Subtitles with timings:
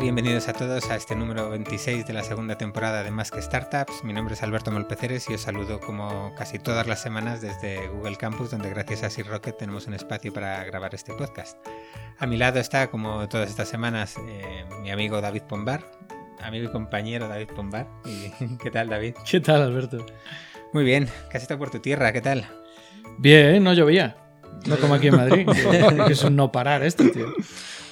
[0.00, 4.04] Bienvenidos a todos a este número 26 de la segunda temporada de Más que Startups.
[4.04, 8.16] Mi nombre es Alberto Molpeceres y os saludo como casi todas las semanas desde Google
[8.16, 11.58] Campus, donde gracias a Sir Rocket tenemos un espacio para grabar este podcast.
[12.18, 15.90] A mi lado está, como todas estas semanas, eh, mi amigo David Pombar,
[16.40, 17.88] amigo y compañero David Pombar.
[18.62, 19.14] ¿Qué tal, David?
[19.28, 20.06] ¿Qué tal, Alberto?
[20.72, 22.46] Muy bien, casi está por tu tierra, ¿qué tal?
[23.18, 24.16] Bien, no llovía.
[24.66, 25.48] No como aquí en Madrid,
[26.06, 27.26] que es un no parar esto, tío.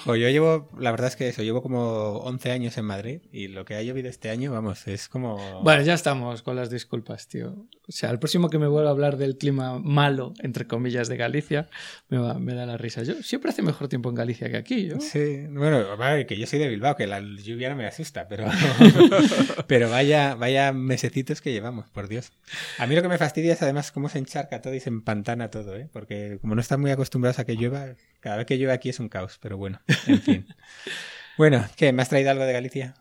[0.06, 3.64] Yo llevo, la verdad es que eso, llevo como 11 años en Madrid y lo
[3.64, 5.62] que ha llovido este año, vamos, es como...
[5.62, 7.66] Bueno, ya estamos con las disculpas, tío.
[7.88, 11.16] O sea, el próximo que me vuelva a hablar del clima malo, entre comillas, de
[11.16, 11.68] Galicia,
[12.08, 13.02] me, me da la risa.
[13.02, 15.00] Yo siempre hace mejor tiempo en Galicia que aquí, yo.
[15.00, 15.84] Sí, bueno,
[16.26, 18.46] que yo soy de Bilbao, que la lluvia no me asusta, pero,
[19.66, 22.32] pero vaya, vaya mesecitos que llevamos, por Dios.
[22.78, 25.50] A mí lo que me fastidia es además cómo se encharca todo y se empantana
[25.50, 25.88] todo, ¿eh?
[25.92, 29.00] Porque como no están muy acostumbrados a que llueva, cada vez que llueve aquí es
[29.00, 29.80] un caos, pero bueno.
[30.06, 30.46] En fin.
[31.38, 31.92] bueno, ¿qué?
[31.92, 32.94] ¿Me has traído algo de Galicia?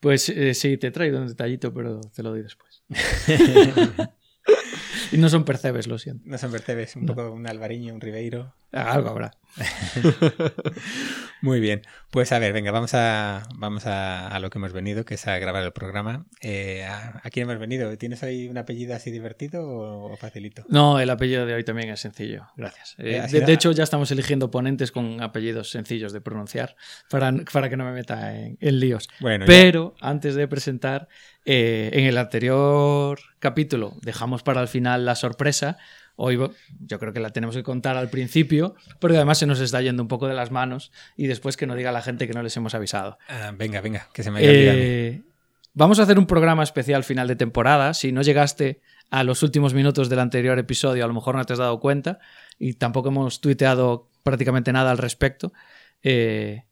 [0.00, 2.82] Pues eh, sí, te he traído un detallito, pero te lo doy después.
[5.12, 6.22] y no son percebes, lo siento.
[6.26, 8.54] No son percebes, un poco un alvariño, un ribeiro.
[8.84, 9.32] Algo habrá.
[11.42, 11.82] Muy bien.
[12.10, 15.38] Pues a ver, venga, vamos a, vamos a, lo que hemos venido, que es a
[15.38, 16.26] grabar el programa.
[16.42, 17.96] Eh, ¿a, quién hemos venido?
[17.96, 20.64] ¿Tienes ahí un apellido así divertido o, facilito?
[20.68, 22.46] No, el apellido de hoy también es sencillo.
[22.56, 22.96] Gracias.
[22.98, 26.76] Eh, eh, de, hecho, ya estamos eligiendo ponentes con apellidos sencillos de pronunciar
[27.08, 29.08] para, para que no me meta en, líos.
[29.20, 31.08] Bueno, Pero antes de presentar,
[31.44, 35.78] en el anterior capítulo dejamos para el final la sorpresa
[36.16, 36.38] Hoy
[36.80, 40.02] yo creo que la tenemos que contar al principio, porque además se nos está yendo
[40.02, 42.56] un poco de las manos y después que no diga la gente que no les
[42.56, 43.18] hemos avisado.
[43.28, 44.48] Ah, venga, venga, que se me haya.
[44.50, 45.22] Eh,
[45.74, 47.94] vamos a hacer un programa especial final de temporada.
[47.94, 48.80] Si no llegaste
[49.10, 52.18] a los últimos minutos del anterior episodio, a lo mejor no te has dado cuenta
[52.58, 55.52] y tampoco hemos tuiteado prácticamente nada al respecto.
[56.02, 56.64] Eh,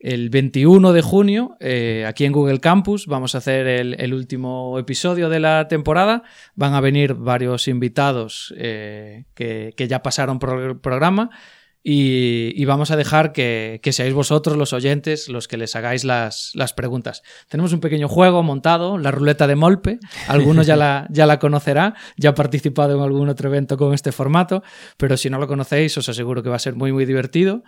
[0.00, 5.28] el 21 de junio, eh, aquí en Google Campus, vamos a hacer el, último episodio
[5.28, 6.22] de la temporada.
[6.54, 11.30] Van a venir varios invitados eh, que, ya pasaron por el programa
[11.82, 17.22] y, vamos a dejar que, seáis vosotros, los oyentes, los que les hagáis las, preguntas.
[17.48, 19.98] Tenemos un pequeño juego montado, la ruleta de Molpe.
[20.28, 24.12] Algunos ya la, ya la conocerá, ya ha participado en algún otro evento con este
[24.12, 24.62] formato,
[24.96, 27.62] pero si no lo conocéis, os aseguro que va a ser muy, muy divertido.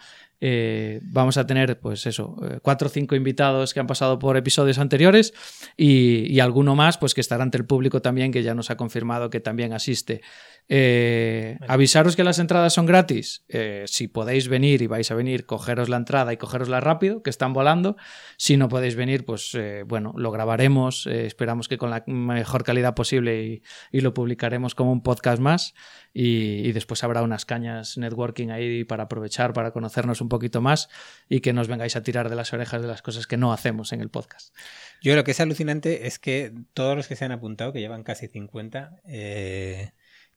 [0.44, 4.36] Eh, vamos a tener, pues eso, eh, cuatro o cinco invitados que han pasado por
[4.36, 5.32] episodios anteriores
[5.76, 9.30] y, alguno más, pues que estará ante el público también, que ya nos ha confirmado
[9.30, 10.20] que también asiste.
[10.68, 13.44] Eh, avisaros que las entradas son gratis.
[13.86, 17.52] si podéis venir y vais a venir, cogeros la entrada y cogerosla rápido, que están
[17.52, 17.96] volando.
[18.36, 21.06] Si no podéis venir, pues bueno, lo grabaremos.
[21.06, 25.74] esperamos que con la mejor calidad posible y, y lo publicaremos como un podcast más
[26.14, 30.88] y, después habrá unas cañas networking ahí para aprovechar, para conocernos un poquito más
[31.28, 33.92] y que nos vengáis a tirar de las orejas de las cosas que no hacemos
[33.92, 34.54] en el podcast.
[35.02, 38.02] Yo lo que es alucinante es que todos los que se han apuntado, que llevan
[38.02, 39.92] casi 50, eh,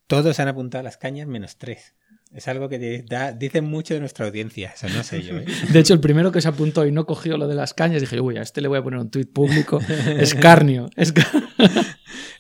[0.08, 1.96] todos han apuntado a las cañas menos tres.
[2.34, 5.38] Es algo que da, dice mucho de nuestra audiencia, eso no sé yo.
[5.38, 5.46] ¿eh?
[5.72, 8.20] De hecho, el primero que se apuntó y no cogió lo de las cañas, dije,
[8.20, 9.80] uy, a este le voy a poner un tuit público.
[10.20, 10.90] Escarnio.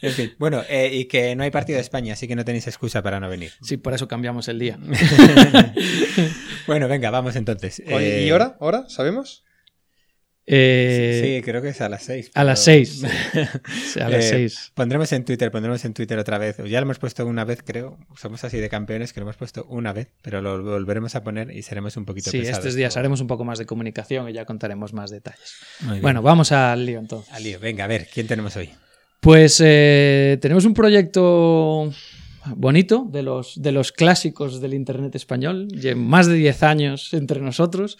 [0.02, 2.68] en fin, bueno, eh, y que no hay partido de España, así que no tenéis
[2.68, 3.52] excusa para no venir.
[3.62, 4.78] Sí, por eso cambiamos el día.
[6.68, 7.80] bueno, venga, vamos entonces.
[7.80, 8.58] ¿Y eh, ahora?
[8.60, 8.90] ¿Ahora?
[8.90, 9.45] ¿Sabemos?
[10.48, 12.32] Eh, sí, creo que es a las 6.
[12.36, 13.04] A las 6.
[14.02, 14.56] a las 6.
[14.56, 16.58] Eh, pondremos en Twitter, pondremos en Twitter otra vez.
[16.58, 17.98] Ya lo hemos puesto una vez, creo.
[18.16, 21.52] Somos así de campeones que lo hemos puesto una vez, pero lo volveremos a poner
[21.52, 24.46] y seremos un poquito sí, estos días haremos un poco más de comunicación y ya
[24.46, 25.56] contaremos más detalles.
[26.02, 27.34] Bueno, vamos al lío entonces.
[27.34, 28.70] Al lío, venga, a ver, ¿quién tenemos hoy?
[29.20, 31.92] Pues eh, tenemos un proyecto
[32.56, 37.98] bonito de los, de los clásicos del Internet español, más de 10 años entre nosotros.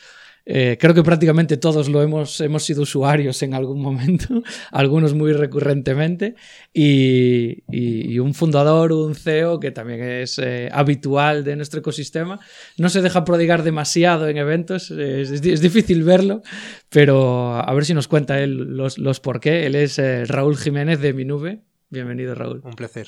[0.48, 5.34] Eh, creo que prácticamente todos lo hemos, hemos sido usuarios en algún momento, algunos muy
[5.34, 6.36] recurrentemente,
[6.72, 12.40] y, un fundador, un CEO que también es eh, habitual de nuestro ecosistema.
[12.78, 16.42] No se deja prodigar demasiado en eventos, es, difícil verlo,
[16.90, 19.66] pero a ver si nos cuenta él los, los por qué.
[19.66, 21.62] Él es eh, Raúl Jiménez de Minube.
[21.90, 22.62] Bienvenido, Raúl.
[22.64, 23.08] Un placer.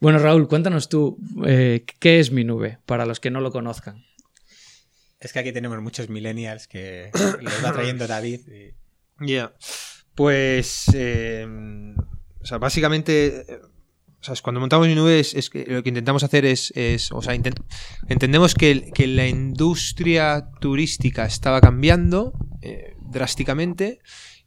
[0.00, 4.04] Bueno, Raúl, cuéntanos tú, ¿qué es Minube para los que no lo conozcan?
[5.20, 8.40] Es que aquí tenemos muchos millennials que los va trayendo David.
[9.20, 9.52] Ya.
[10.14, 10.90] Pues.
[10.94, 11.46] Eh,
[12.40, 13.44] o sea, básicamente.
[14.20, 16.72] O sea, cuando montamos mi nube es, que lo que intentamos hacer es,
[17.10, 17.34] o sea,
[18.08, 24.00] entendemos que, que, la industria turística estaba cambiando, eh, drásticamente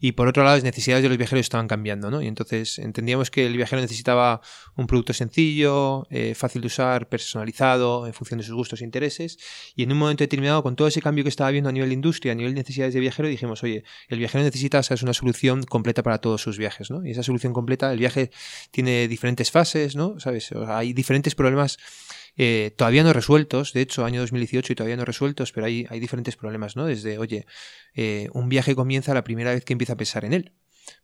[0.03, 2.21] y por otro lado las necesidades de los viajeros estaban cambiando, ¿no?
[2.21, 4.41] Y entonces entendíamos que el viajero necesitaba
[4.75, 9.37] un producto sencillo, eh, fácil de usar, personalizado, en función de sus gustos e intereses
[9.77, 11.95] y en un momento determinado con todo ese cambio que estaba viendo a nivel de
[11.95, 15.03] industria, a nivel de necesidades de viajero, dijimos, oye, el viajero necesita ¿sabes?
[15.03, 17.05] una solución completa para todos sus viajes, ¿no?
[17.05, 18.29] Y esa solución completa, el viaje
[18.71, 20.19] tiene diferentes fases, ¿no?
[20.19, 20.51] ¿Sabes?
[20.67, 21.77] hay diferentes problemas
[22.35, 25.99] eh, todavía no resueltos, de hecho, año 2018 y todavía no resueltos, pero hay, hay
[25.99, 26.85] diferentes problemas, ¿no?
[26.85, 27.45] Desde, oye,
[27.93, 30.53] eh, un viaje comienza la primera vez que empieza a pensar en él.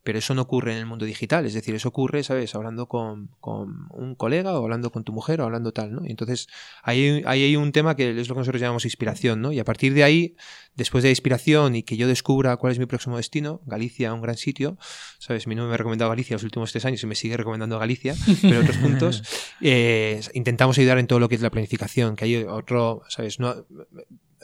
[0.03, 2.55] Pero eso no ocurre en el mundo digital, es decir, eso ocurre, ¿sabes?
[2.55, 6.05] Hablando con, un colega o hablando con tu mujer o hablando tal, ¿no?
[6.05, 6.47] Y entonces
[6.83, 9.51] ahí, hay un tema que es lo que nosotros llamamos inspiración, ¿no?
[9.51, 10.35] Y a partir de ahí,
[10.75, 14.21] después de la inspiración y que yo descubra cuál es mi próximo destino, Galicia, un
[14.21, 14.77] gran sitio,
[15.19, 15.47] ¿sabes?
[15.47, 18.15] Mi nombre me ha recomendado Galicia los últimos tres años y me sigue recomendando Galicia,
[18.41, 19.23] pero otros puntos,
[19.61, 23.39] eh, intentamos ayudar en todo lo que es la planificación, que hay otro, ¿sabes?
[23.39, 23.65] No,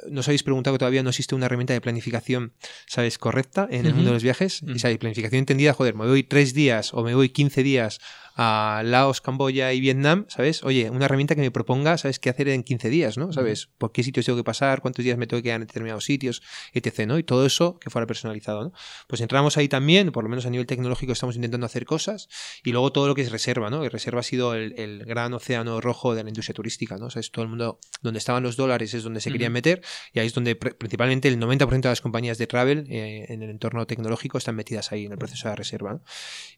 [0.09, 2.53] no os habéis preguntado que todavía no existe una herramienta de planificación,
[2.87, 3.17] ¿sabes?
[3.17, 4.61] Correcta en el mundo de los viajes.
[4.67, 4.97] Y, ¿sabes?
[4.97, 7.99] Planificación entendida, joder, me voy tres días o me voy 15 días
[8.35, 10.63] a Laos, Camboya y Vietnam, ¿sabes?
[10.63, 12.19] Oye, una herramienta que me proponga, ¿sabes?
[12.19, 13.31] ¿Qué hacer en 15 días, ¿no?
[13.31, 13.69] ¿Sabes?
[13.77, 14.81] ¿Por qué sitios tengo que pasar?
[14.81, 16.41] ¿Cuántos días me tengo que quedar en determinados sitios?
[16.73, 17.17] Etc., ¿no?
[17.17, 18.73] Y todo eso que fuera personalizado, ¿no?
[19.07, 22.27] Pues entramos ahí también, por lo menos a nivel tecnológico estamos intentando hacer cosas
[22.63, 23.85] y luego todo lo que es reserva, ¿no?
[23.85, 27.07] Y reserva ha sido el, gran océano rojo de la industria turística, ¿no?
[27.07, 29.81] O sea, es todo el mundo, donde estaban los dólares es donde se querían meter
[30.13, 33.49] y ahí es donde principalmente el 90% de las compañías de travel eh, en el
[33.49, 36.01] entorno tecnológico están metidas ahí en el proceso de reserva, ¿no?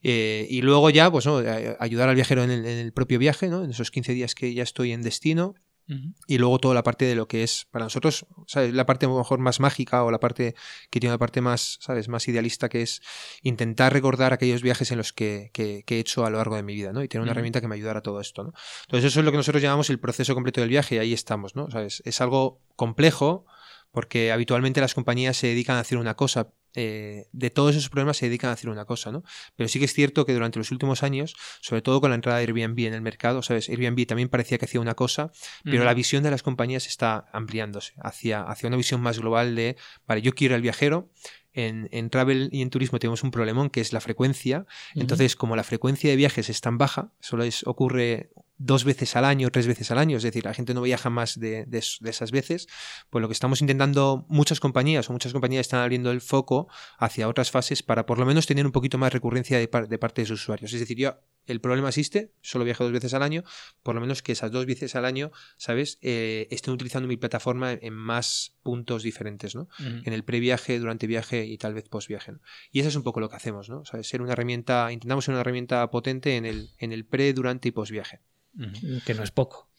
[0.03, 1.39] eh, y luego ya, pues, ¿no?
[1.79, 3.63] Ayudar al viajero en el, propio viaje, ¿no?
[3.63, 5.55] En esos 15 días que ya estoy en destino.
[6.27, 8.73] Y luego toda la parte de lo que es para nosotros, ¿sabes?
[8.73, 10.53] La parte a lo mejor más mágica o la parte
[10.89, 12.09] que tiene una parte más, ¿sabes?
[12.09, 13.01] Más idealista que es
[13.41, 16.75] intentar recordar aquellos viajes en los que, que, he hecho a lo largo de mi
[16.75, 17.01] vida, ¿no?
[17.03, 18.53] Y tener una herramienta que me ayudara a todo esto, ¿no?
[18.81, 21.55] Entonces eso es lo que nosotros llamamos el proceso completo del viaje y ahí estamos,
[21.55, 21.71] ¿no?
[21.71, 22.03] ¿Sabes?
[22.03, 23.45] Es algo complejo
[23.91, 28.17] porque habitualmente las compañías se dedican a hacer una cosa, eh, de todos esos problemas
[28.17, 29.23] se dedican a hacer una cosa, ¿no?
[29.55, 32.37] Pero sí que es cierto que durante los últimos años, sobre todo con la entrada
[32.39, 33.69] de Airbnb en el mercado, ¿sabes?
[33.69, 35.31] Airbnb también parecía que hacía una cosa,
[35.63, 39.77] pero la visión de las compañías está ampliándose hacia, hacia una visión más global de,
[40.07, 41.09] vale, yo quiero el viajero,
[41.53, 44.67] en, en, travel y en turismo tenemos un problemón que es la frecuencia.
[44.93, 49.25] Entonces, como la frecuencia de viajes es tan baja, solo es, ocurre dos veces al
[49.25, 52.31] año, tres veces al año, es decir, la gente no viaja más de, de, esas
[52.31, 52.67] veces,
[53.09, 56.67] pues lo que estamos intentando muchas compañías o muchas compañías están abriendo el foco
[56.97, 60.21] hacia otras fases para por lo menos tener un poquito más recurrencia de, de parte
[60.21, 60.73] de sus usuarios.
[60.73, 61.17] Es decir, yo
[61.47, 63.43] el problema existe, solo viajo dos veces al año,
[63.81, 65.97] por lo menos que esas dos veces al año, ¿sabes?
[66.01, 69.69] Eh, estén utilizando mi plataforma en más puntos diferentes, ¿no?
[69.79, 72.33] En el previaje, durante viaje y tal vez post viaje.
[72.71, 73.85] Y eso es un poco lo que hacemos, ¿no?
[73.85, 74.09] ¿Sabes?
[74.09, 77.71] Ser una herramienta, intentamos ser una herramienta potente en el, en el pre, durante y
[77.71, 78.19] post viaje.
[79.05, 79.69] Que no es poco.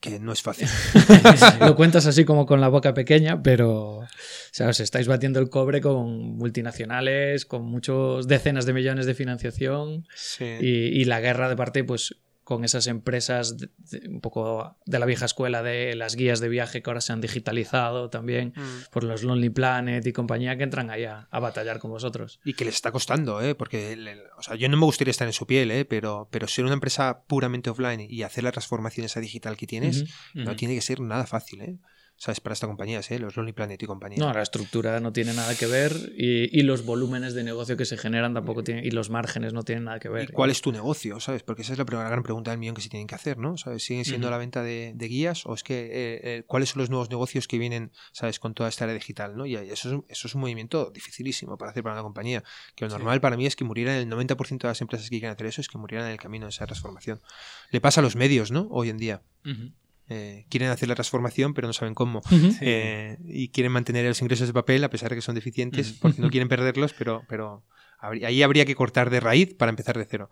[0.00, 0.68] Que no es fácil.
[1.60, 4.08] Lo cuentas así como con la boca pequeña, pero o
[4.50, 10.06] sea, os estáis batiendo el cobre con multinacionales, con muchos decenas de millones de financiación
[10.38, 12.16] y, y, la guerra de parte, pues
[12.50, 13.54] con esas empresas
[14.08, 17.20] un poco de la vieja escuela de las guías de viaje que ahora se han
[17.20, 18.90] digitalizado también mm.
[18.90, 22.40] por los Lonely Planet y compañía que entran ahí a, batallar con vosotros.
[22.44, 23.54] Y que les está costando, ¿eh?
[23.54, 23.96] porque
[24.36, 25.84] o sea, yo no me gustaría estar en su piel, ¿eh?
[25.84, 30.06] pero, pero ser una empresa puramente offline y hacer la transformación esa digital que tienes
[30.34, 31.60] no tiene que ser nada fácil.
[31.60, 31.78] ¿eh?
[32.20, 32.38] ¿Sabes?
[32.40, 33.18] Para esta compañía, ¿eh?
[33.18, 34.18] los Lonely Planet y compañía.
[34.18, 37.96] No, la estructura no tiene nada que ver y, los volúmenes de negocio que se
[37.96, 40.28] generan tampoco tienen, y los márgenes no tienen nada que ver.
[40.28, 41.42] ¿Y cuál es tu negocio, sabes?
[41.42, 43.56] Porque esa es la, gran pregunta del millón que se tienen que hacer, ¿no?
[43.56, 43.82] ¿Sabes?
[43.84, 47.08] ¿Siguen siendo la venta de, guías o es que eh, eh, cuáles son los nuevos
[47.08, 49.46] negocios que vienen, sabes, con toda esta área digital, ¿no?
[49.46, 52.44] Y eso es, eso es un movimiento dificilísimo para hacer para una compañía.
[52.74, 55.30] Que lo normal para mí es que murieran el 90% de las empresas que quieren
[55.30, 57.18] hacer eso, es que murieran en el camino de esa transformación.
[57.70, 58.68] Le pasa a los medios, ¿no?
[58.70, 59.22] Hoy en día.
[60.12, 62.20] Eh, quieren hacer la transformación pero no saben cómo
[62.60, 66.20] eh, y quieren mantener los ingresos de papel a pesar de que son deficientes porque
[66.20, 67.62] no quieren perderlos pero, pero
[68.00, 70.28] ahí habría que cortar de raíz para empezar de cero.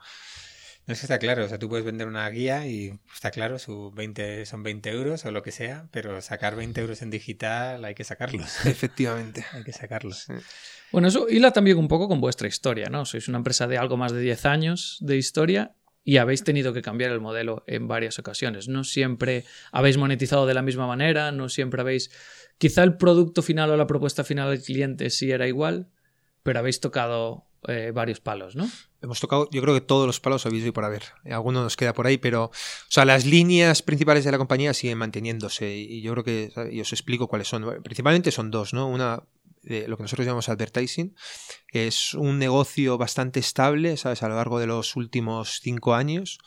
[0.88, 3.90] No sé, está claro, o sea, tú puedes vender una guía y está claro, su
[3.90, 7.94] 20, son 20 euros o lo que sea, pero sacar 20 euros en digital hay
[7.94, 8.48] que sacarlos.
[8.64, 9.44] Efectivamente.
[9.52, 10.28] hay que sacarlos.
[10.90, 13.04] Bueno, eso hila también un poco con vuestra historia, ¿no?
[13.04, 15.74] Sois una empresa de algo más de 10 años de historia
[16.08, 18.66] y habéis tenido que cambiar el modelo en varias ocasiones.
[18.66, 22.10] No siempre habéis monetizado de la misma manera, no siempre habéis...
[22.56, 25.90] Quizá el producto final o la propuesta final del cliente sí era igual,
[26.42, 28.66] pero habéis tocado eh, varios palos, ¿no?
[29.02, 31.02] Hemos tocado, yo creo que todos los palos habéis ido por haber.
[31.30, 32.52] Alguno nos queda por ahí, pero, o
[32.88, 36.90] sea, las líneas principales de la compañía siguen manteniéndose y yo creo que, y os
[36.94, 37.82] explico cuáles son.
[37.82, 38.88] Principalmente son dos, ¿no?
[38.88, 39.24] Una,
[39.86, 41.14] lo que nosotros llamamos advertising.
[41.68, 44.22] Es un negocio bastante estable, ¿sabes?
[44.22, 46.38] A lo largo de los últimos cinco años.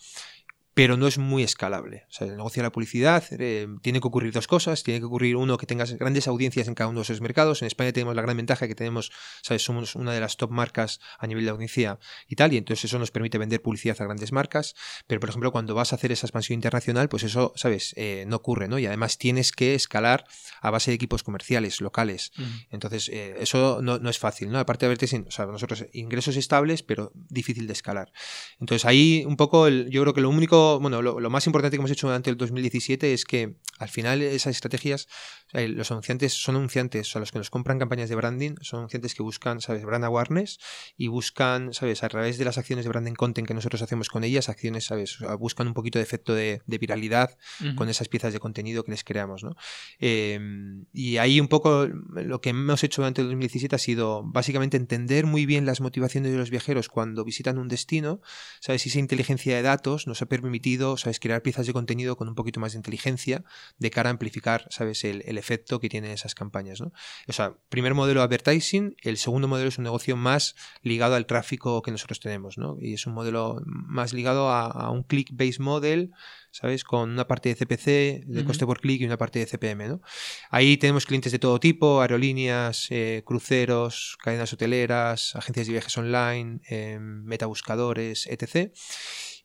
[0.74, 2.06] Pero no es muy escalable.
[2.10, 4.84] O sea, el negocio de la publicidad eh, tiene que ocurrir dos cosas.
[4.84, 7.62] Tiene que ocurrir uno que tengas grandes audiencias en cada uno de esos mercados.
[7.62, 9.12] En España tenemos la gran ventaja que tenemos,
[9.42, 9.63] ¿sabes?
[9.63, 13.00] somos una de las top marcas a nivel de audiencia y tal, y entonces eso
[13.00, 14.75] nos permite vender publicidad a grandes marcas.
[15.08, 17.94] Pero, por ejemplo, cuando vas a hacer esa expansión internacional, pues eso, ¿sabes?
[17.98, 18.80] Eh, no ocurre, ¿no?
[18.80, 20.25] Y además tienes que escalar
[20.62, 22.32] a base de equipos comerciales, locales.
[22.70, 24.60] Entonces, eh, eso no, es fácil, ¿no?
[24.60, 28.13] Aparte de verte, o sea, nosotros ingresos estables, pero difícil de escalar.
[28.60, 31.92] Entonces, ahí un poco, yo creo que lo único bueno, lo, más importante que hemos
[31.92, 35.08] hecho durante el 2017 es que al final esas estrategias,
[35.54, 38.80] eh, los anunciantes son anunciantes, o sea, los que nos compran campañas de branding, son
[38.80, 40.60] anunciantes que buscan, ¿sabes?, brand awareness
[40.98, 44.24] y buscan, ¿sabes?, a través de las acciones de branding content que nosotros hacemos con
[44.24, 47.38] ellas, acciones, ¿sabes?, buscan un poquito de efecto de, viralidad
[47.75, 49.56] con esas piezas de contenido que les creamos, ¿no?
[50.00, 54.78] Em, y ahí un poco lo que hemos hecho durante el 2017 ha sido básicamente
[54.78, 58.22] entender muy bien las motivaciones de los viajeros cuando visitan un destino,
[58.60, 61.22] ¿sabes?, y esa inteligencia de datos nos ha permitido permitido, ¿sabes?
[61.22, 63.46] Crear piezas de contenido con un poquito más de inteligencia
[63.77, 65.05] de cara a amplificar, ¿sabes?
[65.05, 66.91] El, efecto que tienen esas campañas, ¿no?
[67.27, 71.81] O sea, primer modelo advertising, el segundo modelo es un negocio más ligado al tráfico
[71.81, 72.75] que nosotros tenemos, ¿no?
[72.81, 76.12] Y es un modelo más ligado a, un click-based model,
[76.51, 76.84] ¿sabes?
[76.84, 80.01] Con una parte de CPC, de coste por clic y una parte de CPM, ¿no?
[80.50, 86.60] Ahí tenemos clientes de todo tipo, aerolíneas, eh, cruceros, cadenas hoteleras, agencias de viajes online,
[86.70, 88.74] eh, metabuscadores, etc.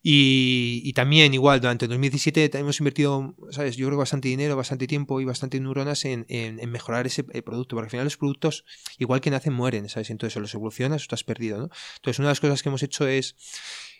[0.08, 3.76] Y, también, igual, durante el 2017 hemos invertido, ¿sabes?
[3.76, 6.24] Yo creo bastante dinero, bastante tiempo y bastante neuronas en,
[6.70, 8.64] mejorar ese eh, producto, porque al final los productos,
[8.98, 10.10] igual que nacen, mueren, ¿sabes?
[10.10, 11.70] Entonces, o los evolucionas o estás perdido, ¿no?
[11.96, 13.34] Entonces, una de las cosas que hemos hecho es,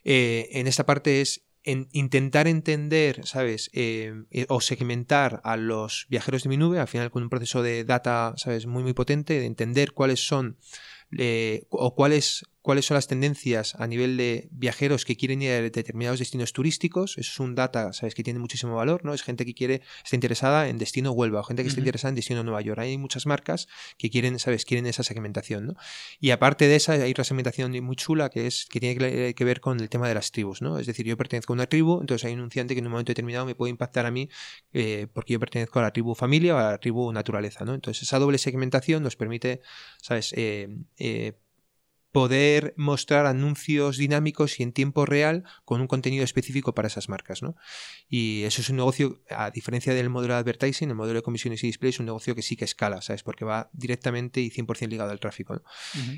[0.04, 3.68] eh, en esta parte es en intentar entender, ¿sabes?
[3.72, 4.14] Eh,
[4.48, 8.34] o segmentar a los viajeros de mi nube, al final con un proceso de data,
[8.36, 8.66] ¿sabes?
[8.66, 10.56] Muy, muy potente, de entender cuáles son
[11.70, 16.18] o cuáles cuáles son las tendencias a nivel de viajeros que quieren ir a determinados
[16.18, 17.12] destinos turísticos.
[17.16, 19.14] Eso es un data, sabes, que tiene muchísimo valor, ¿no?
[19.14, 22.16] Es gente que quiere, está interesada en destino Huelva, o gente que está interesada en
[22.16, 22.80] destino Nueva York.
[22.80, 23.68] Hay muchas marcas
[23.98, 25.74] que quieren, sabes, quieren esa segmentación, ¿no?
[26.18, 29.60] Y aparte de esa, hay otra segmentación muy chula que es que tiene que ver
[29.60, 30.80] con el tema de las tribus, ¿no?
[30.80, 33.10] Es decir, yo pertenezco a una tribu, entonces hay un anunciante que en un momento
[33.10, 34.28] determinado me puede impactar a mí
[34.72, 37.74] eh, porque yo pertenezco a la tribu familia o a la tribu naturaleza, ¿no?
[37.74, 39.60] Entonces esa doble segmentación nos permite,
[40.02, 40.32] ¿sabes?
[40.36, 40.68] Eh,
[40.98, 41.34] eh,
[42.16, 47.42] poder mostrar anuncios dinámicos y en tiempo real con un contenido específico para esas marcas.
[47.42, 47.56] ¿no?
[48.08, 51.62] Y eso es un negocio, a diferencia del modelo de advertising, el modelo de comisiones
[51.62, 53.22] y display es un negocio que sí que escala, ¿sabes?
[53.22, 55.60] Porque va directamente y 100% ligado al tráfico.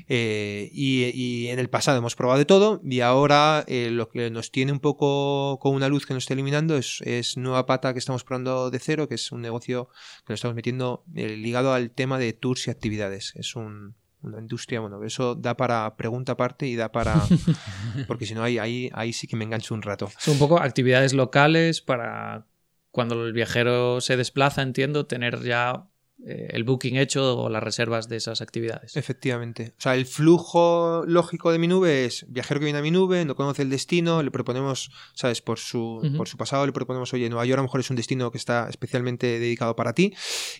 [0.07, 4.51] Eh, y, en el pasado hemos probado de todo y ahora eh, lo que nos
[4.51, 8.23] tiene un poco con una luz que nos está eliminando es, nueva pata que estamos
[8.23, 9.89] probando de cero, que es un negocio
[10.25, 13.33] que nos estamos metiendo eh, ligado al tema de tours y actividades.
[13.35, 17.15] Es un, una industria, bueno, eso da para pregunta aparte y da para...
[18.07, 20.09] porque si no, ahí, ahí, ahí sí que me engancho un rato.
[20.17, 22.45] Son un poco actividades locales para
[22.91, 25.88] cuando el viajero se desplaza, entiendo, tener ya
[26.25, 28.97] el booking hecho o las reservas de esas actividades.
[28.97, 29.73] Efectivamente.
[29.77, 33.23] O sea, el flujo lógico de mi nube es viajero que viene a mi nube,
[33.25, 35.41] no conoce el destino, le proponemos, ¿sabes?
[35.41, 37.95] Por su, por su pasado le proponemos, oye, Nueva York a lo mejor es un
[37.95, 40.13] destino que está especialmente dedicado para ti,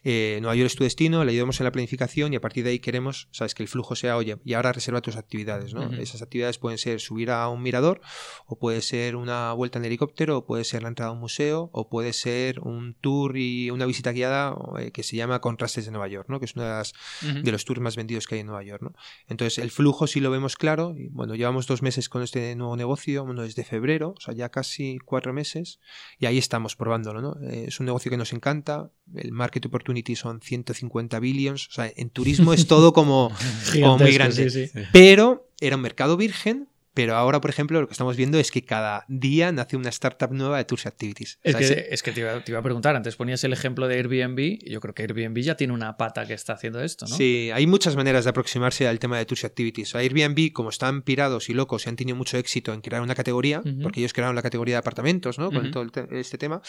[0.03, 2.71] eh, Nueva York es tu destino, le ayudamos en la planificación y a partir de
[2.71, 3.53] ahí queremos, ¿sabes?
[3.53, 5.91] Que el flujo sea, oye, y ahora reserva tus actividades, ¿no?
[5.93, 8.01] Esas actividades pueden ser subir a un mirador,
[8.45, 11.69] o puede ser una vuelta en helicóptero, o puede ser la entrada a un museo,
[11.73, 15.91] o puede ser un tour y una visita guiada eh, que se llama contrastes de
[15.91, 16.39] Nueva York, ¿no?
[16.39, 18.83] que es uno de, de, los tours más vendidos que hay en Nueva York.
[18.83, 18.93] ¿no?
[19.27, 20.93] Entonces, el flujo sí lo vemos claro.
[20.95, 24.49] Y, bueno, llevamos dos meses con este nuevo negocio, bueno, desde febrero, o sea, ya
[24.49, 25.79] casi cuatro meses,
[26.19, 27.21] y ahí estamos probándolo.
[27.21, 27.35] ¿no?
[27.49, 28.91] Eh, es un negocio que nos encanta.
[29.15, 31.67] El market opportunity son 150 billions.
[31.67, 33.31] O sea, en turismo es todo como,
[33.99, 34.71] muy grande.
[34.93, 36.68] Pero era un mercado virgen
[36.99, 40.33] pero ahora, por ejemplo, lo que estamos viendo es que cada día nace una startup
[40.33, 41.39] nueva de Tours Activities.
[41.43, 44.69] Es, que, es que te, iba, a preguntar, antes ponías el ejemplo de Airbnb, y
[44.69, 47.15] yo creo que Airbnb ya tiene una pata que está haciendo esto, ¿no?
[47.15, 49.95] Sí, hay muchas maneras de aproximarse al tema de Tours Activities.
[49.95, 53.63] Airbnb, como están pirados y locos y han tenido mucho éxito en crear una categoría,
[53.81, 55.53] porque ellos crearon la categoría de apartamentos, ¿no?
[55.53, 56.61] Con todo este tema,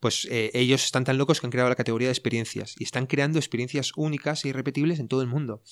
[0.00, 3.06] pues eh, ellos están tan locos que han creado la categoría de experiencias y están
[3.06, 5.62] creando experiencias únicas e irrepetibles en todo el mundo.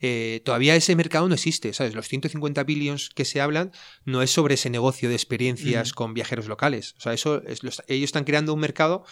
[0.00, 1.94] Eh, todavía ese mercado no existe, ¿sabes?
[1.94, 3.72] Los 150 billions que se hablan
[4.04, 6.94] no es sobre ese negocio de experiencias con viajeros locales.
[6.98, 9.04] O sea, eso ellos están creando un mercado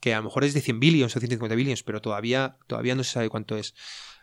[0.00, 3.02] que a lo mejor es de 100 billions o 150 billions, pero todavía, todavía no
[3.02, 3.74] se sabe cuánto es.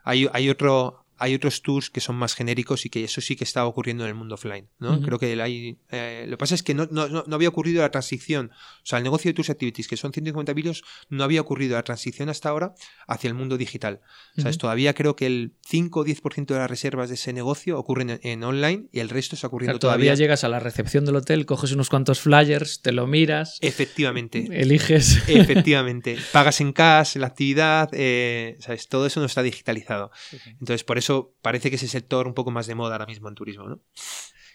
[0.03, 3.43] Hay, hay otro, hay otros tours que son más genéricos y que eso sí que
[3.43, 4.67] está ocurriendo en el mundo offline.
[4.79, 5.01] ¿no?
[5.01, 7.91] Creo que hay, eh, lo que pasa es que no, no, no, había ocurrido la
[7.91, 11.75] transición, o sea, el negocio de Tours Activities, que son 150 vídeos, no había ocurrido
[11.75, 12.74] la transición hasta ahora
[13.08, 14.01] hacia el mundo digital.
[14.38, 18.20] Sea, Todavía creo que el 5 o 10% de las reservas de ese negocio ocurren
[18.24, 20.05] en, online y el resto está ocurriendo todavía.
[20.05, 23.58] Todavía llegas a la recepción del hotel, coges unos cuantos flyers, te lo miras.
[23.62, 24.48] Efectivamente.
[24.51, 25.27] Eliges.
[25.27, 26.17] Efectivamente.
[26.32, 28.88] Pagas en cash la actividad, eh, ¿sabes?
[28.88, 30.12] Todo eso no está digitalizado.
[30.46, 31.03] Entonces, por eso
[31.42, 33.82] parece que es el sector un poco más de moda ahora mismo en turismo, ¿no?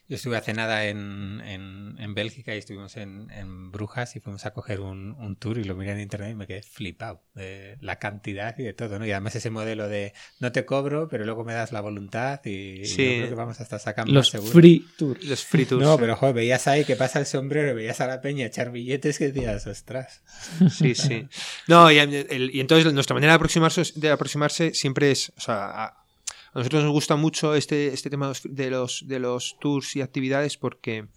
[0.08, 4.54] Yo estuve hace nada en, en, Bélgica y estuvimos en, en, Brujas y fuimos a
[4.54, 7.98] coger un, un, tour y lo miré en internet y me quedé flipado de la
[7.98, 9.04] cantidad y de todo, ¿no?
[9.04, 12.84] Y además ese modelo de no te cobro, pero luego me das la voluntad y,
[12.84, 15.22] yo creo que vamos hasta sacando Los free tours.
[15.24, 15.84] Los free tours.
[15.84, 19.18] No, pero joder, veías ahí que pasa el sombrero, veías a la peña echar billetes
[19.18, 20.22] que decías, ostras.
[20.70, 21.28] Sí, sí.
[21.66, 26.07] No, y, y entonces nuestra manera de aproximarse, de aproximarse siempre es, o sea, a
[26.54, 31.08] nosotros nos gusta mucho este, este tema de los, de los tours y actividades porque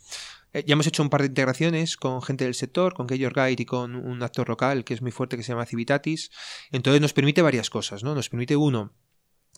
[0.54, 3.62] eh, ya hemos hecho un par de integraciones con gente del sector, con Your Guide
[3.62, 6.32] y con un actor local que es muy fuerte que se llama Civitatis.
[6.72, 8.16] Entonces nos permite varias cosas, ¿no?
[8.16, 8.94] Nos permite uno,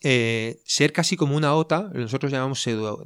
[0.05, 3.05] eh, ser casi como una OTA, nosotros llamamos pseudo,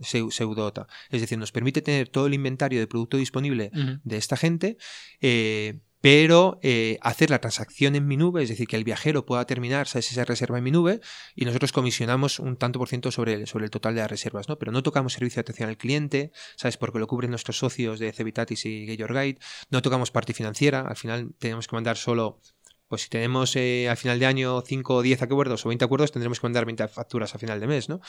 [0.66, 0.88] OTA.
[1.10, 3.72] Es decir, nos permite tener todo el inventario de producto disponible
[4.04, 4.78] de esta gente,
[5.22, 9.46] eh, pero eh, hacer la transacción en mi nube, es decir, que el viajero pueda
[9.46, 11.02] terminar esa reserva en mi nube
[11.36, 14.48] y nosotros comisionamos un tanto por ciento sobre el, sobre el total de las reservas,
[14.48, 14.58] ¿no?
[14.58, 16.78] Pero no tocamos servicio de atención al cliente, ¿sabes?
[16.78, 19.40] Porque lo cubren nuestros socios de Cevitatis y Get Guide,
[19.70, 22.40] no tocamos parte financiera, al final tenemos que mandar solo
[22.88, 26.12] pues si tenemos eh, al final de año 5 o 10 acuerdos o 20 acuerdos,
[26.12, 28.00] tendremos que mandar 20 facturas a final de mes, ¿no?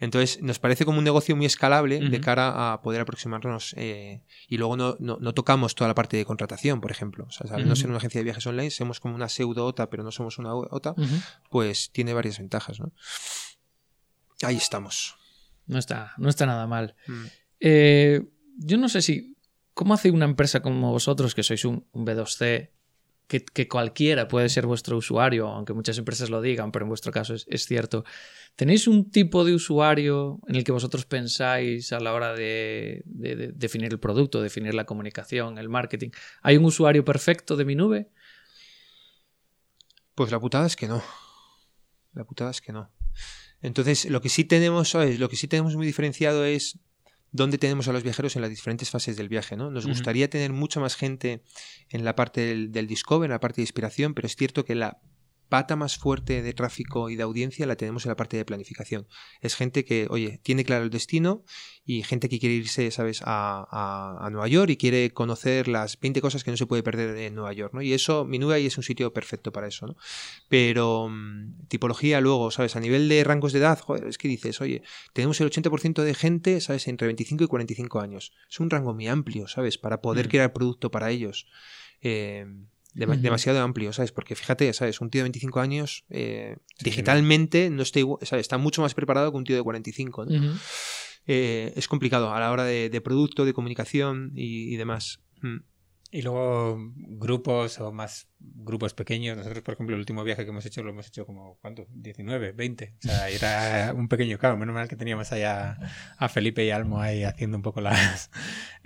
[0.00, 4.56] Entonces, nos parece como un negocio muy escalable de cara a poder aproximarnos eh, y
[4.56, 7.26] luego no, no, tocamos toda la parte de contratación, por ejemplo.
[7.28, 9.88] O sea, al no ser una agencia de viajes online, somos como una pseudo OTA,
[9.88, 10.94] pero no somos una OTA,
[11.50, 12.92] pues tiene varias ventajas, ¿no?
[14.42, 15.16] Ahí estamos.
[15.66, 16.96] No está, no está nada mal.
[17.06, 17.24] Mm.
[17.60, 19.36] Eh, yo no sé si.
[19.72, 22.73] ¿Cómo hace una empresa como vosotros, que sois un B2C,
[23.26, 27.34] que, cualquiera puede ser vuestro usuario, aunque muchas empresas lo digan, pero en vuestro caso
[27.34, 28.04] es, cierto.
[28.56, 33.92] ¿Tenéis un tipo de usuario en el que vosotros pensáis a la hora de, definir
[33.92, 36.10] el producto, definir la comunicación, el marketing?
[36.42, 38.10] ¿Hay un usuario perfecto de mi nube?
[40.14, 41.02] Pues la putada es que no.
[42.12, 42.90] La putada es que no.
[43.60, 46.78] Entonces, lo que sí tenemos, Lo que sí tenemos muy diferenciado es
[47.34, 49.56] dónde tenemos a los viajeros en las diferentes fases del viaje.
[49.56, 49.68] ¿no?
[49.68, 51.42] Nos gustaría tener mucha más gente
[51.90, 54.76] en la parte del, del discover, en la parte de inspiración, pero es cierto que
[54.76, 55.00] la
[55.54, 59.06] pata más fuerte de tráfico y de audiencia la tenemos en la parte de planificación.
[59.40, 61.44] Es gente que, oye, tiene claro el destino
[61.84, 66.20] y gente que quiere irse, ¿sabes?, a, a, Nueva York y quiere conocer las 20
[66.20, 67.82] cosas que no se puede perder en Nueva York, ¿no?
[67.82, 69.96] Y eso, mi nube ahí es un sitio perfecto para eso, ¿no?
[70.48, 72.74] Pero mm, tipología luego, ¿sabes?
[72.74, 76.14] A nivel de rangos de edad, joder, es que dices, oye, tenemos el 80% de
[76.14, 78.32] gente, ¿sabes?, entre 25 y 45 años.
[78.50, 80.30] Es un rango muy amplio, ¿sabes?, para poder mm.
[80.30, 81.46] crear producto para ellos.
[82.00, 82.44] Eh,
[82.94, 84.12] demasiado amplio, ¿sabes?
[84.12, 85.00] Porque fíjate, ¿sabes?
[85.00, 88.00] Un tío de 25 años eh, digitalmente no está,
[88.38, 90.54] está mucho más preparado que un tío de 45, ¿no?
[91.26, 95.20] Eh, es complicado a la hora de, producto, de comunicación y, demás.
[95.42, 95.58] Mm.
[96.14, 99.36] Y luego grupos o más grupos pequeños.
[99.36, 101.88] Nosotros, por ejemplo, el último viaje que hemos hecho lo hemos hecho como, ¿cuánto?
[101.90, 102.94] 19, 20.
[102.98, 104.56] O sea, era un pequeño caos.
[104.56, 105.76] Menos mal que teníamos allá
[106.16, 108.30] a Felipe y Almo ahí haciendo un poco las...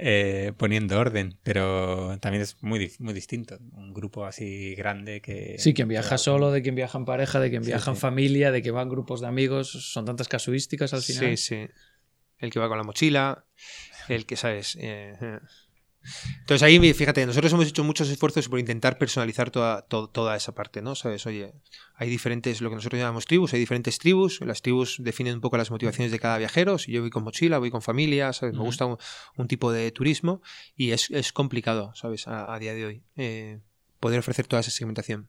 [0.00, 1.36] Eh, poniendo orden.
[1.42, 3.58] Pero también es muy, muy distinto.
[3.74, 5.56] Un grupo así grande que...
[5.58, 8.62] Sí, quien viaja solo, de quien viaja en pareja, de quien viaja en familia, de
[8.62, 9.68] que van grupos de amigos.
[9.68, 11.36] Son tantas casuísticas al final.
[11.36, 11.68] Sí, sí.
[12.38, 13.44] El que va con la mochila,
[14.08, 14.76] el que, ¿sabes?
[14.76, 15.40] Eh, eh.
[16.40, 20.82] Entonces ahí, fíjate, nosotros hemos hecho muchos esfuerzos por intentar personalizar toda, toda esa parte,
[20.82, 20.94] ¿no?
[20.94, 21.52] Sabes, oye,
[21.94, 25.56] hay diferentes, lo que nosotros llamamos tribus, hay diferentes tribus, las tribus definen un poco
[25.56, 28.54] las motivaciones de cada viajero, si yo voy con mochila, voy con familia, ¿sabes?
[28.54, 30.42] Me gusta un, tipo de turismo
[30.76, 32.26] y es, complicado, ¿sabes?
[32.26, 33.60] A, día de hoy, eh,
[34.00, 35.28] poder ofrecer toda esa segmentación.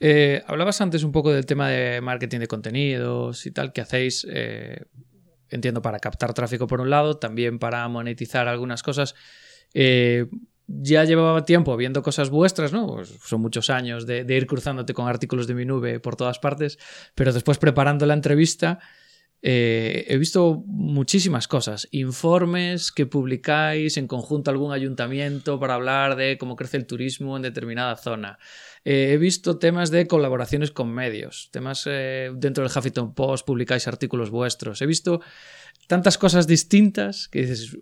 [0.00, 4.26] Eh, hablabas antes un poco del tema de marketing de contenidos y tal que hacéis,
[4.30, 4.84] eh,
[5.48, 9.14] entiendo, para captar tráfico por un lado, también para monetizar algunas cosas.
[9.78, 10.26] Eh,
[10.68, 12.86] ya llevaba tiempo viendo cosas vuestras, ¿no?
[12.86, 16.78] Pues son muchos años de, ir cruzándote con artículos de mi nube por todas partes,
[17.14, 18.78] pero después preparando la entrevista
[19.42, 26.16] eh, he visto muchísimas cosas, informes que publicáis en conjunto a algún ayuntamiento para hablar
[26.16, 28.38] de cómo crece el turismo en determinada zona.
[28.82, 34.30] Eh, he visto temas de colaboraciones con medios, temas dentro del Huffington Post publicáis artículos
[34.30, 34.80] vuestros.
[34.80, 35.20] He visto
[35.86, 37.76] tantas cosas distintas que dices,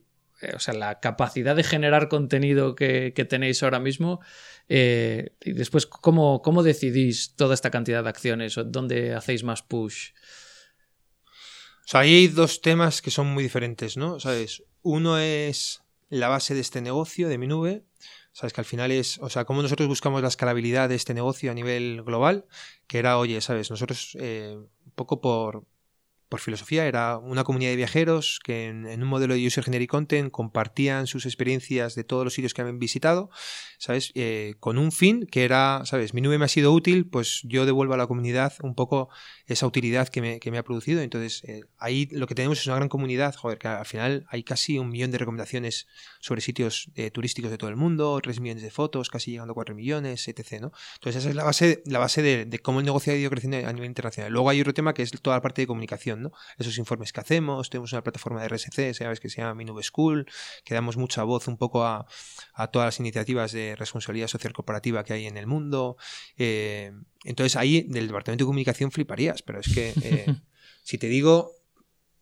[0.54, 4.20] o sea, la capacidad de generar contenido que, tenéis ahora mismo.
[4.68, 8.54] Eh, y después, ¿cómo, ¿cómo, decidís toda esta cantidad de acciones?
[8.66, 10.10] ¿Dónde hacéis más push?
[11.84, 14.18] O sea, ahí hay dos temas que son muy diferentes, ¿no?
[14.20, 14.62] ¿Sabes?
[14.82, 17.84] Uno es la base de este negocio, de mi nube.
[18.32, 21.50] Sabes que al final es, o sea, cómo nosotros buscamos la escalabilidad de este negocio
[21.50, 22.46] a nivel global,
[22.86, 25.64] que era, oye, sabes, nosotros eh, un poco por,
[26.28, 30.30] por filosofía, era una comunidad de viajeros que en, un modelo de User Generic Content
[30.30, 33.30] compartían sus experiencias de todos los sitios que habían visitado,
[33.78, 34.10] ¿sabes?
[34.14, 36.14] Eh, con un fin que era, ¿sabes?
[36.14, 39.10] Mi nube me ha sido útil, pues yo devuelvo a la comunidad un poco
[39.46, 41.02] esa utilidad que me, ha producido.
[41.02, 44.42] Entonces, eh, ahí lo que tenemos es una gran comunidad, joder, que al final hay
[44.42, 45.86] casi un millón de recomendaciones
[46.20, 49.54] sobre sitios eh, turísticos de todo el mundo, tres millones de fotos, casi llegando a
[49.54, 50.60] cuatro millones, etc.
[50.60, 50.72] ¿no?
[50.94, 53.68] Entonces, esa es la base, la base de, de cómo el negocio ha ido creciendo
[53.68, 54.32] a nivel internacional.
[54.32, 56.23] Luego hay otro tema que es toda la parte de comunicación,
[56.58, 59.82] esos informes que hacemos, tenemos una plataforma de RSC, sabes que se llama Mi Nube
[59.82, 60.26] School,
[60.64, 62.06] que damos mucha voz un poco a,
[62.72, 65.96] todas las iniciativas de responsabilidad social corporativa que hay en el mundo.
[66.36, 66.92] Eh,
[67.24, 70.26] entonces ahí del departamento de comunicación fliparías, pero es que eh,
[70.82, 71.52] si te digo...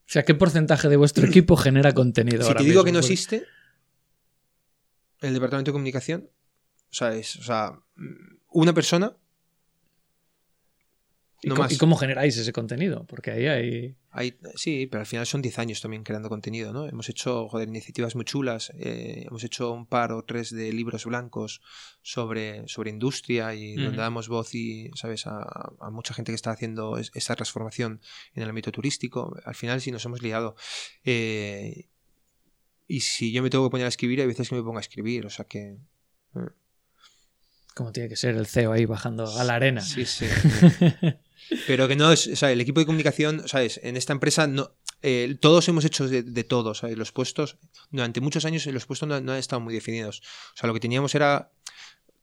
[0.04, 2.46] O sea, ¿qué porcentaje de vuestro equipo genera contenido?
[2.46, 3.44] Si te digo que no existe
[5.20, 6.28] el departamento de comunicación,
[6.90, 7.80] o sea, es, o sea,
[8.48, 9.16] una persona
[11.44, 13.04] ¿Y, cómo, generáis ese contenido?
[13.08, 13.96] Porque ahí hay...
[14.10, 14.38] hay...
[14.54, 16.86] Sí, pero al final son 10 años también creando contenido, ¿no?
[16.86, 18.72] Hemos hecho, iniciativas muy chulas.
[18.78, 21.60] Eh, hemos hecho un par o tres de libros blancos
[22.00, 25.26] sobre, sobre industria y donde damos voz y, ¿sabes?
[25.26, 28.00] A, mucha gente que está haciendo esta transformación
[28.34, 29.36] en el ámbito turístico.
[29.44, 30.54] Al final sí nos hemos liado.
[31.04, 31.88] Eh,
[32.86, 34.80] y si yo me tengo que poner a escribir, hay veces que me pongo a
[34.80, 35.78] escribir, o sea que...
[37.74, 39.80] Como tiene que ser el CEO ahí bajando a la arena.
[39.80, 40.26] Sí, sí.
[41.66, 43.80] Pero que no es, o sea, el equipo de comunicación, ¿sabes?
[43.82, 46.96] En esta empresa no, eh, todos hemos hecho de, de todo, ¿sabes?
[46.96, 47.56] Los puestos,
[47.90, 50.22] durante muchos años los puestos no, no han estado muy definidos.
[50.54, 51.50] O sea, lo que teníamos era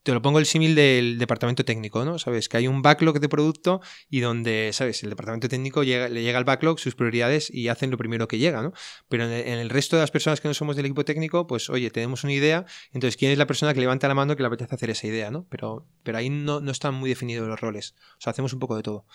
[0.02, 2.18] te lo pongo el símil del departamento técnico, ¿no?
[2.18, 5.02] Sabes que hay un backlog de producto y donde, ¿sabes?
[5.02, 8.38] El departamento técnico llega, le llega al backlog sus prioridades y hacen lo primero que
[8.38, 8.72] llega, ¿no?
[9.08, 11.90] Pero en el, resto de las personas que no somos del equipo técnico, pues oye,
[11.90, 14.74] tenemos una idea, entonces ¿quién es la persona que levanta la mano que le apetece
[14.74, 15.46] hacer esa idea, ¿no?
[15.50, 17.94] Pero, pero ahí no, no están muy definidos los roles.
[18.18, 19.06] O sea, hacemos un poco de todo.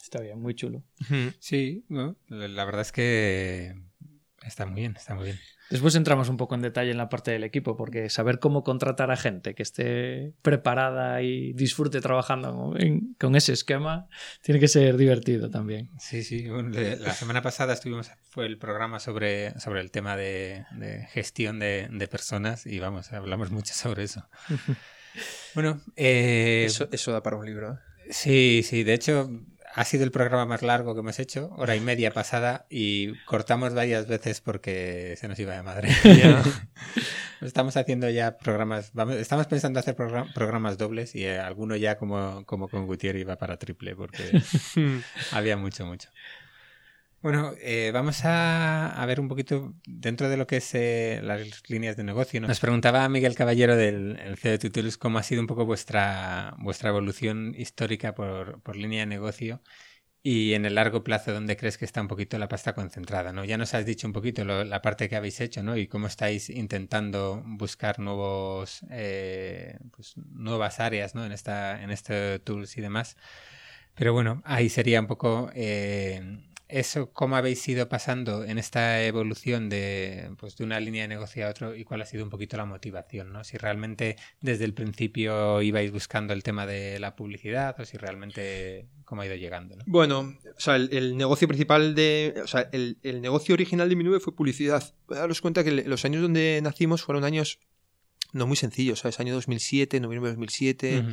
[0.00, 0.82] Está bien, muy chulo.
[1.38, 3.89] Sí, la verdad es que
[4.44, 5.40] está muy bien, está muy bien.
[5.70, 9.12] Después entramos un poco en detalle en la parte del equipo, porque saber cómo contratar
[9.12, 12.74] a gente que esté preparada y disfrute trabajando
[13.18, 14.08] con ese esquema
[14.42, 15.88] tiene que ser divertido también.
[16.00, 16.44] Sí, sí.
[16.44, 20.64] la semana pasada estuvimos, fue el programa sobre, sobre el tema de,
[21.12, 24.28] gestión de, personas y vamos, hablamos mucho sobre eso.
[25.54, 27.74] bueno, eh, eso, eso da para un libro.
[27.74, 27.76] ¿eh?
[28.10, 28.82] Sí, sí.
[28.82, 29.30] De hecho,
[29.74, 33.74] ha sido el programa más largo que hemos hecho, hora y media pasada, y cortamos
[33.74, 35.90] varias veces porque se nos iba de madre.
[37.40, 42.68] estamos haciendo ya programas, estamos pensando hacer programas dobles y eh, alguno ya como, como
[42.68, 44.42] con Gutiérrez iba para triple porque
[45.32, 46.08] había mucho, mucho.
[47.22, 51.94] Bueno, eh, vamos a, ver un poquito dentro de lo que es eh, las líneas
[51.98, 52.40] de negocio.
[52.40, 56.88] Nos preguntaba Miguel Caballero del CEO de Tutulus cómo ha sido un poco vuestra, vuestra
[56.88, 59.60] evolución histórica por, por, línea de negocio
[60.22, 63.34] y en el largo plazo dónde crees que está un poquito la pasta concentrada.
[63.34, 63.44] ¿no?
[63.44, 65.76] Ya nos has dicho un poquito la parte que habéis hecho ¿no?
[65.76, 71.26] y cómo estáis intentando buscar nuevos, eh, pues, nuevas áreas ¿no?
[71.26, 73.18] en, esta, en este tools y demás.
[73.94, 75.50] Pero bueno, ahí sería un poco
[76.72, 81.46] eso, ¿cómo habéis ido pasando en esta evolución de, pues, de una línea de negocio
[81.46, 83.32] a otro y cuál ha sido un poquito la motivación?
[83.32, 83.44] ¿no?
[83.44, 88.88] Si realmente desde el principio ibais buscando el tema de la publicidad o si realmente
[89.04, 89.76] cómo ha ido llegando.
[89.86, 92.40] Bueno, o sea, el, negocio principal de.
[92.42, 94.94] O sea, el, negocio original de mi nube fue publicidad.
[95.08, 97.58] Daros cuenta que los años donde nacimos fueron años
[98.32, 99.18] no muy sencillos, ¿sabes?
[99.18, 101.04] Año 2007, noviembre de 2007,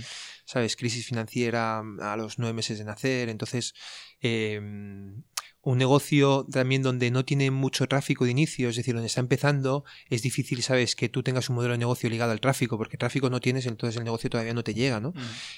[0.46, 0.76] ¿sabes?
[0.76, 3.30] Crisis financiera a los nueve meses de nacer.
[3.30, 3.74] Entonces,
[4.22, 4.62] eh,
[5.68, 9.84] un negocio también donde no tiene mucho tráfico de inicio, es decir, donde está empezando,
[10.10, 13.30] es difícil, sabes, que tú tengas un modelo de negocio ligado al tráfico, porque tráfico
[13.30, 15.10] no tienes, entonces el negocio todavía no te llega, ¿no?
[15.10, 15.16] Mm.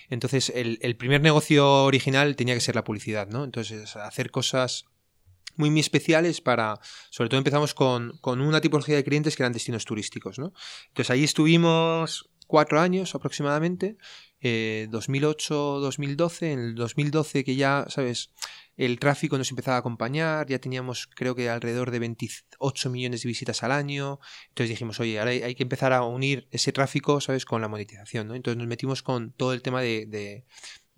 [0.10, 3.43] Entonces, el, primer negocio original tenía que ser la publicidad, ¿no?
[3.43, 4.86] Entonces, hacer cosas
[5.58, 6.80] muy, muy especiales para,
[7.12, 10.54] sobre todo empezamos con, con una tipología de clientes que eran destinos turísticos, ¿no?
[10.88, 13.95] Entonces, ahí estuvimos cuatro años aproximadamente,
[14.41, 18.32] 2008-2012, eh, en el 2012 que ya, ¿sabes?
[18.80, 23.28] El tráfico nos empezaba a acompañar, ya teníamos creo que alrededor de 28 millones de
[23.28, 27.44] visitas al año, entonces dijimos, oye, ahora hay, que empezar a unir ese tráfico, ¿sabes?,
[27.44, 28.36] con la monetización, ¿no?
[28.36, 30.46] Entonces nos metimos con todo el tema de,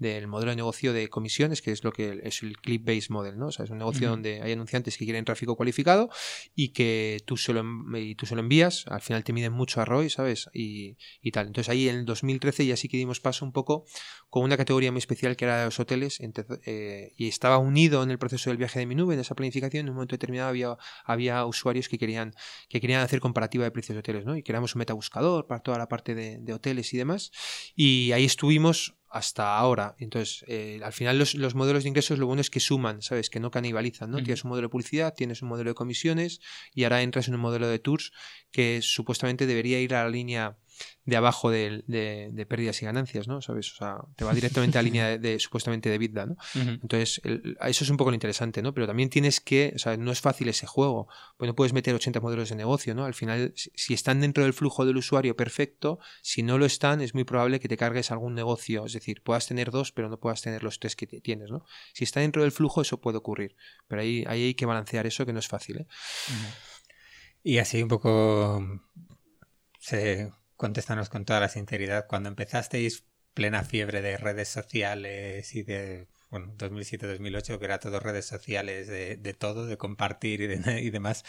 [0.02, 3.48] del modelo de negocio de comisiones, que es lo que es el clip-based model, ¿no?
[3.48, 6.10] O sea, es un negocio donde hay anunciantes que quieren tráfico cualificado
[6.56, 7.64] y que tú se lo,
[7.96, 10.50] y tú se lo envías, al final te miden mucho a ROI, ¿sabes?
[10.54, 11.46] Y, y tal.
[11.48, 13.86] Entonces ahí en el 2013 ya sí que dimos paso un poco
[14.32, 16.20] con una categoría muy especial que era de los hoteles
[16.66, 19.86] eh, y estaba unido en el proceso del viaje de mi nube, en esa planificación,
[19.86, 22.34] en un momento determinado había, había usuarios que querían,
[22.70, 24.36] que querían hacer comparativa de precios de hoteles, ¿no?
[24.36, 27.32] Y creamos un metabuscador para toda la parte de, de hoteles y demás.
[27.76, 29.96] Y ahí estuvimos hasta ahora.
[30.00, 33.30] Entonces, eh, al final los, los modelos de ingresos lo bueno es que suman, ¿sabes?
[33.30, 34.18] Que no canibalizan, ¿no?
[34.18, 36.40] Tienes un modelo de publicidad, tienes un modelo de comisiones
[36.74, 38.14] y ahora entras en un modelo de tours
[38.52, 40.58] que supuestamente debería ir a la línea
[41.06, 43.42] de abajo de, de pérdidas y ganancias, ¿no?
[43.42, 43.72] ¿Sabes?
[43.74, 46.38] O sea, te va directamente a la línea de, de, supuestamente de EBITDA, ¿no?
[46.56, 48.74] Entonces, el- eso es un poco lo interesante, ¿no?
[48.74, 51.94] Pero también tienes que, o sea, no es fácil ese juego, pues no puedes meter
[51.96, 53.06] 80 modelos de negocio, ¿no?
[53.06, 57.14] Al final, si, están dentro del flujo del usuario perfecto, si no lo están, es
[57.14, 60.42] muy probable que te cargues algún negocio, es decir, puedas tener dos, pero no puedas
[60.42, 61.66] tener los tres que tienes, ¿no?
[61.94, 63.56] Si está dentro del flujo, eso puede ocurrir,
[63.88, 65.88] pero ahí, ahí hay que balancear eso, que no es fácil, ¿eh?
[67.44, 68.82] Y así un poco
[69.80, 72.06] se contéstanos con toda la sinceridad.
[72.06, 78.26] Cuando empezasteis plena fiebre de redes sociales y de bueno, 2007-2008, que era todo redes
[78.26, 81.26] sociales de, de todo, de compartir y, y demás,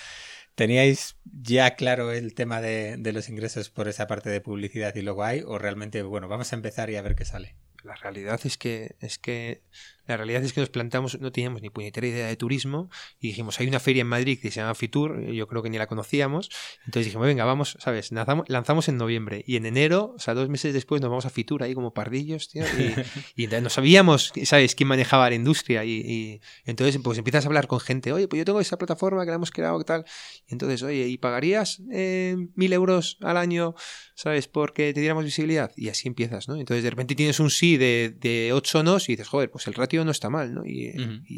[0.55, 5.01] ¿teníais ya claro el tema de, de los ingresos por esa parte de publicidad y
[5.01, 5.41] luego hay?
[5.47, 7.57] ¿O realmente, bueno, vamos a empezar y a ver qué sale?
[7.85, 9.63] La realidad es que, es que
[10.07, 13.61] la realidad es que nos plantamos, no teníamos ni puñetera idea de turismo y dijimos,
[13.61, 16.51] hay una feria en Madrid que se llama Fitur, yo creo que ni la conocíamos,
[16.85, 18.11] entonces dijimos, venga, vamos, ¿sabes?
[18.13, 21.31] Lanzamos, lanzamos en noviembre y en enero, o sea, dos meses después nos vamos a
[21.31, 22.95] Fitur ahí como pardillos, tío, y,
[23.37, 27.49] y entonces no sabíamos, ¿sabes?, quién manejaba la industria y, y entonces pues empiezas a
[27.49, 30.05] hablar con gente, oye, pues yo tengo esa plataforma que la hemos creado, ¿qué tal?
[30.49, 33.75] Y entonces, oye, ¿y pagarías eh, mil euros al año,
[34.15, 36.57] ¿sabes?, porque te diéramos visibilidad y así empiezas, ¿no?
[36.57, 39.75] Entonces de repente tienes un sí de, de ocho nos y dices, joder, pues el
[40.05, 40.65] no está mal, ¿no?
[40.65, 40.89] Y,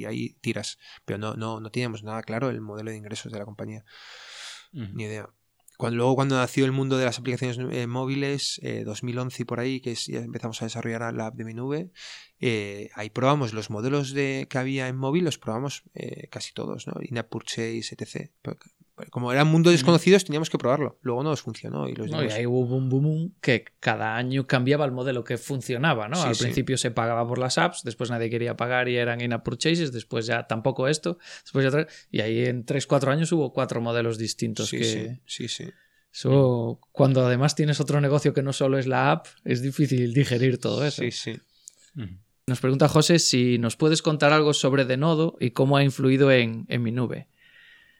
[0.06, 0.78] ahí tiras.
[1.04, 3.84] Pero no, no, no teníamos nada claro el modelo de ingresos de la compañía,
[4.94, 5.28] ni idea.
[5.76, 9.58] Cuando, luego cuando nació el mundo de las aplicaciones eh, móviles, eh, 2011 y por
[9.58, 11.90] ahí, que es- ya empezamos a desarrollar la app de mi nube,
[12.38, 16.86] eh, ahí probamos los modelos de, que había en móvil, los probamos eh, casi todos,
[16.86, 16.94] ¿no?
[17.02, 18.30] In-app purchase, etc.
[19.10, 20.98] Como eran mundos desconocidos, teníamos que probarlo.
[21.02, 23.64] Luego no nos funcionó y los No, y dimos- ahí hubo un boom, boom que
[23.80, 26.16] cada año cambiaba el modelo que funcionaba, ¿no?
[26.16, 26.44] Sí, Al sí.
[26.44, 30.26] principio se pagaba por las apps, después nadie quería pagar y eran in-app purchases, después
[30.26, 34.68] ya tampoco esto, después ya otra- y ahí en 3-4 años hubo cuatro modelos distintos
[34.68, 35.70] Sí, que sí, sí, sí.
[36.12, 40.58] eso cuando además tienes otro negocio que no solo es la app, es difícil digerir
[40.58, 41.02] todo eso.
[41.02, 41.36] Sí, sí.
[42.46, 46.66] Nos pregunta José si nos puedes contar algo sobre Denodo y cómo ha influido en,
[46.68, 47.26] en mi nube.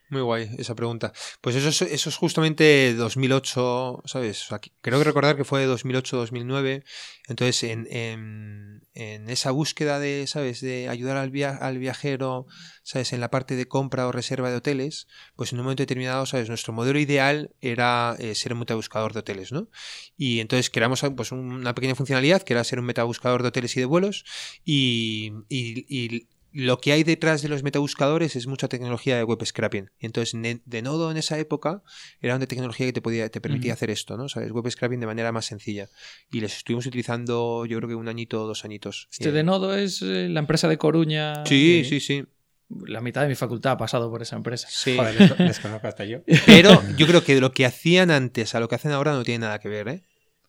[0.07, 1.13] Muy guay esa pregunta.
[1.41, 4.51] Pues eso es, eso es justamente 2008, ¿sabes?
[4.51, 6.83] O creo que recordar que fue de 2008-2009.
[7.27, 10.61] Entonces, en, en- en esa búsqueda de, ¿sabes?
[10.61, 12.45] De ayudar al, via- al viajero,
[12.83, 13.13] ¿sabes?
[13.13, 16.49] En la parte de compra o reserva de hoteles, pues en un momento determinado, ¿sabes?
[16.49, 19.69] Nuestro modelo ideal era eh, ser un metabuscador de hoteles, ¿no?
[20.17, 23.79] Y entonces creamos pues, una pequeña funcionalidad que era ser un metabuscador de hoteles y
[23.79, 24.23] de vuelos
[24.63, 29.91] y- y lo que hay detrás de los metabuscadores es mucha tecnología de web scraping.
[29.99, 31.83] Y entonces, de nodo en esa época,
[32.21, 34.29] era una tecnología que te, podía, te permitía hacer esto, ¿no?
[34.29, 34.51] ¿Sabes?
[34.51, 35.89] Web scraping de manera más sencilla.
[36.31, 39.09] Y les estuvimos utilizando, yo creo que un añito o dos añitos.
[39.11, 41.45] Este Eh, Denodo es eh, la empresa de Coruña.
[41.45, 42.23] Sí, sí, sí.
[42.69, 44.69] La mitad de mi facultad ha pasado por esa empresa.
[44.71, 44.95] sí.
[44.95, 46.19] Joder, les, les conozco hasta yo.
[46.45, 49.39] Pero yo creo que lo que hacían antes a lo que hacen ahora no tiene
[49.39, 50.03] nada que ver, ¿eh?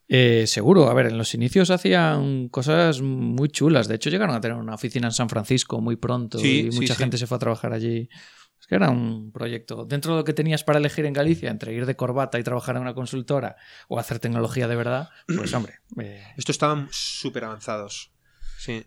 [0.09, 3.87] Eh, seguro, a ver, en los inicios hacían cosas muy chulas.
[3.87, 6.93] De hecho, llegaron a tener una oficina en San Francisco muy pronto Sí, y mucha
[6.93, 6.99] sí.
[6.99, 8.09] gente se fue a trabajar allí.
[8.59, 9.85] Es que era un proyecto.
[9.85, 12.75] Dentro de lo que tenías para elegir en Galicia, entre ir de corbata y trabajar
[12.77, 18.11] en una consultora o hacer tecnología de verdad, pues hombre, eh, Estos estaban súper avanzados.
[18.57, 18.85] Sí.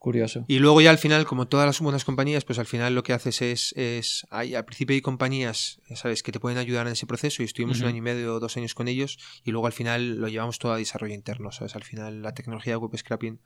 [0.00, 0.44] Curioso.
[0.48, 3.12] Y luego ya al final, como todas las buenas compañías, pues al final lo que
[3.12, 7.06] haces es, es hay, al principio hay compañías, sabes, que te pueden ayudar en ese
[7.06, 9.72] proceso y estuvimos un año y medio o dos años con ellos y luego al
[9.72, 13.38] final lo llevamos todo a desarrollo interno, sabes, al final la tecnología de web scrapping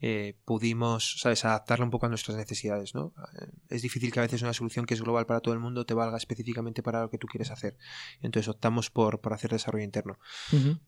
[0.00, 3.12] eh, pudimos, sabes, adaptarla un poco a nuestras necesidades, ¿no?
[3.40, 5.84] Eh, Es difícil que a veces una solución que es global para todo el mundo
[5.86, 7.76] te valga específicamente para lo que tú quieres hacer.
[8.22, 10.18] Entonces optamos por, por hacer desarrollo interno.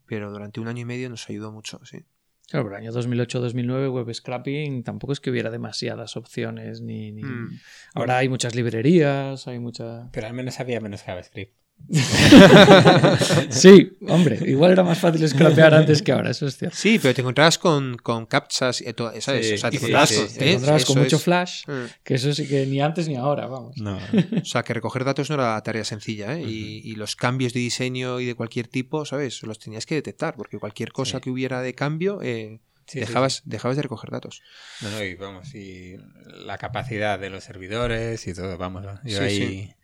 [0.06, 2.04] Pero durante un año y medio nos ayudó mucho, sí.
[2.51, 7.23] Claro, pero el año 2008-2009 web scrapping tampoco es que hubiera demasiadas opciones ni, ni-
[7.23, 7.61] Mm.
[7.95, 10.11] Ahora hay muchas librerías, hay mucha...
[10.13, 11.55] Pero al menos había menos JavaScript.
[13.51, 16.77] Sí, hombre, igual era más fácil scrapear antes que ahora, eso es cierto.
[16.77, 19.49] Sí, pero te encontrabas con, con captchas y todo, ¿sabes?
[19.49, 20.38] Sí, o sea, te encontrabas sí, con, sí.
[20.38, 20.51] Te ¿eh?
[20.53, 21.85] encontrabas con Eso mucho es- flash, Mm.
[22.05, 23.77] que eso sí que ni antes ni ahora, vamos.
[23.79, 23.97] No.
[24.40, 26.43] O sea, que recoger datos no era tarea sencilla, ¿eh?
[26.43, 29.43] y, y los cambios de diseño y de cualquier tipo, ¿sabes?
[29.43, 31.23] Los tenías que detectar, porque cualquier cosa Sí.
[31.25, 32.61] que hubiera de cambio eh,
[32.93, 34.43] dejabas, dejabas de recoger datos.
[34.81, 35.97] No, no, y vamos, y
[36.45, 38.85] la capacidad de los servidores y todo, vamos.
[39.05, 39.75] Yo ahí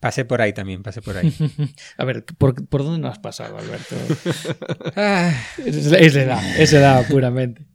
[0.00, 1.32] pasé por ahí también, pasé por ahí.
[1.96, 3.96] A ver, ¿por, dónde no has pasado, Alberto?
[4.96, 5.32] Ah,
[5.64, 5.76] es,
[6.16, 7.66] edad, es edad puramente.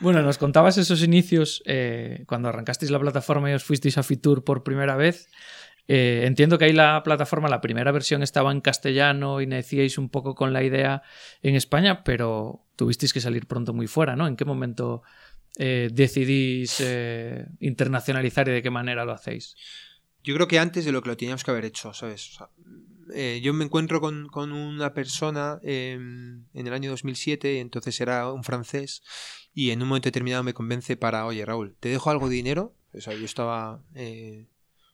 [0.00, 4.44] Bueno, nos contabas esos inicios eh, cuando arrancasteis la plataforma y os fuisteis a Fitur
[4.44, 5.28] por primera vez.
[5.86, 10.08] Eh, entiendo que ahí la plataforma, la primera versión estaba en castellano y decíais un
[10.08, 11.02] poco con la idea
[11.42, 14.26] en España, pero tuvisteis que salir pronto muy fuera, ¿no?
[14.26, 15.02] ¿En qué momento
[15.58, 16.82] eh, decidís
[17.60, 19.56] internacionalizar y de qué manera lo hacéis?
[20.24, 22.38] Yo creo que antes de lo que lo teníamos que haber hecho, ¿sabes?
[23.12, 28.42] Eh, yo me encuentro con, una persona em, en el año 2007, entonces era un
[28.42, 29.02] francés,
[29.52, 32.74] y en un momento determinado me convence para, oye Raúl, te dejo algo de dinero.
[32.94, 34.48] O sea, yo estaba, eh,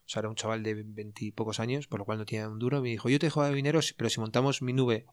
[0.04, 2.82] o sea, era un chaval de veintipocos años, por lo cual no tenía un duro.
[2.82, 5.06] Me dijo, yo te dejo de dinero, pero si montamos mi nube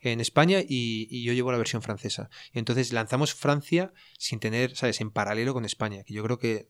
[0.00, 2.28] en España y, yo llevo la versión francesa.
[2.52, 6.68] Entonces lanzamos Francia sin tener, ¿sabes?, en paralelo con España, que yo creo que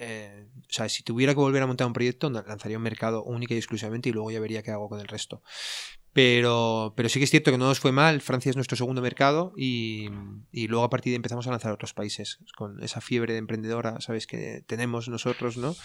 [0.00, 3.52] eh, o sea, si tuviera que volver a montar un proyecto, lanzaría un mercado único
[3.52, 5.42] y exclusivamente y luego ya vería qué hago con el resto.
[6.12, 8.20] Pero, pero sí que es cierto que no nos fue mal.
[8.20, 10.08] Francia es nuestro segundo mercado y,
[10.50, 13.38] y, luego a partir de ahí empezamos a lanzar otros países con esa fiebre de
[13.38, 14.26] emprendedora, ¿sabes?
[14.26, 15.76] Que tenemos nosotros, ¿no?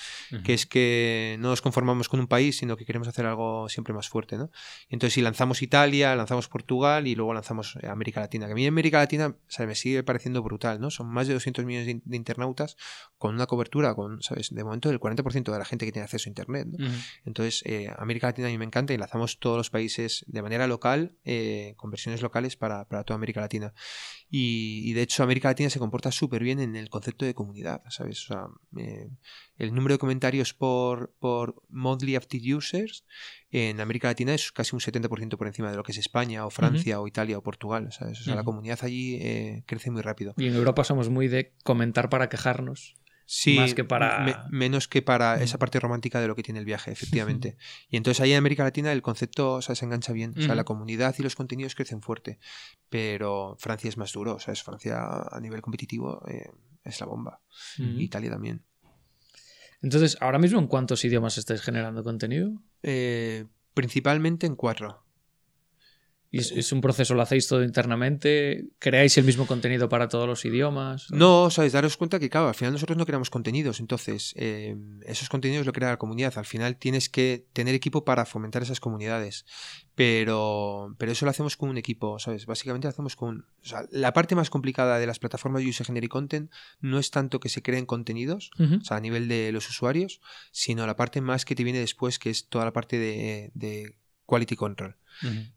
[0.43, 3.93] Que es que no nos conformamos con un país, sino que queremos hacer algo siempre
[3.93, 4.49] más fuerte, ¿no?
[4.89, 8.65] entonces, si lanzamos Italia, lanzamos Portugal y luego lanzamos eh, América Latina, que a mí
[8.65, 9.35] América Latina.
[9.59, 10.91] Me sigue pareciendo brutal, ¿no?
[10.91, 12.77] Son más de 200 millones de, internautas
[13.17, 14.53] con una cobertura, con, ¿sabes?
[14.53, 16.87] De momento, del 40% de la gente que tiene acceso a Internet, ¿no?
[17.25, 20.67] Entonces, eh, América Latina a mí me encanta y lanzamos todos los países de manera
[20.67, 23.73] local, eh, con versiones locales para, toda América Latina.
[24.29, 28.27] Y, de hecho América Latina se comporta súper bien en el concepto de comunidad, ¿sabes?
[28.77, 29.09] Eh,
[29.57, 33.05] el número de comentarios por, por monthly active users
[33.51, 36.49] en América Latina es casi un 70% por encima de lo que es España o
[36.49, 38.19] Francia o Italia o Portugal, ¿sabes?
[38.21, 40.33] O sea, la comunidad allí eh, crece muy rápido.
[40.37, 42.95] Y en Europa somos muy de comentar para quejarnos.
[43.25, 44.47] Sí, más que para...
[44.51, 47.57] menos que para esa parte romántica de lo que tiene el viaje, efectivamente.
[47.89, 50.33] y entonces ahí en América Latina el concepto se engancha bien.
[50.37, 52.39] O sea, la comunidad y los contenidos crecen fuerte.
[52.89, 54.35] Pero Francia es más duro.
[54.35, 56.49] O sea, es Francia a nivel competitivo eh,
[56.83, 57.41] es la bomba.
[57.77, 58.63] Italia también.
[59.81, 62.51] Entonces, ahora mismo, ¿en cuántos idiomas estáis generando contenido?
[62.81, 65.04] Eh, principalmente en cuatro.
[66.35, 68.67] ¿Y es, un proceso, lo hacéis todo internamente?
[68.79, 71.09] ¿Creáis el mismo contenido para todos los idiomas?
[71.09, 75.29] No, sabéis, daros cuenta que, claro, al final nosotros no creamos contenidos, entonces eh, esos
[75.29, 76.33] contenidos lo crea la comunidad.
[76.37, 79.45] Al final tienes que tener equipo para fomentar esas comunidades.
[79.95, 82.45] Pero, pero eso lo hacemos con un equipo, ¿sabes?
[82.45, 83.45] Básicamente lo hacemos con.
[83.63, 87.11] O sea, la parte más complicada de las plataformas de User Generic Content no es
[87.11, 90.19] tanto que se creen contenidos, o sea, a nivel de los usuarios,
[90.51, 93.95] sino la parte más que te viene después, que es toda la parte de, de
[94.25, 94.97] quality control.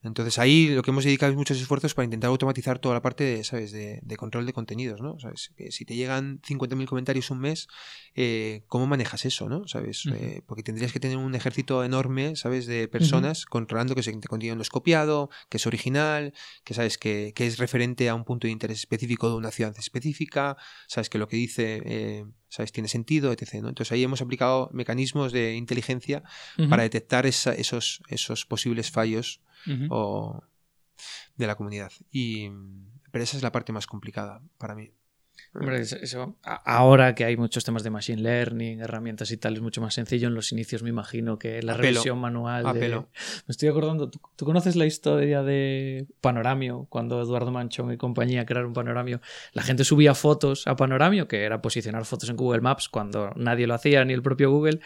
[0.02, 3.24] Entonces ahí lo que hemos dedicado es muchos esfuerzos para intentar automatizar toda la parte
[3.24, 3.72] de, ¿sabes?
[3.72, 5.18] de, control de contenidos, ¿no?
[5.18, 5.52] ¿Sabes?
[5.70, 7.68] si te llegan 50.000 comentarios un mes,
[8.14, 9.66] eh, ¿cómo manejas eso, no?
[9.68, 10.06] ¿Sabes?
[10.06, 12.66] Eh, porque tendrías que tener un ejército enorme, ¿sabes?
[12.66, 16.32] De personas controlando que ese contenido no es copiado, que es original,
[16.64, 20.56] que sabes que, es referente a un punto de interés específico de una ciudad específica,
[20.86, 22.72] sabes que lo que dice eh, ¿sabes?
[22.72, 23.54] Tiene sentido, etc.
[23.54, 26.22] Entonces ahí hemos aplicado mecanismos de inteligencia
[26.68, 29.40] para detectar esos, esos posibles fallos
[29.90, 30.42] o
[31.36, 31.92] de la comunidad.
[32.10, 32.50] Y,
[33.10, 34.92] pero esa es la parte más complicada para mí.
[35.54, 39.80] Hombre, eso, ahora que hay muchos temas de machine learning, herramientas y tal, es mucho
[39.80, 40.28] más sencillo.
[40.28, 42.66] En los inicios me imagino que la revisión manual.
[42.74, 43.06] Me
[43.48, 46.86] estoy acordando, ¿tú, conoces la historia de Panoramio?
[46.90, 49.20] Cuando Eduardo Manchón y compañía crearon Panoramio,
[49.52, 53.66] la gente subía fotos a Panoramio, que era posicionar fotos en Google Maps cuando nadie
[53.66, 54.80] lo hacía, ni el propio Google.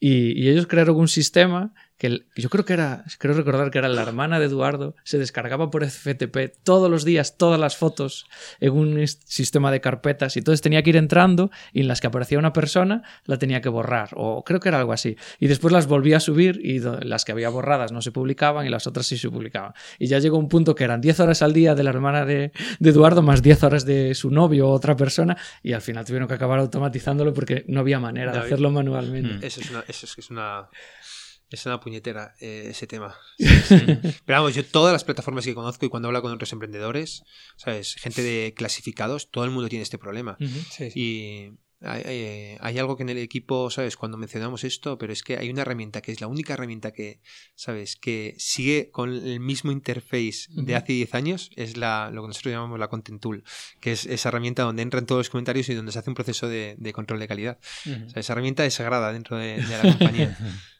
[0.00, 4.02] Y ellos crearon un sistema que yo creo que era, creo recordar que era la
[4.02, 8.26] hermana de Eduardo, se descargaba por FTP todos los días todas las fotos
[8.58, 12.08] en un sistema de carpetas y entonces tenía que ir entrando y en las que
[12.08, 15.72] aparecía una persona la tenía que borrar o creo que era algo así y después
[15.72, 19.06] las volvía a subir y las que había borradas no se publicaban y las otras
[19.06, 21.84] sí se publicaban y ya llegó un punto que eran 10 horas al día de
[21.84, 25.80] la hermana de, Eduardo más 10 horas de su novio o otra persona y al
[25.80, 29.34] final tuvieron que acabar automatizándolo porque no había manera de hacerlo manualmente.
[29.34, 29.44] Mm.
[29.44, 30.68] Eso es una, eso es una
[31.54, 33.16] es una puñetera eh, ese tema.
[33.38, 37.22] Pero vamos, yo todas las plataformas que conozco y cuando hablo con otros emprendedores,
[37.56, 37.94] ¿sabes?
[37.94, 40.36] Gente de clasificados, todo el mundo tiene este problema.
[40.94, 41.50] Y
[41.84, 43.96] hay, algo que en el equipo, ¿sabes?
[43.96, 47.20] Cuando mencionamos esto, pero es que hay una herramienta que es la única herramienta que,
[47.54, 47.96] ¿sabes?
[47.96, 52.52] Que sigue con el mismo interface de hace 10 años, es la, lo que nosotros
[52.52, 53.44] llamamos la Content Tool,
[53.80, 56.48] que es esa herramienta donde entran todos los comentarios y donde se hace un proceso
[56.48, 57.58] de, control de calidad.
[58.14, 60.38] esa herramienta es sagrada dentro de la compañía.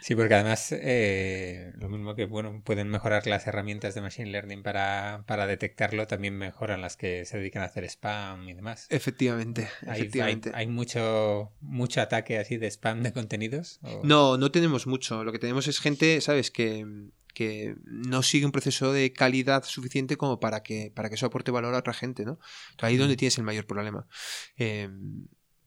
[0.00, 4.62] Sí, porque además eh, lo mismo que bueno pueden mejorar las herramientas de Machine Learning
[4.62, 8.86] para, para, detectarlo, también mejoran las que se dedican a hacer spam y demás.
[8.90, 10.52] Efectivamente, ¿Hay, efectivamente.
[10.54, 13.80] Hay, mucho, mucho ataque así de spam de contenidos?
[14.02, 15.24] No, no tenemos mucho.
[15.24, 16.50] Lo que tenemos es gente, ¿sabes?
[16.50, 16.86] Que,
[17.36, 21.50] que no sigue un proceso de calidad suficiente como para que, para que eso aporte
[21.50, 22.38] valor a otra gente, ¿no?
[22.78, 24.06] ahí es donde tienes el mayor problema.
[24.56, 24.88] Eh,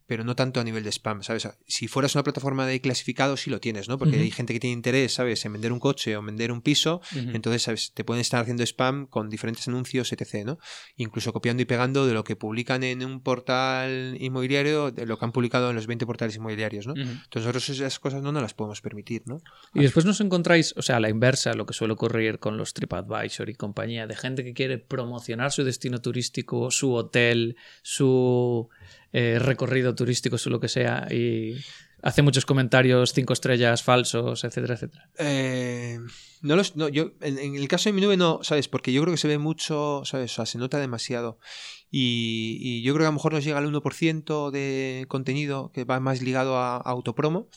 [0.10, 1.48] pero no tanto a nivel de spam, ¿sabes?
[1.68, 4.00] Si fueras una plataforma de clasificado, sí lo tienes, ¿no?
[4.00, 5.46] Porque hay gente que tiene interés, ¿sabes?
[5.46, 7.94] En vender un coche o vender un piso, entonces, ¿sabes?
[7.94, 10.58] Te pueden estar haciendo spam con diferentes anuncios, etc., ¿no?
[10.96, 15.26] Incluso copiando y pegando de lo que publican en un portal inmobiliario, de lo que
[15.26, 16.96] han publicado en los 20 portales inmobiliarios, ¿no?
[16.96, 19.44] Entonces nosotros esas cosas no nos las podemos permitir, ¿no?
[19.76, 22.74] Y después nos encontráis, o sea, a la inversa, lo que suele ocurrir con los
[22.74, 28.70] TripAdvisor y compañía, de gente que quiere promocionar su destino turístico, su hotel, su
[29.12, 31.56] eh, recorrido turístico o lo que sea y
[32.02, 35.10] hace muchos comentarios cinco estrellas falsos, etcétera, etcétera.
[35.18, 36.00] Eh,
[36.42, 38.68] no los, no, yo, en, el caso de mi nube no, ¿sabes?
[38.68, 40.32] Porque yo creo que se ve mucho, ¿sabes?
[40.32, 41.40] O sea, se nota demasiado.
[41.92, 46.00] Y, yo creo que a lo mejor nos llega al 1% de contenido que va
[46.00, 47.50] más ligado a, autopromo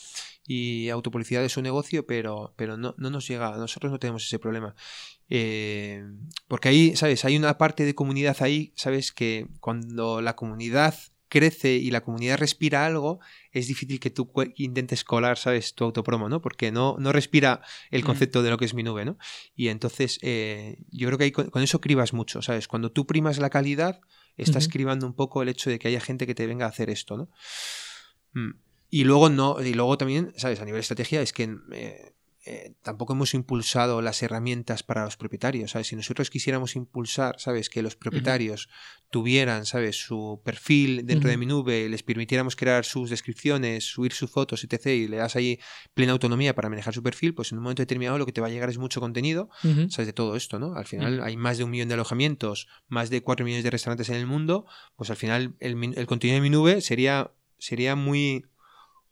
[0.44, 4.38] y autopublicidad de su negocio, pero, pero no, no nos llega, nosotros no tenemos ese
[4.38, 4.74] problema.
[5.28, 6.02] Eh,
[6.48, 7.24] porque ahí, ¿sabes?
[7.24, 9.12] Hay una parte de comunidad ahí, ¿sabes?
[9.12, 10.94] Que cuando la comunidad
[11.32, 13.18] crece y la comunidad respira algo,
[13.52, 15.74] es difícil que tú intentes colar, ¿sabes?
[15.74, 16.42] Tu autopromo, ¿no?
[16.42, 19.16] Porque no, no respira el concepto de lo que es mi nube, ¿no?
[19.56, 22.68] Y entonces eh, yo creo que con, eso cribas mucho, ¿sabes?
[22.68, 24.02] Cuando tú primas la calidad,
[24.36, 26.90] estás cribando un poco el hecho de que haya gente que te venga a hacer
[26.90, 27.30] esto, ¿no?
[28.34, 28.58] Mm.
[28.90, 30.60] Y luego no, y luego también, ¿sabes?
[30.60, 32.14] A nivel de estrategia es que eh,
[32.44, 35.86] eh, tampoco hemos impulsado las herramientas para los propietarios, ¿sabes?
[35.86, 37.70] Si nosotros quisiéramos impulsar, ¿sabes?
[37.70, 38.68] Que los propietarios
[39.10, 40.00] tuvieran, ¿sabes?
[40.00, 44.86] Su perfil dentro de mi nube, les permitiéramos crear sus descripciones, subir sus fotos, etc.
[44.86, 45.60] y le das ahí
[45.94, 48.48] plena autonomía para manejar su perfil, pues en un momento determinado lo que te va
[48.48, 50.06] a llegar es mucho contenido, ¿sabes?
[50.06, 50.74] De todo esto, ¿no?
[50.74, 54.08] Al final hay más de un millón de alojamientos, más de cuatro millones de restaurantes
[54.08, 54.66] en el mundo,
[54.96, 58.46] pues al final el, el contenido de mi nube sería, sería muy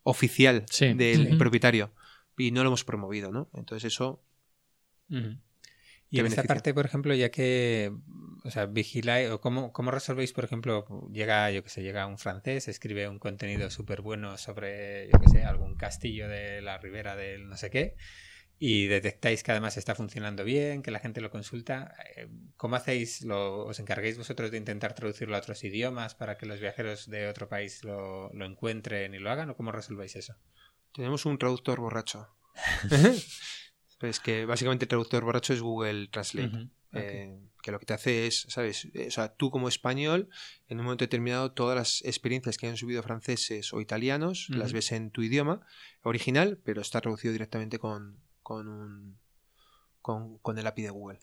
[0.03, 0.67] oficial
[0.97, 1.93] del propietario
[2.41, 3.49] y no lo hemos promovido, ¿no?
[3.55, 4.23] Entonces eso...
[6.13, 7.93] Y en esta parte, por ejemplo, ya que,
[8.43, 12.19] o sea, vigiláis, o cómo, cómo resolvéis, por ejemplo, llega, yo que sé, llega un
[12.19, 17.15] francés, escribe un contenido súper bueno sobre, yo que sé, algún castillo de la ribera
[17.15, 17.95] del no sé qué,
[18.59, 23.23] y detectáis que además está funcionando bien, que la gente lo consulta, eh, ¿cómo hacéis?
[23.23, 27.29] Lo, ¿Os encargáis vosotros de intentar traducirlo a otros idiomas para que los viajeros de
[27.29, 29.51] otro país lo, lo encuentren y lo hagan?
[29.51, 30.35] ¿O cómo resolvéis eso?
[30.93, 32.29] Tenemos un traductor borracho.
[34.01, 36.69] es que básicamente el traductor borracho es Google Translate.
[36.93, 38.89] Eh, que lo que te hace es, ¿sabes?
[38.95, 40.29] Eh, o sea, tú como español,
[40.69, 44.93] en un momento determinado, todas las experiencias que han subido franceses o italianos, las ves
[44.93, 45.61] en tu idioma
[46.03, 49.19] original, pero está traducido directamente con, con, un,
[50.01, 51.21] con, el API de Google.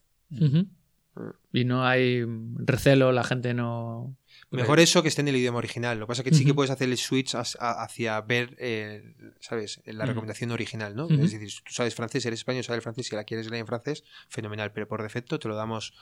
[1.54, 4.16] Y no hay recelo, la gente no...
[4.50, 6.00] Mejor eso que esté en el idioma original.
[6.00, 9.82] Lo que pasa es que sí que puedes hacer el switch hacia ver, eh, ¿sabes?
[9.86, 11.10] La recomendación original, ¿no?
[11.10, 13.68] Es decir, si tú sabes francés, eres español, sabes francés y la quieres leer en
[13.68, 14.72] francés, fenomenal.
[14.72, 15.94] Pero por defecto te lo damos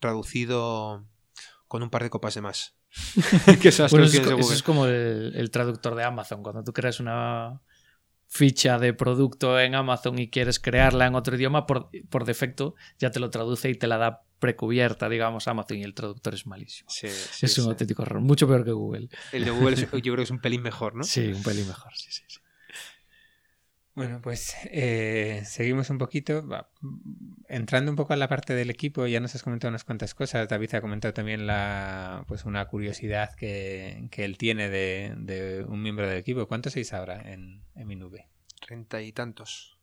[0.00, 1.06] traducido
[1.66, 2.76] con un par de copas de más.
[3.62, 6.42] que eso, es, como el, traductor de Amazon.
[6.42, 7.62] Cuando tú creas una
[8.28, 13.10] ficha de producto en Amazon y quieres crearla en otro idioma, por, por defecto ya
[13.10, 16.90] te lo traduce y te la da precubierta, digamos, Amazon y el traductor es malísimo.
[17.00, 19.08] es un auténtico error, mucho peor que Google.
[19.32, 21.02] El de Google yo creo que es un pelín mejor, ¿no?
[21.02, 22.22] Sí, un pelín mejor, sí, sí.
[23.94, 26.44] Bueno, pues eh, seguimos un poquito.
[27.48, 30.46] entrando un poco a la parte del equipo, ya nos has comentado unas cuantas cosas.
[30.46, 36.18] David ha comentado también la, pues una curiosidad que, él tiene de, un miembro del
[36.18, 36.46] equipo.
[36.46, 38.28] ¿Cuántos sois ahora en, en mi nube?
[38.60, 39.73] Treinta y tantos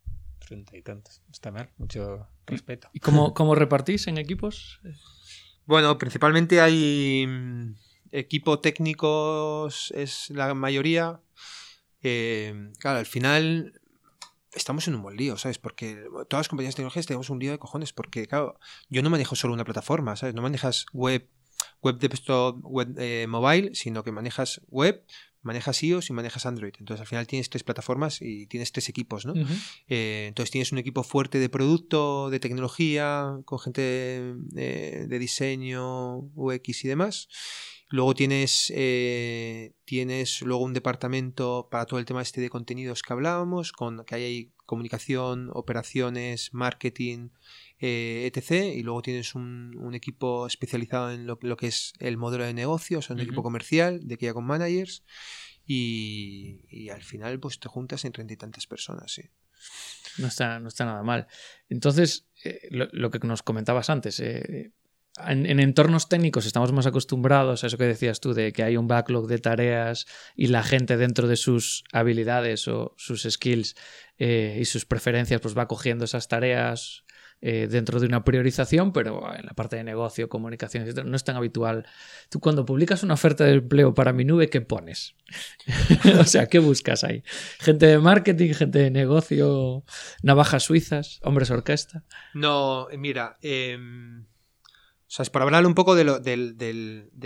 [0.50, 1.22] y tantos.
[1.32, 2.90] Está mal, mucho respeto.
[2.94, 4.80] ¿Y cómo, cómo repartís en equipos?
[5.66, 7.76] Bueno, principalmente hay mm,
[8.12, 11.22] equipo técnicos, es la mayoría.
[12.04, 13.80] Eh, claro, al final
[14.54, 15.58] estamos en un buen lío, ¿sabes?
[15.58, 19.36] Porque todas las compañías tecnológicas tenemos un lío de cojones, porque, claro, yo no manejo
[19.36, 20.36] solo una plataforma, ¿sabes?
[20.36, 21.28] No manejas web,
[21.82, 25.06] web desktop, web eh, mobile, sino que manejas web,
[25.42, 26.74] manejas iOS y manejas Android.
[26.80, 29.34] Entonces al final tienes tres plataformas y tienes tres equipos, ¿no?
[29.88, 36.86] Eh, entonces tienes un equipo fuerte de producto, de tecnología, con gente de, diseño, UX
[36.86, 37.28] y demás.
[37.90, 43.12] Luego tienes, eh, tienes luego un departamento para todo el tema este de contenidos que
[43.12, 47.30] hablábamos, con que hay comunicación, operaciones, marketing,
[47.82, 48.76] eh, etc.
[48.76, 53.02] Y luego tienes un, equipo especializado en lo, que es el modelo de negocio, o
[53.02, 55.04] sea, un equipo comercial de que con managers.
[55.66, 59.24] Y, al final, pues te juntas en treinta y tantas personas, sí.
[60.18, 61.28] No está, no está nada mal.
[61.70, 64.72] Entonces, eh, lo, lo, que nos comentabas antes, eh,
[65.28, 68.78] en, en, entornos técnicos estamos más acostumbrados a eso que decías tú, de que hay
[68.78, 73.76] un backlog de tareas y la gente dentro de sus habilidades o sus skills
[74.18, 77.04] eh, y sus preferencias pues va cogiendo esas tareas
[77.44, 81.24] eh, dentro de una priorización, pero en la parte de negocio, comunicación, etc., no es
[81.24, 81.88] tan habitual.
[82.30, 85.16] Tú cuando publicas una oferta de empleo para mi nube, ¿qué pones?
[86.20, 87.24] o sea, ¿qué buscas ahí?
[87.60, 89.84] Gente de marketing, gente de negocio,
[90.22, 92.04] navajas suizas, hombres orquesta.
[92.36, 93.78] No, mira, eh...
[93.78, 96.06] O sea, es para hablar un poco de,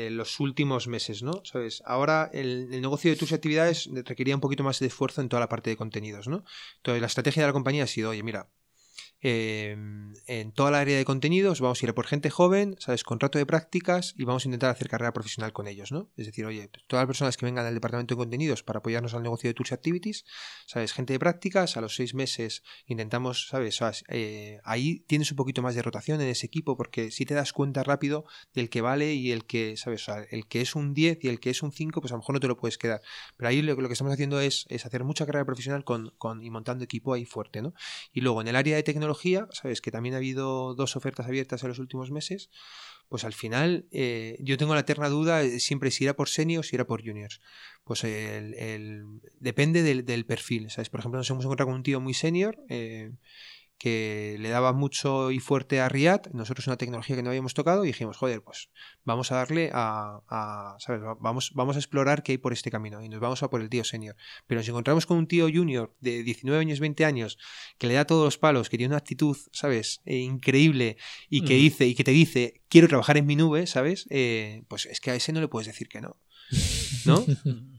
[0.09, 1.41] los últimos meses, ¿no?
[1.43, 1.84] ¿Sabes?
[1.86, 5.41] Ahora el, el, negocio de tus actividades requería un poquito más de esfuerzo en toda
[5.41, 6.43] la parte de contenidos, ¿no?
[6.78, 8.49] Entonces la estrategia de la compañía ha sido, oye, mira,
[9.28, 9.76] eh,
[10.28, 13.03] en toda la área de contenidos vamos a ir a por gente joven, ¿sabes?
[13.03, 16.11] Contrato de prácticas y vamos a intentar hacer carrera profesional con ellos, ¿no?
[16.15, 19.23] Es decir, oye, todas las personas que vengan del departamento de contenidos para apoyarnos al
[19.23, 20.26] negocio de Tools Activities,
[20.67, 20.93] ¿sabes?
[20.93, 23.80] Gente de prácticas, a los seis meses intentamos, ¿sabes?
[24.09, 27.51] Eh, ahí tienes un poquito más de rotación en ese equipo porque si te das
[27.51, 30.05] cuenta rápido del que vale y el que, ¿sabes?
[30.30, 32.36] El que es un 10 y el que es un 5, pues a lo mejor
[32.36, 33.01] no te lo puedes quedar.
[33.38, 36.43] Pero ahí lo, lo que estamos haciendo es, es, hacer mucha carrera profesional con, con,
[36.43, 37.73] y montando equipo ahí fuerte, ¿no?
[38.13, 39.14] Y luego en el área de tecnología,
[39.51, 42.49] sabes que también ha habido dos ofertas abiertas en los últimos meses,
[43.09, 46.76] pues al final eh, yo tengo la eterna duda siempre si era por seniors, si
[46.76, 47.41] era por juniors.
[47.84, 50.89] Pues el, depende del, del, perfil, ¿sabes?
[50.89, 52.57] Por ejemplo, nos hemos encontrado con un tío muy senior.
[52.70, 53.11] Eh,
[53.78, 57.84] que le daba mucho y fuerte a Riad, nosotros una tecnología que no habíamos tocado
[57.84, 58.69] y dijimos, joder, pues
[59.03, 61.01] vamos a darle a, a ¿sabes?
[61.19, 63.69] Vamos, vamos a explorar qué hay por este camino y nos vamos a por el
[63.69, 64.15] tío senior.
[64.47, 67.38] Pero nos encontramos con un tío junior de 19 años, 20 años,
[67.78, 70.01] que le da todos los palos, que tiene una actitud, ¿sabes?
[70.05, 70.97] Eh, increíble
[71.30, 71.59] y que, mm.
[71.59, 74.07] dice, y que te dice, quiero trabajar en mi nube, ¿sabes?
[74.09, 76.17] Eh, pues es que a ese no le puedes decir que no.
[77.05, 77.26] ¿No?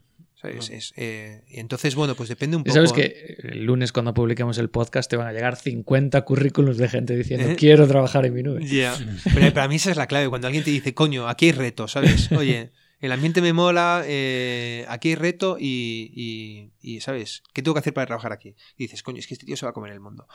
[0.49, 2.75] Es, es, eh, entonces, bueno, pues depende un poco.
[2.75, 6.89] Sabes que el lunes cuando publiquemos el podcast te van a llegar 50 currículos de
[6.89, 7.57] gente diciendo ¿Eh?
[7.59, 8.65] quiero trabajar en mi nube.
[8.65, 8.97] Yeah.
[9.35, 10.29] Pero para mí esa es la clave.
[10.29, 12.31] Cuando alguien te dice, coño, aquí hay reto, ¿sabes?
[12.37, 17.43] Oye, el ambiente me mola, eh, aquí hay reto y, y, y, ¿sabes?
[17.53, 18.55] ¿Qué tengo que hacer para trabajar aquí?
[18.77, 20.27] Y dices, coño, es que este tío se va a comer el mundo.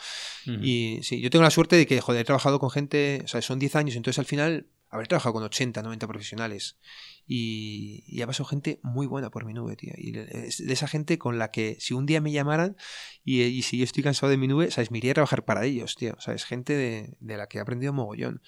[0.46, 0.60] Uh -huh.
[0.64, 3.42] Y sí, yo tengo la suerte de que, joder, he trabajado con gente, o sea,
[3.42, 6.78] son 10 años, entonces al final haber trabajado con 80, 90 profesionales
[7.26, 9.94] y, y ha pasado gente muy buena por mi nube, tío.
[9.98, 12.76] Y es de esa gente con la que si un día me llamaran
[13.24, 14.92] y, si yo estoy cansado de mi nube, ¿sabes?
[14.92, 16.16] Me iría a trabajar para ellos, tío.
[16.20, 16.44] ¿Sabes?
[16.44, 18.42] Gente de, la que he aprendido mogollón.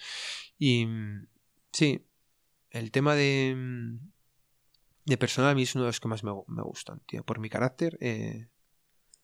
[0.59, 0.85] Y
[1.71, 2.05] sí,
[2.71, 3.97] el tema de,
[5.05, 7.23] de personal a mí es uno de los que más me, me gustan, tío.
[7.23, 8.49] Por mi carácter, eh,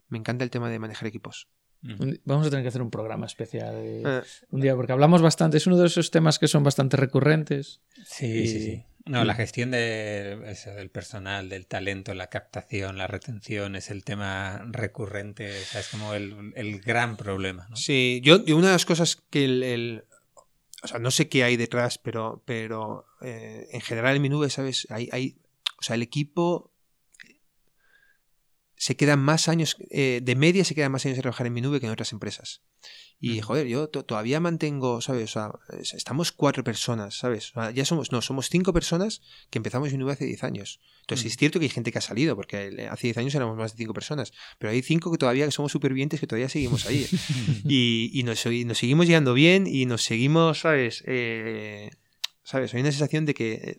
[0.07, 1.49] me encanta el tema de manejar equipos.
[1.81, 5.57] Vamos a tener que hacer un programa especial eh, un día, porque hablamos bastante.
[5.57, 7.81] Es uno de esos temas que son bastante recurrentes.
[8.05, 8.47] Sí, y...
[8.47, 8.83] sí, sí.
[9.05, 14.03] No, la gestión de, eso, del personal, del talento, la captación, la retención es el
[14.03, 17.65] tema recurrente, o sea, es como el, el gran problema.
[17.69, 17.75] ¿no?
[17.75, 20.03] Sí, yo, yo, una de las cosas que el, el,
[20.83, 24.51] O sea, no sé qué hay detrás, pero, pero eh, en general en mi nube,
[24.51, 24.85] ¿sabes?
[24.91, 25.37] Hay, hay,
[25.79, 26.71] o sea, el equipo
[28.79, 31.59] se quedan más años, eh, de media se quedan más años de trabajar en mi
[31.59, 32.61] nube que en otras empresas.
[33.19, 35.31] Y joder, yo todavía mantengo, ¿sabes?
[35.31, 35.51] O sea,
[35.97, 37.49] estamos cuatro personas, ¿sabes?
[37.49, 40.79] O sea, ya somos, no, somos cinco personas que empezamos mi nube hace diez años.
[41.01, 43.73] Entonces, es cierto que hay gente que ha salido, porque hace diez años éramos más
[43.73, 47.05] de cinco personas, pero hay cinco que todavía somos supervivientes que todavía seguimos ahí.
[47.67, 51.03] y, y, nos, y, nos, seguimos llevando bien y nos seguimos, ¿sabes?
[51.05, 51.89] Eh,
[52.43, 52.73] ¿Sabes?
[52.73, 53.77] Hay una sensación de que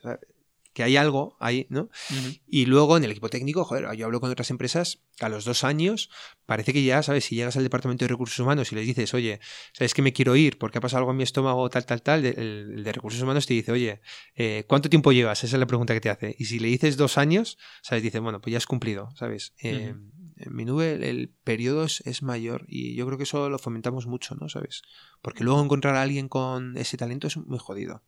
[0.72, 1.82] que hay algo ahí, ¿no?
[1.82, 2.40] Uh -huh.
[2.46, 5.64] Y luego en el equipo técnico, joder, yo hablo con otras empresas, a los dos
[5.64, 6.10] años,
[6.46, 7.24] parece que ya, ¿sabes?
[7.24, 9.40] Si llegas al departamento de recursos humanos y les dices, oye,
[9.72, 12.24] ¿sabes que me quiero ir porque ha pasado algo en mi estómago, tal, tal, tal?
[12.24, 14.00] El, el de recursos humanos te dice, oye,
[14.34, 15.44] eh, ¿cuánto tiempo llevas?
[15.44, 16.34] Esa es la pregunta que te hace.
[16.38, 18.02] Y si le dices dos años, ¿sabes?
[18.02, 19.52] Dice, bueno, pues ya has cumplido, ¿sabes?
[19.62, 19.70] Uh -huh.
[19.70, 19.94] eh,
[20.36, 23.58] en mi nube el, el periodo es, es, mayor y yo creo que eso lo
[23.58, 24.48] fomentamos mucho, ¿no?
[24.48, 24.82] ¿Sabes?
[25.20, 28.02] Porque luego encontrar a alguien con ese talento es muy jodido.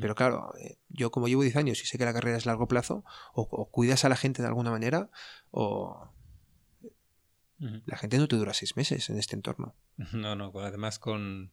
[0.00, 2.66] Pero claro, eh, yo como llevo 10 años y sé que la carrera es largo
[2.66, 3.04] plazo,
[3.34, 5.10] o, o cuidas a la gente de alguna manera,
[5.52, 6.10] o
[7.60, 7.82] uh -huh.
[7.86, 9.74] la gente no te dura seis meses en este entorno.
[10.12, 11.52] No, no, además con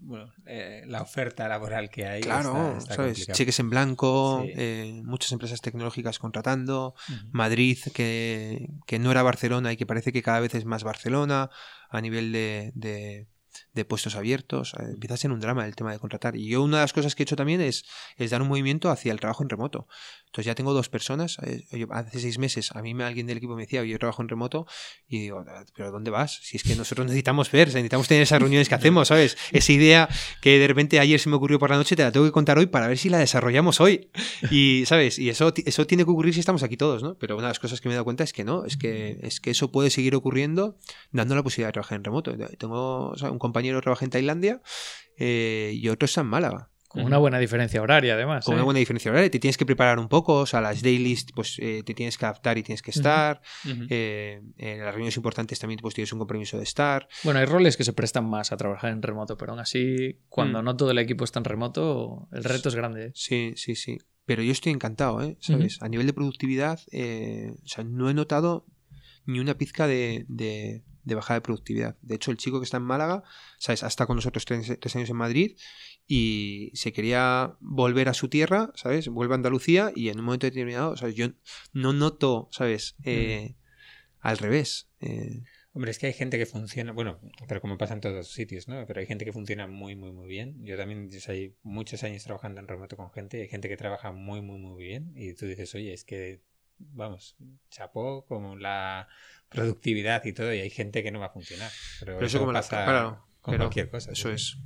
[0.00, 2.20] bueno, eh, la oferta laboral que hay.
[2.22, 3.26] Claro, está, está ¿sabes?
[3.26, 4.52] Cheques en blanco, sí.
[4.54, 7.28] eh, muchas empresas tecnológicas contratando, uh -huh.
[7.32, 11.50] Madrid que, que, no era Barcelona y que parece que cada vez es más Barcelona
[11.88, 13.26] a nivel de, de
[13.72, 16.36] de puestos abiertos, eh, empieza a ser un drama el tema de contratar.
[16.36, 17.84] Y yo una de las cosas que he hecho también es,
[18.16, 19.88] es dar un movimiento hacia el trabajo en remoto.
[20.26, 23.54] Entonces ya tengo dos personas, eh, hace seis meses a mí me, alguien del equipo
[23.54, 24.66] me decía, yo trabajo en remoto
[25.08, 26.40] y digo, ah, pero ¿dónde vas?
[26.42, 29.36] Si es que nosotros necesitamos ver, necesitamos tener esas reuniones que hacemos, ¿sabes?
[29.52, 30.08] Esa idea
[30.42, 32.58] que de repente ayer se me ocurrió por la noche, te la tengo que contar
[32.58, 34.10] hoy para ver si la desarrollamos hoy.
[34.50, 35.18] Y, ¿sabes?
[35.18, 37.16] Y eso, eso tiene que ocurrir si estamos aquí todos, ¿no?
[37.18, 39.18] Pero una de las cosas que me he dado cuenta es que no, es que,
[39.22, 40.76] es que eso puede seguir ocurriendo
[41.12, 42.36] dando la posibilidad de trabajar en remoto.
[42.58, 44.60] Tengo un compañero trabaja en Tailandia
[45.18, 46.70] eh, y otro está en Málaga.
[46.88, 48.44] Con una buena diferencia horaria, además.
[48.46, 48.64] Con una ¿eh?
[48.64, 49.30] buena diferencia horaria.
[49.30, 52.24] Te tienes que preparar un poco, o sea, las dailies, pues eh, te tienes que
[52.24, 53.42] adaptar y tienes que estar.
[53.64, 57.06] en las reuniones importantes también pues, tienes un compromiso de estar.
[57.22, 60.62] Bueno, hay roles que se prestan más a trabajar en remoto, pero aún así, cuando
[60.62, 60.64] mm.
[60.64, 63.12] no todo el equipo está en remoto, el reto es grande.
[63.14, 63.98] Sí, sí, sí.
[64.24, 65.36] Pero yo estoy encantado, ¿eh?
[65.40, 65.82] ¿Sabes?
[65.82, 68.64] A nivel de productividad, o sea, no he notado
[69.26, 70.82] ni una pizca de, de
[71.14, 71.96] bajada de productividad.
[72.02, 73.22] De hecho, el chico que está en Málaga,
[73.58, 73.82] ¿sabes?
[73.82, 75.56] Hasta con nosotros tres, años en Madrid
[76.06, 79.08] y se quería volver a su tierra, ¿sabes?
[79.08, 81.14] Vuelve a Andalucía y en un momento determinado, ¿sabes?
[81.14, 81.28] Yo
[81.72, 82.96] no noto, ¿sabes?
[83.04, 83.56] Eh,
[84.20, 84.88] al revés.
[85.00, 85.42] Eh.
[85.76, 88.66] Hombre, es que hay gente que funciona, bueno, pero como pasa en todos los sitios,
[88.66, 88.86] ¿no?
[88.86, 90.64] Pero hay gente que funciona muy, muy, muy bien.
[90.64, 94.40] Yo también hay muchos años trabajando en remoto con gente, hay gente que trabaja muy,
[94.40, 96.40] muy, muy bien y tú dices, oye, es que,
[96.78, 97.36] vamos,
[97.68, 99.06] chapó como la
[99.56, 101.70] productividad y todo, y hay gente que no va a funcionar.
[102.00, 104.12] Pero, eso, como pasa con cualquier cosa.
[104.12, 104.58] Eso es.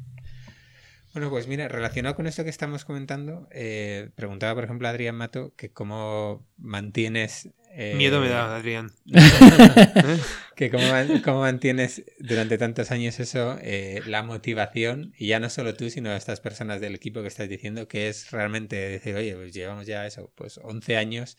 [1.13, 5.17] Bueno, pues mira, relacionado con esto que estamos comentando, eh, preguntaba, por ejemplo, a Adrián
[5.17, 7.51] Mato que cómo mantienes...
[7.73, 8.91] Eh, Miedo me da, Adrián.
[10.57, 15.91] que cómo, mantienes durante tantos años eso, eh, la motivación, y ya no solo tú,
[15.91, 19.87] sino estas personas del equipo que estás diciendo, que es realmente decir, oye, pues llevamos
[19.87, 21.39] ya eso, pues 11 años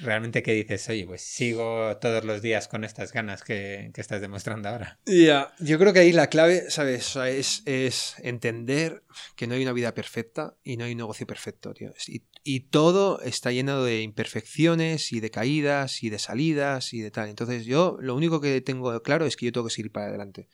[0.00, 4.68] realmente que dices, oye, pues sigo todos los días con estas ganas que, estás demostrando
[4.68, 5.00] ahora.
[5.06, 7.16] Ya, yo creo que ahí la clave, ¿sabes?
[7.16, 9.02] es, es, entender
[9.34, 11.92] que no hay una vida perfecta y no hay un negocio perfecto, tío.
[12.06, 17.10] Y, y, todo está lleno de imperfecciones y de caídas y de salidas y de
[17.10, 17.28] tal.
[17.28, 20.48] Entonces yo lo único que tengo claro es que yo tengo que seguir para adelante.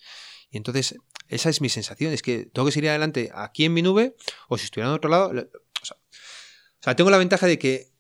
[0.51, 0.97] Y entonces
[1.29, 4.15] esa es mi sensación, es que tengo que seguir adelante aquí en mi nube
[4.49, 5.31] o si estuviera en otro lado.
[5.31, 7.94] o sea tengo la ventaja de que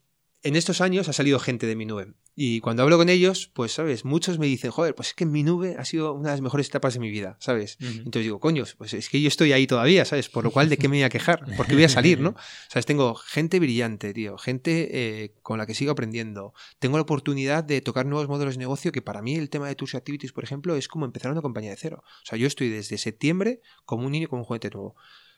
[0.44, 2.12] en estos años ha salido gente de mi nube.
[2.36, 4.04] Y cuando hablo con ellos, pues, ¿sabes?
[4.04, 6.68] Muchos me dicen, joder, pues es que mi nube ha sido una de las mejores
[6.68, 7.78] etapas de mi vida, ¿sabes?
[7.80, 10.28] Entonces digo, coño, pues es que yo estoy ahí todavía, ¿sabes?
[10.28, 11.44] Por lo cual, ¿de qué me voy a quejar?
[11.56, 12.34] Porque voy a salir, ¿no?
[12.68, 12.84] ¿Sabes?
[12.84, 16.52] Tengo gente brillante, tío, gente eh, con la que sigo aprendiendo.
[16.78, 19.76] Tengo la oportunidad de tocar nuevos modelos de negocio que para mí el tema de
[19.76, 22.02] tus activities, por ejemplo, es como empezar una compañía de cero.
[22.04, 24.94] O sea, yo estoy desde septiembre como un niño con un juguete nuevo.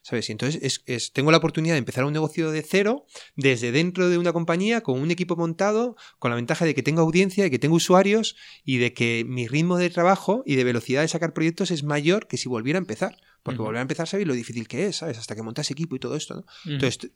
[0.07, 0.29] ¿Sabes?
[0.29, 4.19] Y entonces es, tengo la oportunidad de empezar un negocio de cero desde dentro de
[4.19, 7.59] una compañía con un equipo montado, con la ventaja de que tengo audiencia, de que
[7.59, 11.73] tengo usuarios y de que mi ritmo de trabajo y de velocidad de sacar proyectos
[11.73, 13.17] es mayor que si volviera a empezar.
[13.43, 14.95] Porque volver a empezar, ¿sabes lo difícil que es?
[14.95, 15.19] ¿Sabes?
[15.19, 16.45] Hasta que montas equipo y todo esto, ¿no?
[16.67, 17.11] Entonces,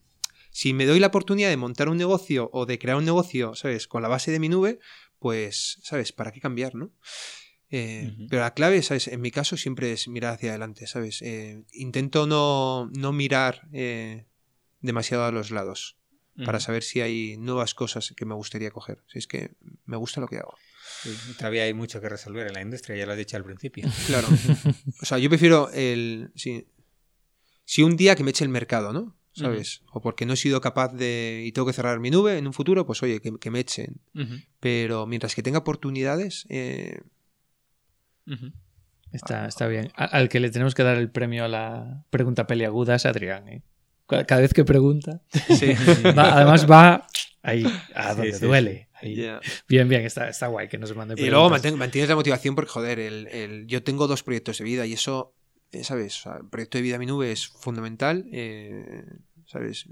[0.51, 3.87] si me doy la oportunidad de montar un negocio o de crear un negocio, ¿sabes?
[3.87, 4.81] Con la base de mi nube,
[5.21, 6.11] pues, ¿sabes?
[6.11, 6.91] ¿Para qué cambiar, no?
[7.71, 9.09] Eh, pero la clave, ¿sabes?
[9.09, 11.23] En mi caso siempre es mirar hacia adelante, ¿sabes?
[11.23, 14.27] Eh, intento no, no mirar eh,
[14.81, 15.97] demasiado a los lados
[16.45, 19.05] para saber si hay nuevas cosas que me gustaría coger.
[19.09, 19.51] Si es que
[19.85, 20.57] me gusta lo que hago.
[21.37, 23.87] todavía hay mucho que resolver en la industria, ya lo he dicho al principio.
[24.07, 24.27] Claro.
[25.03, 26.31] O sea, yo prefiero el...
[26.35, 26.67] Si,
[27.65, 29.21] si un día que me eche el mercado, ¿no?
[29.33, 29.83] ¿sabes?
[29.93, 31.43] O porque no he sido capaz de...
[31.45, 34.01] y tengo que cerrar mi nube en un futuro, pues oye, que, me echen.
[34.61, 37.03] Pero mientras que tenga oportunidades, eh,
[39.13, 39.91] Está, está bien.
[39.97, 43.49] Al que le tenemos que dar el premio a la pregunta peliaguda es Adrián.
[43.49, 43.63] ¿eh?
[44.07, 45.23] Cada vez que pregunta,
[46.17, 47.07] además va
[47.43, 47.65] ahí,
[47.95, 48.89] a donde duele.
[49.69, 51.27] Bien, bien, está, está guay que nos mande preguntas.
[51.27, 54.95] Y luego mantienes la motivación porque, joder, el, yo tengo dos proyectos de vida y
[54.95, 55.35] eso,
[55.73, 56.25] eh, ¿sabes?
[56.27, 59.05] el proyecto de vida a mi nube es fundamental, eh,
[59.47, 59.87] ¿sabes?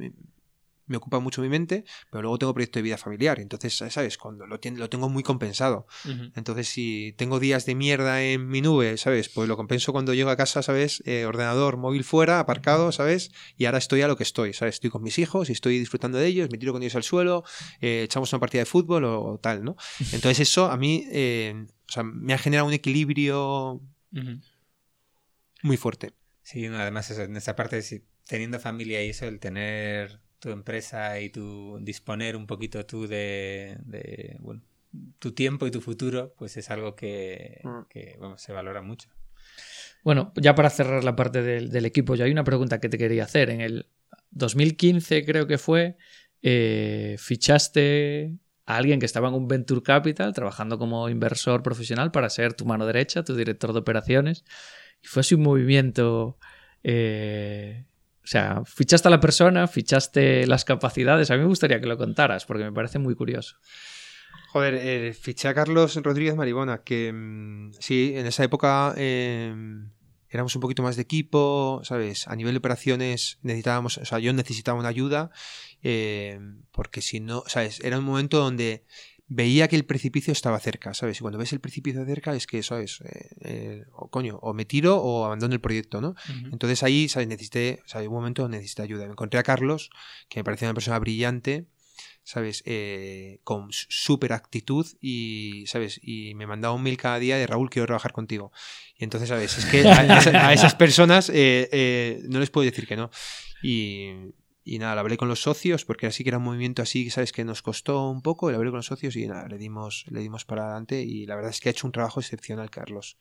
[0.89, 3.39] Me ocupa mucho mi mente, pero luego tengo proyecto de vida familiar.
[3.41, 4.19] Entonces, ¿sabes?
[4.19, 5.87] Cuando lo, lo tengo muy compensado.
[6.35, 9.29] Entonces, si tengo días de mierda en mi nube, ¿sabes?
[9.29, 11.03] Pues lo compenso cuando llego a casa, ¿sabes?
[11.07, 13.31] Eh, ordenador, móvil fuera, aparcado, ¿sabes?
[13.57, 14.77] Y ahora estoy a lo que estoy, ¿sabes?
[14.77, 17.45] Estoy con mis hijos y estoy disfrutando de ellos, me tiro con ellos al suelo,
[17.81, 19.77] eh, echamos una partida de fútbol o, tal, ¿no?
[20.13, 23.81] Entonces, eso a mí eh, o sea, me ha generado un equilibrio
[25.63, 26.13] muy fuerte.
[26.43, 27.83] Sí, además eso, en esa parte,
[28.27, 33.77] teniendo familia y eso, el tener tu empresa y tu disponer un poquito tú de,
[34.41, 34.63] bueno,
[35.19, 38.37] tu tiempo y tu futuro, pues es algo que, mm.
[38.37, 39.09] se valora mucho.
[40.05, 43.25] Bueno, ya para cerrar la parte del, equipo, ya hay una pregunta que te quería
[43.25, 43.51] hacer.
[43.51, 43.87] En el
[44.31, 45.97] 2015 creo que fue,
[46.43, 52.31] eh, fichaste a alguien que estaba en un Venture Capital trabajando como inversor profesional para
[52.31, 54.45] ser tu mano derecha, tu director de operaciones.
[55.03, 56.39] y fue así un movimiento...
[56.85, 57.85] eh,
[58.29, 61.31] o sea, fichaste a la persona, fichaste las capacidades.
[61.31, 63.57] A mí me gustaría que lo contaras porque me parece muy curioso.
[64.53, 69.55] Joder, eh, fiché a Carlos Rodríguez Maribona, que mm, sí, en esa época eh,
[70.29, 72.29] éramos un poquito más de equipo, ¿sabes?
[72.29, 75.31] A nivel de operaciones necesitábamos, o sea, yo necesitaba una ayuda,
[75.83, 76.39] eh,
[76.71, 77.81] porque si no, ¿sabes?
[77.81, 78.85] Era un momento donde
[79.29, 81.19] veía que el precipicio estaba cerca, ¿sabes?
[81.19, 83.01] Y cuando ves el precipicio cerca es que, ¿sabes?
[83.05, 86.15] Eh, eh, o coño, o me tiro o abandono el proyecto, ¿no?
[86.53, 87.29] Entonces ahí, ¿sabes?
[87.29, 89.05] Necesité, o sea, en un momento necesité ayuda.
[89.07, 89.91] Me encontré a Carlos,
[90.29, 91.67] que me parecía una persona brillante,
[92.25, 92.63] ¿sabes?
[92.67, 95.99] Eh, con súper actitud y, ¿sabes?
[96.03, 98.51] Y me mandaba un mail cada día de Raúl, quiero trabajar contigo.
[98.97, 99.57] Y entonces, ¿sabes?
[99.59, 103.11] Es que a, a esa- a esas personas eh, no les puedo decir que no.
[103.63, 104.11] Y,
[104.69, 107.33] y nada, lo hablé con los socios, porque así que era un movimiento así, ¿sabes?
[107.33, 110.21] Que nos costó un poco, lo hablé con los socios y nada, le dimos, le
[110.21, 113.17] dimos para adelante y la verdad es que ha hecho un trabajo excepcional, Carlos.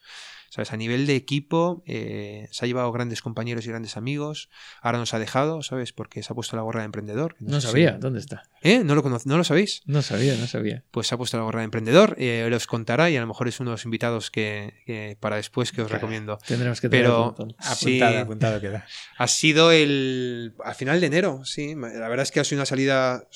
[0.50, 0.72] ¿Sabes?
[0.72, 4.50] A nivel de equipo, eh, se ha llevado grandes compañeros y grandes amigos,
[4.82, 5.92] ahora nos ha dejado, ¿sabes?
[5.94, 7.36] Porque se ha puesto la gorra de emprendedor.
[7.40, 8.44] No sé si- sabía, ¿dónde está?
[8.62, 8.82] ¿Eh?
[8.84, 9.82] ¿No lo, conoce- ¿No lo sabéis?
[9.86, 10.84] No sabía, no sabía.
[10.92, 13.28] Pues se ha puesto la gorra de emprendedor, eh, él os contará y a lo
[13.28, 16.00] mejor es uno de los invitados que, que para después que os Claro.
[16.02, 16.38] recomiendo.
[16.48, 17.72] Tendremos que Pero- tenerlo, entonces.
[17.72, 18.18] Apuntado, Sí.
[18.18, 18.86] apuntado queda.
[19.18, 20.54] Ha sido el.
[20.64, 21.76] al final de enero, sí.
[21.76, 23.28] La verdad es que ha sido una salida.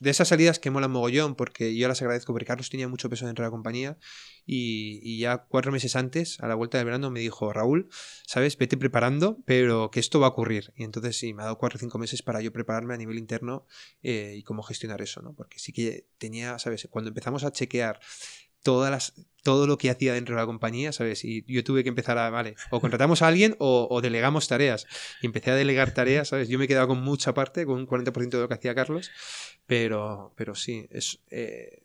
[0.00, 3.26] De esas salidas que molan mogollón, porque yo las agradezco, porque Carlos tenía mucho peso
[3.26, 3.96] dentro de la compañía.
[4.52, 7.88] Y, ya cuatro meses antes, a la vuelta del verano, me dijo: Raúl,
[8.26, 8.58] ¿sabes?
[8.58, 10.72] Vete preparando, pero que esto va a ocurrir.
[10.74, 13.16] Y entonces sí, me ha dado cuatro o cinco meses para yo prepararme a nivel
[13.16, 13.64] interno
[14.02, 15.34] eh, y cómo gestionar eso, ¿no?
[15.34, 16.88] Porque sí que tenía, ¿sabes?
[16.90, 18.00] Cuando empezamos a chequear
[18.64, 21.24] todas las, todo lo que hacía dentro de la compañía, ¿sabes?
[21.24, 24.88] Y yo tuve que empezar a, vale, o contratamos a alguien o, o delegamos tareas.
[25.22, 26.48] Y empecé a delegar tareas, ¿sabes?
[26.48, 29.12] Yo me he quedado con mucha parte, con un 40% de lo que hacía Carlos,
[29.66, 31.20] pero, pero sí, es...
[31.30, 31.79] eh,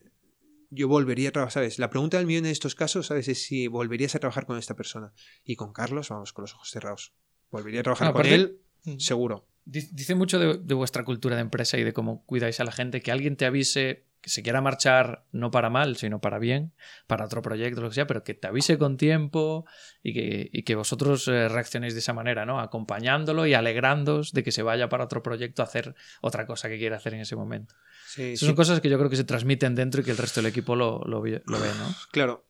[0.76, 1.80] yo volvería a trabajar, ¿sabes?
[1.80, 3.28] La pregunta del millón en estos casos, ¿sabes?
[3.28, 5.14] Es si volverías a trabajar con esta persona.
[5.44, 7.14] Y con Carlos, vamos, con los ojos cerrados.
[7.52, 8.60] Volvería a trabajar con él,
[9.00, 9.48] seguro.
[9.66, 12.72] Dic- Dice mucho de, de vuestra cultura de empresa y de cómo cuidáis a la
[12.72, 16.74] gente, que alguien te avise que se quiera marchar no para mal, sino para bien,
[17.06, 19.66] para otro proyecto, lo que sea, pero que te avise con tiempo
[20.02, 22.60] y que, y que vosotros eh, reaccionéis de esa manera, ¿no?
[22.60, 26.80] Acompañándolo y alegrándoos de que se vaya para otro proyecto a hacer otra cosa que
[26.80, 27.76] quiera hacer en ese momento.
[28.16, 28.46] Sí, Esas sí.
[28.46, 30.76] son cosas que yo creo que se transmiten dentro y que el resto del equipo
[30.76, 31.94] lo, lo, ve, lo ve, ¿no?
[32.12, 32.46] Claro.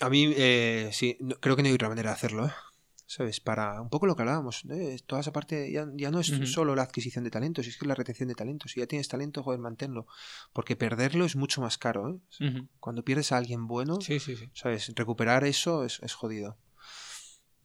[0.00, 2.52] A mí, eh, sí, no- creo que no hay otra manera de hacerlo, ¿eh?
[3.06, 3.38] ¿Sabes?
[3.40, 4.96] Para un poco lo que hablábamos, ¿eh?
[5.06, 7.88] toda esa parte ya, ya no es solo la adquisición de talentos, es que es
[7.88, 8.72] la retención de talentos.
[8.72, 10.06] Si ya tienes talento, joder, manténlo.
[10.52, 12.62] Porque perderlo es mucho más caro, ¿eh?
[12.80, 14.18] Cuando pierdes a alguien bueno, sí.
[14.54, 14.90] ¿sabes?
[14.96, 16.56] Recuperar eso es, es jodido.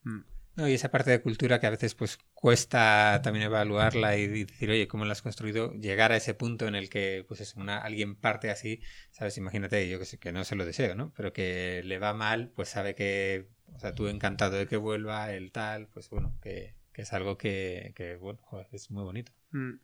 [0.04, 0.20] Mm.
[0.60, 4.70] No, y esa parte de cultura que a veces pues cuesta también evaluarla y decir,
[4.70, 5.72] oye, ¿cómo la has construido?
[5.72, 8.82] Llegar a ese punto en el que pues es una, alguien parte así,
[9.12, 9.38] ¿sabes?
[9.38, 11.14] Imagínate, yo que sé, que no se lo deseo, ¿no?
[11.16, 15.32] Pero que le va mal, pues sabe que, o sea, tú encantado de que vuelva,
[15.32, 19.32] el tal, pues bueno, que, que es algo que, que, bueno, joder, es muy bonito.
[19.52, 19.76] Mm.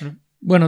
[0.00, 0.20] Bueno,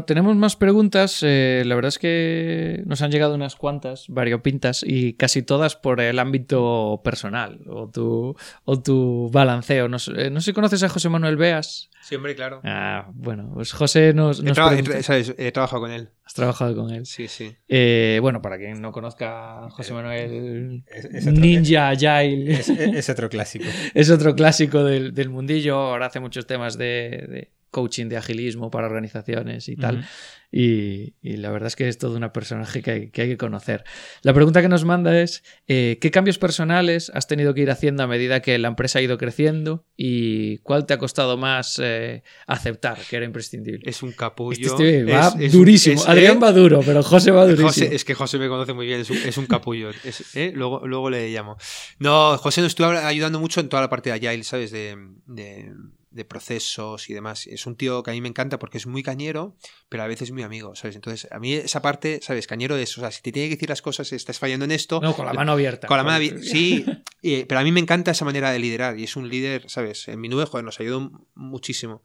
[0.06, 1.20] tenemos más preguntas.
[1.22, 6.00] eh, la verdad es que nos han llegado unas cuantas, variopintas, y casi todas por
[6.00, 9.88] el ámbito personal o tu, o tu balanceo.
[9.88, 11.90] No, sé- eh, no sé si conoces a José Manuel Beas.
[12.02, 12.60] Sí, hombre, claro.
[12.64, 15.34] Ah, bueno, pues José nos, He, nos tra- he pregunta- tra- ¿sabes?
[15.36, 16.08] He trabajado con él.
[16.24, 17.06] Has trabajado con él.
[17.06, 17.56] Sí, sí.
[17.68, 22.52] Eh, bueno, para quien no conozca a José Manuel, Es- es otro- Ninja Agile,
[22.98, 23.64] Es, otro clásico.
[23.94, 25.76] es otro clásico del, del mundillo.
[25.76, 26.84] Ahora hace muchos temas de,
[27.28, 30.06] de coaching, de agilismo para organizaciones y tal.
[30.50, 33.36] Y, y la verdad es que es todo un personaje que hay, que hay que
[33.36, 33.84] conocer.
[34.22, 38.02] La pregunta que nos manda es, eh, ¿qué cambios personales has tenido que ir haciendo
[38.02, 39.84] a medida que la empresa ha ido creciendo?
[39.94, 43.82] ¿Y cuál te ha costado más eh, aceptar que era imprescindible?
[43.84, 44.70] Es un capullo.
[44.70, 46.00] Este, va Es- un- durísimo.
[46.00, 46.40] es- Adrián ¿eh?
[46.40, 47.68] va duro, pero José va durísimo.
[47.68, 49.90] José, es que José me conoce muy bien, es un, es un capullo.
[50.34, 50.52] ¿eh?
[50.54, 51.58] luego, luego le llamo.
[51.98, 54.70] No, José nos estuvo ayudando mucho en toda la parte de Agile, ¿sabes?
[54.70, 54.96] De,
[55.26, 55.72] de-
[56.18, 57.46] de procesos y demás.
[57.46, 59.56] Es un tío que a mí me encanta porque es muy cañero,
[59.88, 60.96] pero a veces muy amigo, ¿sabes?
[60.96, 62.46] Entonces, a mí esa parte, ¿sabes?
[62.46, 65.00] Cañero es, o sea, si te tiene que decir las cosas, estás fallando en esto.
[65.00, 65.86] No, con la mano abierta.
[65.86, 66.42] Con la mano abierta.
[66.42, 66.84] Sí,
[67.22, 70.08] eh, pero a mí me encanta esa manera de liderar y es un líder, ¿sabes?
[70.08, 72.02] En mi nube, joder, nos ayudó muchísimo.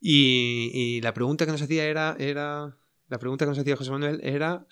[0.00, 2.76] Y, y la pregunta que nos hacía era, era.
[3.08, 4.66] La pregunta que nos hacía José Manuel era.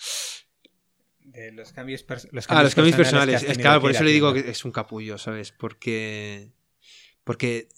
[1.21, 3.37] De los cambios, pers- Ah, los cambios personales.
[3.37, 5.53] has Es claro, por eso le digo que es un capullo, ¿sabes?
[5.53, 6.51] Porque.
[7.25, 7.69] Porque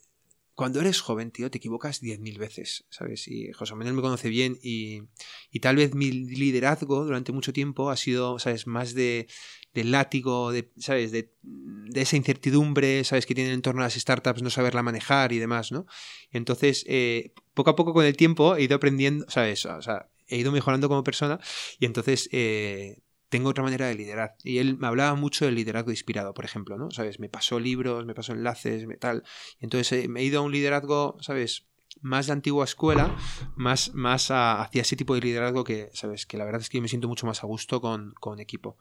[0.54, 3.26] cuando eres joven, tío, te equivocas 10.000 veces, ¿sabes?
[3.28, 5.02] Y José Manuel me conoce bien y,
[5.50, 8.66] y tal vez mi liderazgo durante mucho tiempo ha sido, ¿sabes?
[8.66, 9.26] Más de,
[9.74, 11.10] de látigo, de, ¿sabes?
[11.10, 13.26] De, de esa incertidumbre, ¿sabes?
[13.26, 15.86] Que tienen en torno a las startups, no saberla manejar y demás, ¿no?
[16.30, 19.66] Entonces, eh, poco a poco con el tiempo he ido aprendiendo, ¿sabes?
[19.66, 21.40] O sea, he ido mejorando como persona
[21.80, 22.28] y entonces...
[22.32, 22.98] eh,
[23.34, 24.36] tengo otra manera de liderar.
[24.44, 26.92] Y él me hablaba mucho del liderazgo inspirado, por ejemplo, ¿no?
[26.92, 27.18] ¿Sabes?
[27.18, 29.24] Me pasó libros, me pasó enlaces, me tal.
[29.58, 31.66] Entonces eh, me he ido a un liderazgo, ¿sabes?
[32.00, 33.16] Más de antigua escuela,
[33.56, 36.26] más, más hacia ese tipo de liderazgo que, ¿sabes?
[36.26, 38.78] Que la verdad es que yo me siento mucho más a gusto con, con equipo.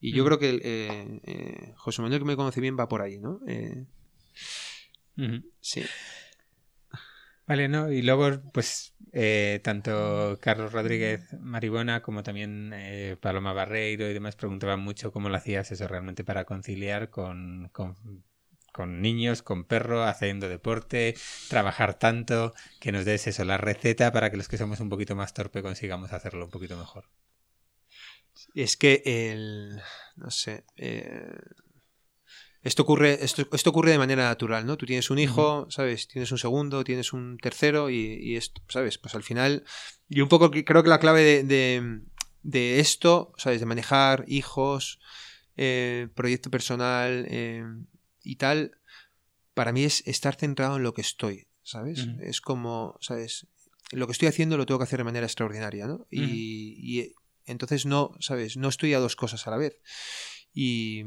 [0.00, 3.20] Y yo creo que eh, eh, José Manuel, que me conoce bien, va por ahí,
[3.20, 3.38] ¿no?
[5.60, 5.82] Sí.
[7.46, 7.90] Vale, ¿no?
[7.90, 14.36] Y luego, pues, eh, tanto Carlos Rodríguez Maribona como también eh, Paloma Barreiro y demás
[14.36, 18.24] preguntaban mucho cómo lo hacías eso realmente para conciliar con, con,
[18.72, 21.14] con, niños, con perro, haciendo deporte,
[21.48, 25.16] trabajar tanto, que nos des eso, la receta para que los que somos un poquito
[25.16, 27.04] más torpe consigamos hacerlo un poquito mejor.
[28.54, 29.80] Es que el...
[30.16, 30.64] no sé...
[30.76, 31.36] Eh
[32.62, 34.76] esto ocurre, esto, esto, ocurre de manera natural, ¿no?
[34.76, 36.06] Tú tienes un hijo, ¿sabes?
[36.06, 38.98] Tienes un segundo, tienes un tercero y, esto, ¿sabes?
[38.98, 39.64] Pues al final,
[40.08, 43.58] y un poco creo que la clave de, esto, ¿sabes?
[43.58, 45.00] De manejar hijos,
[45.56, 47.64] eh, proyecto personal eh,
[48.22, 48.78] y tal,
[49.54, 52.06] para mí es estar centrado en lo que estoy, ¿sabes?
[52.20, 53.48] Es como, ¿sabes?
[53.90, 56.06] Lo que estoy haciendo lo tengo que hacer de manera extraordinaria, ¿no?
[56.10, 57.12] y, y
[57.44, 58.56] entonces no, ¿sabes?
[58.56, 59.80] No estoy a dos cosas a la vez.
[60.54, 61.00] Y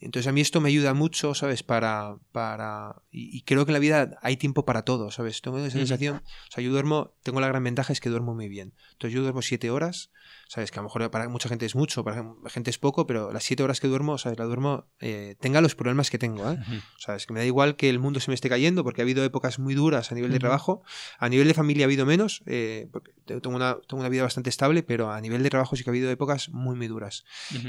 [0.00, 1.62] entonces a mí esto me ayuda mucho, ¿sabes?
[1.62, 5.40] Para, para, y, creo que en la vida hay tiempo para todo, ¿sabes?
[5.40, 8.48] Tengo esa sensación, o sea, yo duermo, tengo la gran ventaja es que duermo muy
[8.48, 8.74] bien.
[8.92, 10.10] Entonces yo duermo siete horas
[10.48, 13.32] sabes que a lo mejor para mucha gente es mucho, para gente es poco, pero
[13.32, 16.58] las siete horas que duermo, sabes, la duermo, eh, tenga los problemas que tengo, ¿eh?
[16.98, 19.22] Sabes, que me da igual que el mundo se me esté cayendo, porque ha habido
[19.22, 20.82] épocas muy duras a nivel de trabajo,
[21.18, 24.48] a nivel de familia ha habido menos, eh, porque tengo una, tengo una vida bastante
[24.48, 27.24] estable, pero a nivel de trabajo sí que ha habido épocas muy, muy duras.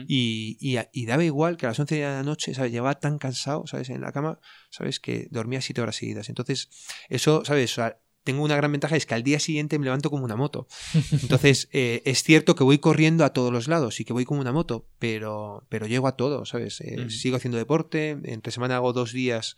[0.07, 2.71] y, y, daba igual que a las 11 de la noche, ¿sabes?
[2.71, 3.89] Llevaba tan cansado, ¿sabes?
[3.89, 5.01] En la cama, ¿sabes?
[5.01, 6.30] Que dormía siete horas seguidas.
[6.30, 6.69] Entonces,
[7.09, 7.77] eso, ¿sabes?
[7.77, 10.67] O tengo una gran ventaja, es que al día siguiente me levanto como una moto.
[11.11, 14.39] Entonces, eh, es cierto que voy corriendo a todos los lados y que voy como
[14.39, 16.80] una moto, pero, pero llego a todo, ¿sabes?
[16.82, 19.57] Eh, sigo haciendo deporte, entre semana hago dos días,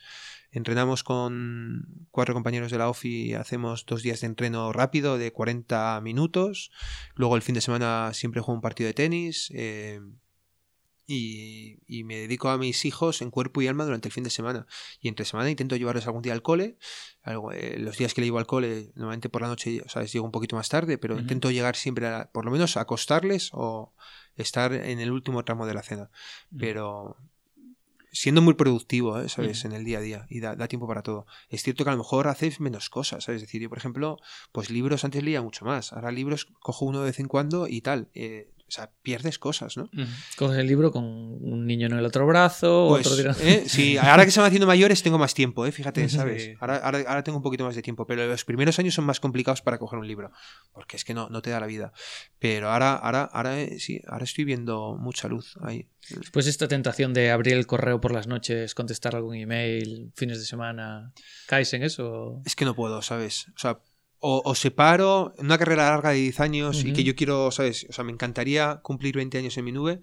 [0.54, 6.00] entrenamos con cuatro compañeros de la OFI, hacemos dos días de entreno rápido de 40
[6.00, 6.72] minutos,
[7.16, 9.52] luego el fin de semana siempre juego un partido de tenis.
[9.54, 10.00] Eh,
[11.12, 14.66] y, me dedico a mis hijos en cuerpo y alma durante el fin de semana.
[15.00, 16.78] Y entre semana intento llevarlos algún día al cole.
[17.26, 20.12] Eh, los días que le llevo al cole, normalmente por la noche, ¿sabes?
[20.12, 23.50] Llego un poquito más tarde, pero intento llegar siempre, a, por lo menos, a acostarles
[23.54, 23.94] o
[24.36, 26.10] estar en el último tramo de la cena.
[26.58, 27.18] Pero
[28.12, 29.30] siendo muy productivo, ¿eh?
[29.30, 29.66] ¿sabes?
[29.66, 31.26] En el día a día y da, tiempo para todo.
[31.50, 33.42] Es cierto que a lo mejor haces menos cosas, ¿sabes?
[33.42, 34.18] Es decir, yo, por ejemplo,
[34.52, 35.94] pues libros antes leía mucho más.
[35.94, 38.10] Ahora libros cojo uno de vez en cuando y tal.
[38.14, 39.90] Eh, o sea, pierdes cosas, ¿no?
[40.38, 43.66] Coges el libro con un niño en el otro brazo, pues, otro ¿eh?
[43.68, 45.74] Sí, ahora que se van haciendo mayores tengo más tiempo, ¿eh?
[45.74, 46.56] Fíjate, ¿sabes?
[46.62, 49.62] Ahora, ahora, tengo un poquito más de tiempo, pero los primeros años son más complicados
[49.62, 50.32] para coger un libro,
[50.72, 51.92] porque es que no, no te da la vida.
[52.40, 55.90] Pero ahora, ahora, ahora, eh, sí, ahora estoy viendo mucha luz ahí.
[56.32, 60.46] Pues esta tentación de abrir el correo por las noches, contestar algún email, fines de
[60.46, 61.12] semana,
[61.46, 62.42] ¿caes en eso?
[62.46, 63.50] Es que no puedo, ¿sabes?
[63.50, 63.82] O sea,
[64.24, 67.88] o, separo una carrera larga de 10 años y que yo quiero, ¿sabes?
[67.90, 70.02] O sea, me encantaría cumplir 20 años en mi nube,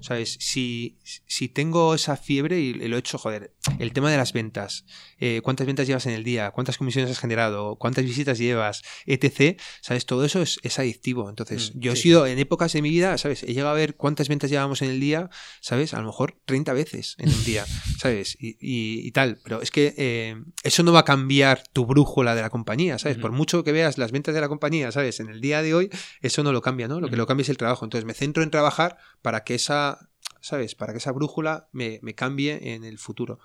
[0.00, 0.36] ¿sabes?
[0.40, 4.84] Si, si tengo esa fiebre y lo he hecho, joder, el tema de las ventas,
[5.18, 9.60] eh, cuántas ventas llevas en el día, cuántas comisiones has generado, cuántas visitas llevas, etc.,
[9.80, 10.06] ¿sabes?
[10.06, 11.28] Todo eso es, adictivo.
[11.28, 13.42] Entonces, mm, yo he sido en épocas de mi vida, ¿sabes?
[13.42, 15.28] He llegado a ver cuántas ventas llevamos en el día,
[15.60, 15.94] ¿sabes?
[15.94, 17.64] A lo mejor 30 veces en un día,
[17.98, 18.36] ¿sabes?
[18.38, 22.42] Y, y, tal, pero es que eh, eso no va a cambiar tu brújula de
[22.42, 23.16] la compañía, ¿sabes?
[23.18, 25.20] Por mucho que veas las ventas de la compañía, ¿sabes?
[25.20, 25.90] En el día de hoy,
[26.20, 27.00] eso no lo cambia, ¿no?
[27.00, 27.84] Lo que lo cambia es el trabajo.
[27.84, 30.74] Entonces me centro en trabajar para que esa, ¿sabes?
[30.74, 33.38] Para que esa brújula me, cambie en el futuro.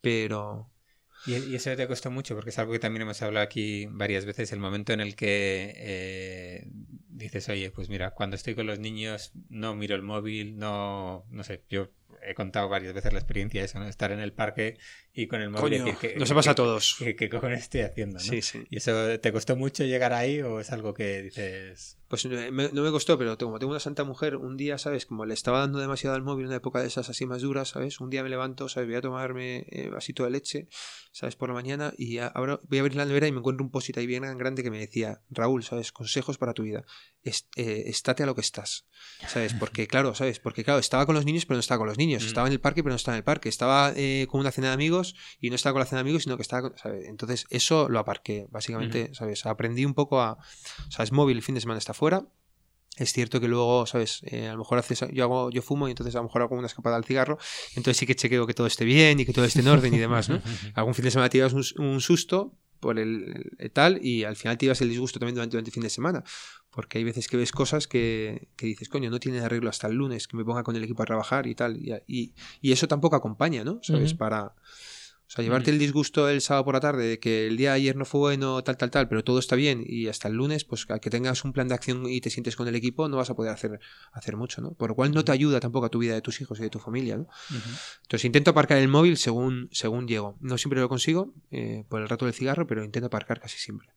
[0.00, 0.70] Pero...
[1.26, 4.52] Y, eso te costó mucho, porque es algo que también hemos hablado aquí varias veces,
[4.52, 6.70] el momento en el que eh,
[7.08, 11.42] dices, oye, pues mira, cuando estoy con los niños no miro el móvil, no, no
[11.42, 11.90] sé, yo
[12.22, 13.86] he contado varias veces la experiencia eso, ¿no?
[13.86, 14.78] Estar en el parque
[15.18, 16.94] y con el móvil decir que, se pasa a todos.
[16.96, 18.18] ¿Qué, qué cojones estoy haciendo?
[18.18, 18.24] ¿no?
[18.24, 18.64] Sí, sí.
[18.70, 21.98] ¿Y eso te costó mucho llegar ahí o es algo que dices...?
[22.08, 25.04] Pues no me costó, pero como tengo una santa mujer, un día, ¿sabes?
[25.04, 27.68] Como le estaba dando demasiado al móvil en una época de esas así más duras,
[27.68, 28.00] ¿sabes?
[28.00, 28.88] Un día me levanto, ¿sabes?
[28.88, 30.68] Voy a tomarme eh, vasito de leche,
[31.12, 31.36] ¿sabes?
[31.36, 33.98] Por la mañana y ahora voy a abrir la nevera y me encuentro un posit
[33.98, 35.92] ahí bien grande que me decía, Raúl, ¿sabes?
[35.92, 36.86] Consejos para tu vida.
[37.24, 38.86] Eh, estate a lo que estás,
[39.26, 39.52] ¿sabes?
[39.52, 40.38] Porque, claro, ¿sabes?
[40.38, 42.24] Porque, claro, estaba con los niños, pero no estaba con los niños.
[42.24, 42.26] Mm.
[42.26, 43.50] Estaba en el parque, pero no estaba en el parque.
[43.50, 45.07] Estaba eh, con una cena de amigos
[45.40, 47.06] y no estaba con la cena de amigos, sino que estaba con, ¿sabes?
[47.08, 49.46] Entonces, eso lo aparqué, básicamente, ¿sabes?
[49.46, 50.32] Aprendí un poco a.
[50.32, 52.26] O sea, es móvil, el fin de semana está fuera.
[52.96, 54.22] Es cierto que luego, ¿sabes?
[54.24, 56.56] Eh, a lo mejor haces, yo hago, yo fumo y entonces a lo mejor hago
[56.56, 57.38] una escapada al cigarro,
[57.76, 59.98] entonces sí que chequeo que todo esté bien y que todo esté en orden y
[59.98, 60.42] demás, ¿no?
[60.74, 64.66] Algún fin de semana te un, un susto, por el, tal y al final te
[64.66, 66.22] ibas el disgusto también durante, el fin de semana
[66.70, 69.94] Porque hay veces que ves cosas que, que dices, coño, no tiene arreglo hasta el
[69.94, 71.76] lunes, que me ponga con el equipo a trabajar y tal.
[71.76, 73.80] Y, y- y eso tampoco acompaña, ¿no?
[73.82, 74.10] ¿Sabes?
[74.10, 74.18] Ujú.
[74.18, 74.54] Para.
[75.28, 77.76] O sea, llevarte el disgusto el sábado por la tarde de que el día de
[77.76, 80.64] ayer no fue bueno, tal, tal, tal, pero todo está bien y hasta el lunes,
[80.64, 83.18] pues a que tengas un plan de acción y te sientes con el equipo, no
[83.18, 83.78] vas a poder hacer,
[84.12, 84.72] hacer mucho, ¿no?
[84.72, 86.70] Por lo cual no te ayuda tampoco a tu vida de tus hijos y de
[86.70, 87.28] tu familia, ¿no?
[88.04, 90.38] Entonces intento aparcar el móvil según, según llego.
[90.40, 93.90] No siempre lo consigo eh, por el rato del cigarro, pero intento aparcar casi siempre.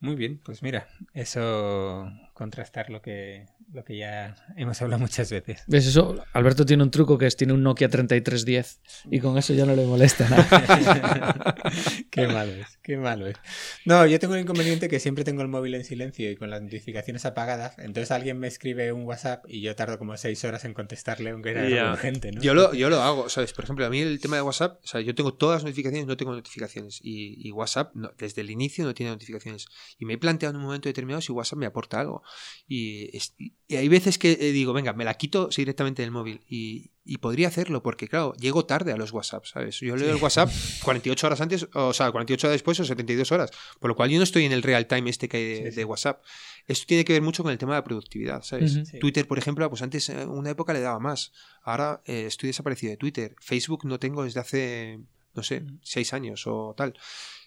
[0.00, 5.62] Muy bien, pues mira, eso contrastar lo que, lo que ya hemos hablado muchas veces.
[5.66, 6.22] ¿Ves eso?
[6.32, 8.80] Alberto tiene un truco que es tiene un Nokia 3310
[9.10, 11.54] y con eso ya no le molesta nada.
[12.10, 13.36] qué malo es, qué malo es.
[13.84, 16.60] No, yo tengo un inconveniente que siempre tengo el móvil en silencio y con las
[16.62, 17.78] notificaciones apagadas.
[17.78, 21.50] Entonces alguien me escribe un WhatsApp y yo tardo como seis horas en contestarle, aunque
[21.50, 22.40] era algo urgente, ¿no?
[22.42, 23.52] Yo lo, yo lo hago, ¿sabes?
[23.52, 26.06] Por ejemplo, a mí el tema de WhatsApp, o sea, yo tengo todas las notificaciones,
[26.06, 27.00] no tengo notificaciones.
[27.02, 29.66] Y, y WhatsApp, no- desde el inicio, no tiene notificaciones.
[29.98, 32.22] Y me he planteado en un momento determinado si WhatsApp me aporta algo.
[32.66, 36.40] Y, es- y hay veces que eh, digo, venga, me la quito directamente del móvil.
[36.48, 39.78] Y, y podría hacerlo, porque claro, llego tarde a los WhatsApp, ¿sabes?
[39.80, 40.50] Yo leo el WhatsApp
[40.82, 43.50] 48 horas antes, o sea, 48 horas después o 72 horas.
[43.80, 45.70] Por lo cual yo no estoy en el real time este que hay de, Sí,
[45.70, 45.76] sí.
[45.76, 46.22] de WhatsApp.
[46.66, 48.78] Esto tiene que ver mucho con el tema de la productividad, ¿sabes?
[49.00, 51.32] Twitter, por ejemplo, pues antes en una época le daba más.
[51.62, 53.34] Ahora eh, estoy desaparecido de Twitter.
[53.40, 55.00] Facebook no tengo desde hace,
[55.34, 56.94] no sé, seis años o tal.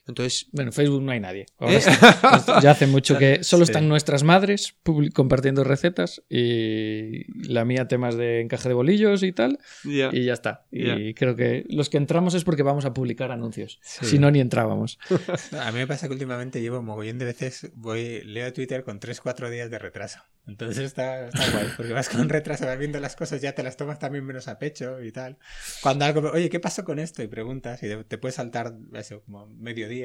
[0.07, 1.45] Entonces, Bueno, en Facebook no hay nadie.
[1.57, 1.77] Ahora ¿Eh?
[2.37, 3.71] está- ya hace mucho que solo Sí.
[3.71, 4.75] están nuestras madres
[5.13, 10.09] compartiendo recetas y la mía temas de encaje de bolillos y tal ya.
[10.13, 10.65] y ya está.
[10.71, 10.95] Y Ya.
[11.15, 13.79] creo que los que entramos es porque vamos a publicar anuncios.
[13.83, 14.05] Sí.
[14.05, 14.99] Si no, ni entrábamos.
[15.59, 19.49] A mí me pasa que últimamente llevo mogollón de veces, voy, leo Twitter con 3-4
[19.49, 20.19] días de retraso.
[20.47, 23.75] Entonces está, está guay, porque vas con retraso, vas viendo las cosas, ya te las
[23.75, 25.37] tomas también menos a pecho y tal.
[25.83, 27.21] Cuando algo, oye, ¿qué pasó con esto?
[27.21, 29.96] Y preguntas y te, te puedes saltar eso, como mediodía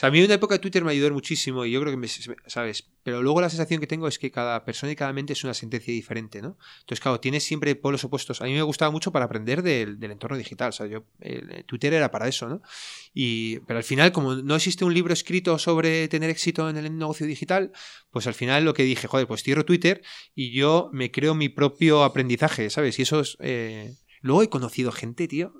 [0.00, 2.08] a mí una época de Twitter me ayudó muchísimo y yo creo que
[2.46, 2.88] ¿sabes?
[3.02, 5.54] Pero luego la sensación que tengo es que cada persona y cada mente es una
[5.54, 6.58] sentencia diferente, ¿no?
[6.80, 8.40] Entonces, claro, tienes siempre polos opuestos.
[8.42, 10.68] A mí me gustaba mucho para aprender del, entorno digital.
[10.68, 11.04] O sea, yo,
[11.66, 12.62] Twitter era para eso, ¿no?
[13.14, 16.96] Y, pero al final, como no existe un libro escrito sobre tener éxito en el
[16.96, 17.72] negocio digital,
[18.10, 20.02] pues al final lo que dije, joder, pues cierro Twitter
[20.34, 22.98] y yo me creo mi propio aprendizaje, ¿sabes?
[22.98, 23.36] Y eso es...
[23.40, 25.54] eh, Luego he conocido gente, tío,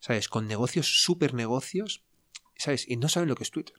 [0.00, 0.28] ¿sabes?
[0.28, 2.02] Con negocios, súper negocios,
[2.56, 2.88] ¿sabes?
[2.88, 3.76] Y no saben lo que es Twitter.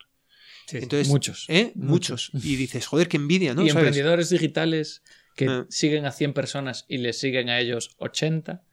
[0.67, 0.78] Sí.
[0.78, 1.45] Entonces, Muchos.
[1.47, 1.72] ¿eh?
[1.76, 2.30] Muchos.
[2.34, 3.63] Y dices, joder, qué envidia, ¿no?
[3.63, 3.88] y ¿Sabes?
[3.88, 5.01] emprendedores digitales
[5.36, 5.65] que Ah.
[5.70, 8.63] siguen a 100 personas y les siguen a ellos 80,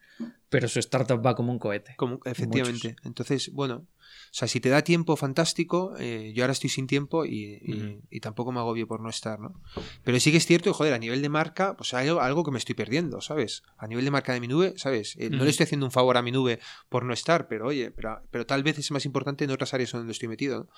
[0.51, 1.95] pero su startup va como un cohete.
[1.97, 2.97] Como- efectivamente.
[3.05, 3.87] Entonces, bueno,
[4.33, 5.95] sea, si te da tiempo, fantástico.
[5.99, 8.03] eh, yo ahora estoy sin tiempo y, y- Ujú.
[8.11, 9.61] y tampoco me agobio por no estar, ¿no?
[10.05, 12.59] Pero sí que es cierto, joder, a nivel de marca, pues hay algo, que me
[12.59, 13.63] estoy perdiendo, ¿sabes?
[13.79, 15.17] A nivel de marca de mi nube, ¿sabes?
[15.19, 16.59] Eh, No le estoy haciendo un favor a mi nube
[16.89, 19.93] por no estar, pero oye, pero, pero tal vez es más importante en otras áreas
[19.93, 20.69] donde estoy metido,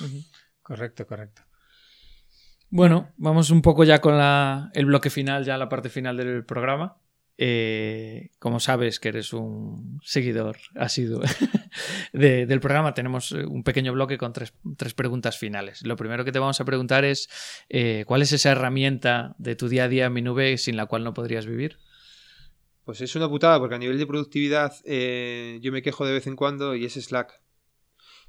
[0.00, 0.06] ¿no?
[0.62, 1.42] Correcto, correcto.
[2.72, 6.44] Bueno, vamos un poco ya con la- el bloque final, ya la parte final del
[6.44, 6.96] programa.
[7.42, 11.22] Eh, como sabes que eres un seguidor asiduo
[12.12, 15.80] de- del programa, tenemos eh, un pequeño bloque con tres, tres preguntas finales.
[15.86, 17.30] Lo primero que te vamos a preguntar es
[17.70, 20.84] eh, ¿cuál es esa herramienta de tu día a día en mi nube sin la
[20.84, 21.78] cual no podrías vivir?
[22.84, 26.26] Pues es una putada, porque a nivel de productividad eh, yo me quejo de vez
[26.26, 27.40] en cuando y es Slack.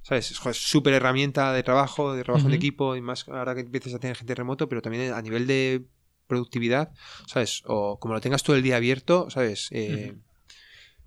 [0.03, 0.31] ¿Sabes?
[0.31, 3.99] Es súper herramienta de trabajo, de trabajo en equipo, y más ahora que empiezas a
[3.99, 5.85] tener gente remoto, pero también a nivel de
[6.31, 6.91] productividad,
[7.27, 7.61] ¿sabes?
[7.65, 9.67] O como lo tengas todo el día abierto, ¿sabes?
[9.71, 10.15] Eh,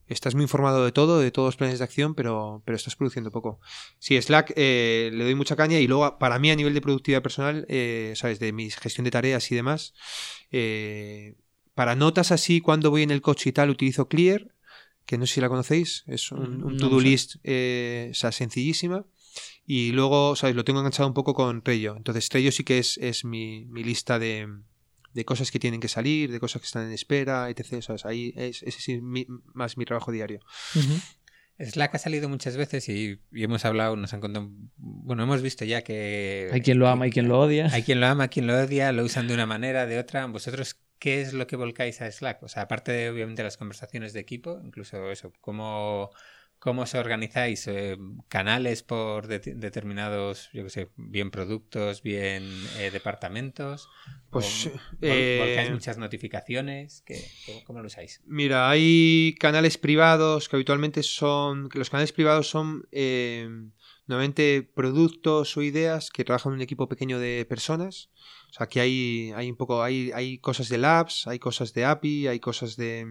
[0.07, 3.31] Estás muy informado de todo, de todos los planes de acción, pero, pero estás produciendo
[3.31, 3.59] poco.
[3.99, 7.23] Sí, Slack eh, le doy mucha caña y luego para mí a nivel de productividad
[7.23, 8.39] personal, eh, ¿sabes?
[8.39, 9.95] De mi gestión de tareas y demás,
[11.75, 14.49] para notas así, cuando voy en el coche y tal, utilizo Clear,
[15.07, 17.07] que no sé si la conocéis, es un, un No to-do sé.
[17.09, 19.07] list o sea, sencillísima.
[19.67, 20.55] Y luego, ¿sabes?
[20.55, 21.97] Lo tengo enganchado un poco con Trello.
[21.97, 24.47] Entonces, Trello sí que es, es mi, mi lista de,
[25.15, 27.81] de cosas que tienen que salir, de cosas que están en espera, etc.
[27.83, 28.05] ¿sabes?
[28.05, 30.41] Ahí es, ese es mi- más mi trabajo diario.
[31.59, 35.65] Slack ha salido muchas veces y, y hemos hablado, nos han contado, bueno, hemos visto
[35.65, 37.69] ya que Hay quien lo ama y quien lo odia.
[37.73, 40.27] hay quien lo ama, quien lo odia, lo usan de una manera, de otra.
[40.27, 42.43] ¿Vosotros qué es lo que volcáis a Slack?
[42.43, 46.11] O sea, aparte de obviamente las conversaciones de equipo, incluso eso, ¿cómo,
[46.65, 47.69] cómo os organizáis?
[47.69, 47.99] Eh,
[48.29, 52.43] ¿Canales por de- determinados, yo qué sé, bien productos, bien
[52.79, 53.87] eh, departamentos?
[54.31, 57.03] Pues, ¿O vol- eh, ¿Volcáis muchas notificaciones?
[57.07, 58.23] ¿Qué, cómo, cómo lo usáis?
[58.25, 61.69] Mira, hay canales privados que habitualmente son.
[61.69, 62.89] que los canales privados son
[64.07, 68.11] normalmente productos o ideas que trabajan un equipo pequeño de personas.
[68.51, 69.83] O sea, aquí hay, hay un poco.
[69.83, 73.07] Hay, hay cosas de labs, hay cosas de API, hay cosas de.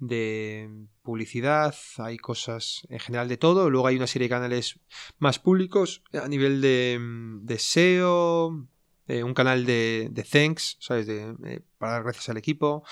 [0.00, 0.68] De
[1.02, 3.70] publicidad, hay cosas en general de todo.
[3.70, 4.80] Luego hay una serie de canales
[5.18, 6.98] más públicos a nivel de,
[7.42, 8.66] de SEO,
[9.06, 11.06] eh, un canal de, de thanks, ¿sabes?
[11.06, 12.82] De, eh, para dar gracias al equipo.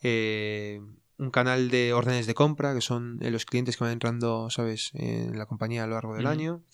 [0.00, 0.80] Eh,
[1.18, 5.38] un canal de órdenes de compra, que son los clientes que van entrando, ¿sabes?, en
[5.38, 6.64] la compañía a lo largo del año.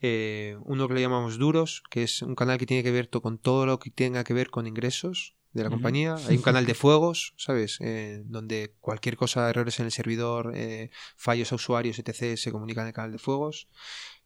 [0.00, 3.66] uno que le llamamos Duros, que es un canal que tiene que ver con todo
[3.66, 6.16] lo que tenga que ver con ingresos de la compañía.
[6.28, 7.78] Hay un canal de fuegos, ¿sabes?
[7.80, 12.84] Eh, donde cualquier cosa, errores en el servidor, eh, fallos a usuarios, etc., se comunican
[12.84, 13.68] en el canal de fuegos.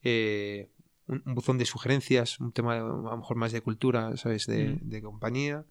[0.02, 0.70] Eh,
[1.08, 4.46] un, buzón de sugerencias, un tema a lo mejor más de cultura, ¿sabes?
[4.46, 5.64] De, compañía.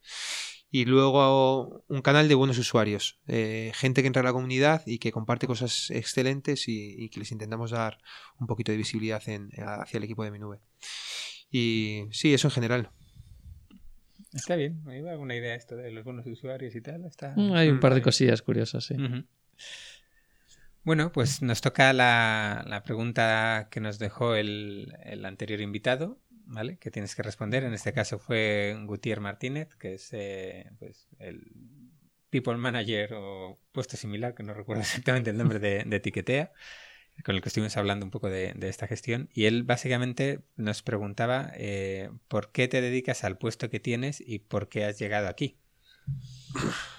[0.72, 5.14] Y luego un canal de buenos usuarios, gente que entra a la comunidad y que
[5.14, 8.00] comparte cosas excelentes y, que les intentamos dar
[8.40, 10.60] un poquito de visibilidad hacia el equipo de mi nube.
[11.50, 12.92] Y sí, eso en general.
[14.36, 17.10] Está bien, me iba una idea esto de los buenos usuarios y tal.
[17.38, 18.96] Mm, hay un par de cosillas curiosas, sí.
[20.84, 26.78] Bueno, pues nos toca la, pregunta que nos dejó el, anterior invitado, ¿vale?
[26.78, 27.64] Que tienes que responder.
[27.64, 31.50] En este caso fue Gutiérrez Martínez, que es eh, pues, el
[32.30, 36.52] People Manager o puesto similar, que no recuerdo exactamente el nombre de, de Etiquetea
[37.24, 41.52] con el que estuvimos hablando un poco de, esta gestión, y él básicamente nos preguntaba
[41.56, 45.58] eh, por qué te dedicas al puesto que tienes y por qué has llegado aquí.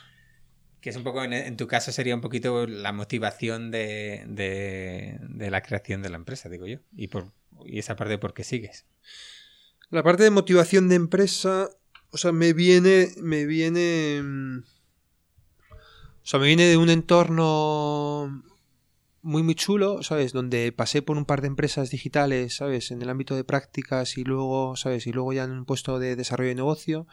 [0.81, 5.61] Que es un poco, en, tu caso sería un poquito la motivación de, de, la
[5.61, 7.33] creación de la empresa, digo yo, y, por,
[7.65, 8.87] y esa parte de por qué sigues.
[9.91, 11.71] La parte de motivación de empresa,
[12.11, 14.59] o sea, me viene, me viene, mm,
[15.69, 18.45] o sea, me viene de un entorno
[19.27, 20.33] muy muy chulo, ¿sabes?
[20.33, 22.93] Donde pasé por un par de empresas digitales, ¿sabes?
[22.93, 25.07] En el ámbito de prácticas y luego, ¿sabes?
[25.09, 27.09] Y luego ya en un puesto de desarrollo de negocio.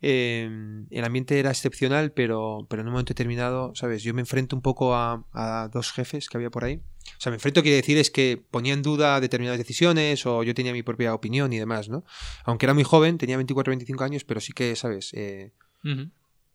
[0.00, 4.04] Em, el ambiente era excepcional, pero, pero en un momento determinado, ¿sabes?
[4.04, 6.76] Yo me enfrento un poco a, a, dos jefes que había por ahí.
[6.76, 10.54] O sea, me enfrento quiere decir es que ponía en duda determinadas decisiones o yo
[10.54, 12.04] tenía mi propia opinión y demás, ¿no?
[12.44, 15.12] Aunque era muy joven, tenía 24 o 25 años, pero sí que, ¿sabes?
[15.14, 15.52] Eh,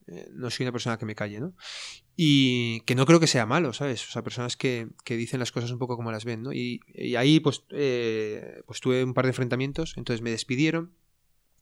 [0.08, 1.54] eh, no soy una persona que me calle, ¿no?
[2.16, 4.08] Y que no creo que sea malo, ¿sabes?
[4.08, 6.54] O sea, personas que, que dicen las cosas un poco como las ven, ¿no?
[6.54, 6.82] Y,
[7.18, 10.93] ahí, pues, eh, pues tuve un par de enfrentamientos, entonces me despidieron.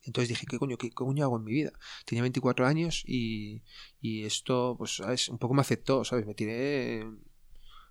[0.04, 1.74] Entonces dije, ¿qué coño, qué coño hago en mi vida?
[2.06, 3.62] Tenía 24 años y,
[4.02, 5.30] y esto, pues, ¿sabes?
[5.30, 6.26] Un poco me afectó, ¿sabes?
[6.26, 7.06] Me tiré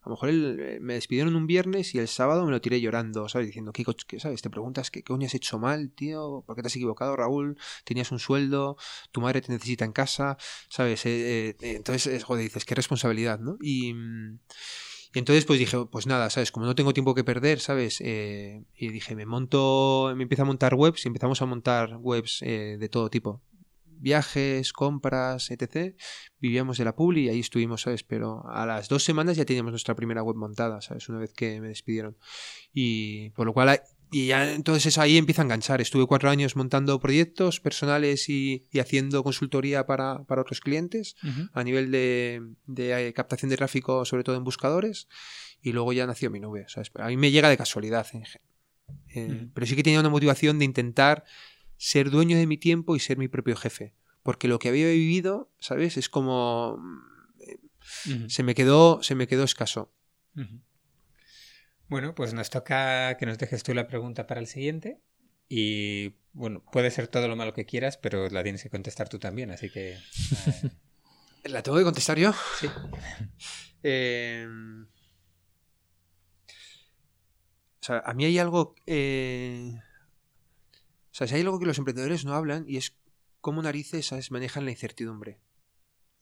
[0.03, 3.29] a lo mejor eh, me despidieron un viernes y el sábado me lo tiré llorando,
[3.29, 3.49] ¿sabes?
[3.49, 4.41] Diciendo, ¿qué, qué sabes?
[4.41, 6.43] Te preguntas, ¿qué, coño has hecho mal, tío?
[6.47, 7.59] ¿Por qué te has equivocado, Raúl?
[7.85, 8.79] Tenías un sueldo,
[9.13, 10.39] tu madre te necesita en casa,
[10.69, 11.05] ¿sabes?
[11.05, 13.59] Eh, eh, entonces, joder, dices, qué responsabilidad, ¿no?
[13.61, 13.95] Y,
[15.13, 16.53] entonces pues dije, pues nada, ¿sabes?
[16.53, 18.01] Como no tengo tiempo que perder, ¿sabes?
[18.01, 22.89] y dije, me monto, me empiezo a montar webs y empezamos a montar webs de
[22.89, 23.43] todo tipo
[24.01, 25.95] viajes, compras, etc.
[26.39, 28.03] Vivíamos de la publi y ahí estuvimos, ¿sabes?
[28.03, 31.09] Pero a las dos semanas ya teníamos nuestra primera web montada, ¿sabes?
[31.09, 32.17] Una vez que me despidieron.
[32.73, 33.81] Y por lo cual,
[34.13, 35.81] y ya entonces ahí empieza a enganchar.
[35.81, 41.17] Estuve cuatro años montando proyectos personales y, haciendo consultoría para, otros clientes
[41.53, 42.43] a nivel de,
[42.77, 45.09] eh, captación de tráfico, sobre todo en buscadores.
[45.63, 46.65] Y luego ya nació mi nube.
[46.69, 46.91] ¿sabes?
[46.97, 48.07] A mí me llega de casualidad.
[49.15, 51.25] Eh, pero sí que tenía una motivación de intentar
[51.81, 53.95] ser dueño de mi tiempo y ser mi propio jefe.
[54.23, 55.97] Porque lo que había vivido, ¿sabes?
[55.97, 56.79] Es como...
[58.29, 59.91] Se me quedó, se me quedó escaso.
[61.89, 65.01] Bueno, pues nos toca que nos dejes tú la pregunta para el siguiente.
[65.49, 69.19] Y bueno, puede ser todo lo malo que quieras, pero la tienes que contestar tú
[69.19, 69.95] también, así que.
[69.95, 69.99] Eh.
[71.45, 72.35] ¿La tengo que contestar yo?
[72.61, 72.69] Sí.
[73.83, 74.89] Em, o
[77.81, 78.75] sea, a mí hay algo.
[78.87, 79.81] Eh,
[81.21, 82.97] sea, si hay algo que los emprendedores no hablan y es
[83.41, 84.31] cómo narices ¿sabes?
[84.31, 85.39] manejan la incertidumbre,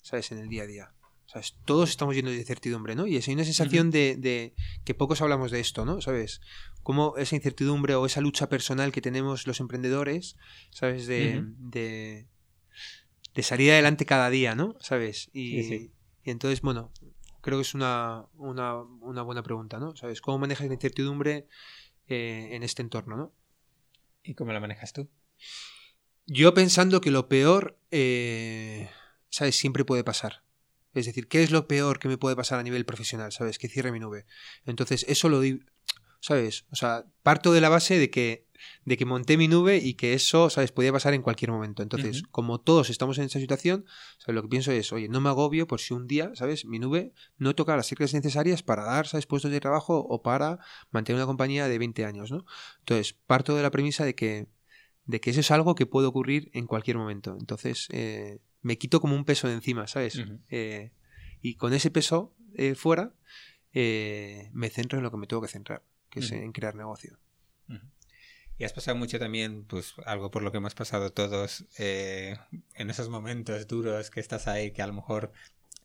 [0.02, 0.32] ¿sabes?
[0.32, 0.94] En el día a día.
[1.26, 1.56] ¿Sabes?
[1.66, 3.06] Todos estamos llenos de incertidumbre, ¿no?
[3.06, 6.00] Y hay una sensación de, que pocos hablamos de esto, ¿no?
[6.00, 6.40] ¿Sabes?
[6.82, 10.36] Cómo esa incertidumbre o esa lucha personal que tenemos los emprendedores,
[10.70, 11.06] ¿sabes?
[11.06, 12.26] De, de,
[13.42, 14.74] salir adelante cada día, ¿no?
[14.80, 15.28] ¿Sabes?
[15.34, 15.90] Y,
[16.24, 16.92] entonces, bueno,
[17.42, 18.82] creo que es una, una,
[19.22, 19.94] buena pregunta, ¿no?
[19.96, 20.22] ¿Sabes?
[20.22, 21.46] ¿Cómo manejas la incertidumbre
[22.06, 23.34] eh, en este entorno, ¿no?
[24.28, 25.08] ¿Y cómo la manejas tú?
[26.26, 28.90] Yo pensando que lo peor, eh,
[29.30, 29.56] ¿sabes?
[29.56, 30.42] Siempre puede pasar.
[30.92, 33.32] Es decir, ¿qué es lo peor que me puede pasar a nivel profesional?
[33.32, 33.58] ¿Sabes?
[33.58, 34.26] Que cierre mi nube.
[34.66, 35.40] Entonces, eso lo
[36.20, 36.66] ¿sabes?
[36.70, 38.46] O sea, parto de la base de que
[38.84, 40.72] de que monté mi nube y que eso, ¿sabes?
[40.72, 41.82] Podía pasar en cualquier momento.
[41.82, 43.84] Entonces, como todos estamos en esa situación,
[44.18, 44.34] ¿sabes?
[44.34, 46.64] Lo que pienso es, oye, no me agobio por si un día, ¿sabes?
[46.64, 49.26] Mi nube no toca las reglas necesarias para dar, ¿sabes?
[49.26, 50.58] Puestos de trabajo o para
[50.90, 52.44] mantener una compañía de 20 años, ¿no?
[52.80, 54.46] Entonces, parto de la premisa de que,
[55.06, 57.36] de que eso es algo que puede ocurrir en cualquier momento.
[57.38, 60.18] Entonces, eh, me quito como un peso de encima, ¿sabes?
[60.48, 60.92] Eh,
[61.40, 63.14] Y con ese peso eh, fuera,
[63.72, 67.18] me centro en lo que me tengo que centrar, que es en crear negocio.
[68.58, 72.36] Y has pasado mucho también, pues algo por lo que hemos pasado todos eh,
[72.74, 75.30] en esos momentos duros que estás ahí, que a lo mejor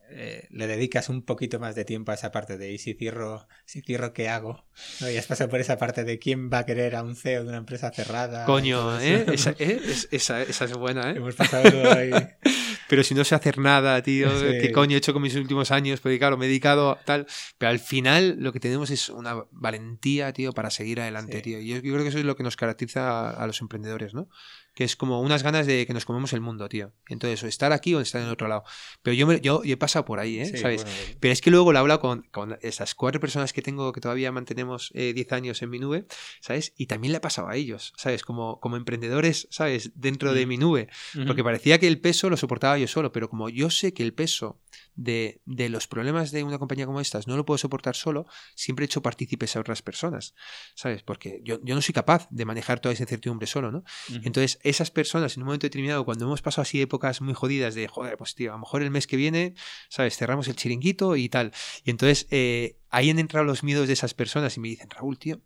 [0.10, 3.48] eh, le dedicas un poquito más de tiempo a esa parte de y si cierro,
[3.66, 4.66] si cierro, ¿qué hago?
[5.02, 5.10] ¿No?
[5.10, 7.50] Y has pasado por esa parte de quién va a querer a un CEO de
[7.50, 8.46] una empresa cerrada.
[8.46, 9.26] Coño, ¿eh?
[9.32, 9.80] Esa, ¿eh?
[9.86, 11.18] Es- esa, esa es buena, ¿eh?
[11.18, 12.12] Hemos pasado todo ahí.
[12.90, 14.58] Pero si no sé hacer nada, tío, Sí.
[14.62, 16.00] ¿qué coño he hecho con mis últimos años?
[16.00, 17.26] Porque claro, me he dedicado a tal.
[17.58, 21.42] Pero al final lo que tenemos es una valentía, tío, para seguir adelante, Sí.
[21.44, 21.60] tío.
[21.60, 24.14] Y yo, yo creo que eso es lo que nos caracteriza a, a los emprendedores,
[24.14, 24.28] ¿no?
[24.76, 26.94] Que es como unas ganas de que nos comemos el mundo, tío.
[27.08, 28.64] Entonces, o estar aquí o estar en otro lado.
[29.04, 30.46] Pero yo, me- yo, yo he pasado por ahí, ¿eh?
[30.48, 30.84] Sí, ¿Sabes?
[30.84, 33.92] bueno, Pero es que luego lo he hablado con, con esas cuatro personas que tengo
[33.94, 36.08] que todavía mantenemos eh, 10 años en mi nube,
[36.42, 36.74] ¿sabes?
[36.76, 38.24] Y también le ha pasado a ellos, ¿sabes?
[38.24, 39.92] Como, como emprendedores, ¿sabes?
[39.94, 40.50] Dentro de Mm.
[40.50, 40.88] mi nube.
[41.16, 41.26] Ujú.
[41.28, 44.14] Porque parecía que el peso lo soportaba yo solo, pero como yo sé que el
[44.14, 44.60] peso
[44.96, 48.26] de, de los problemas de una compañía como estas no lo puedo soportar solo,
[48.56, 50.36] siempre he hecho partícipes a otras personas,
[50.76, 51.04] ¿sabes?
[51.04, 53.84] Porque yo, yo no soy capaz de manejar toda esa incertidumbre solo, ¿no?
[54.24, 57.88] Entonces, esas personas en un momento determinado, cuando hemos pasado así épocas muy jodidas de,
[57.88, 59.56] joder, pues tío, a lo mejor el mes que viene,
[59.90, 60.18] ¿sabes?
[60.18, 61.52] Cerramos el chiringuito y tal.
[61.84, 65.18] Y entonces, eh, ahí han entrado los miedos de esas personas y me dicen, Raúl,
[65.18, 65.42] tío,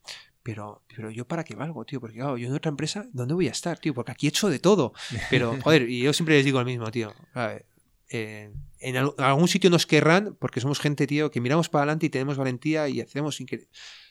[0.47, 3.49] pero, pero yo para qué valgo, tío, porque claro, yo en otra empresa, ¿dónde voy
[3.49, 3.93] a estar, tío?
[3.93, 4.93] Porque aquí he hecho de todo.
[5.29, 7.13] Pero, joder, y yo siempre les digo lo mismo, tío.
[7.33, 7.65] A ver,
[8.09, 12.05] eh, en al- algún sitio nos querrán porque somos gente, tío, que miramos para adelante
[12.05, 13.37] y tenemos valentía y hacemos,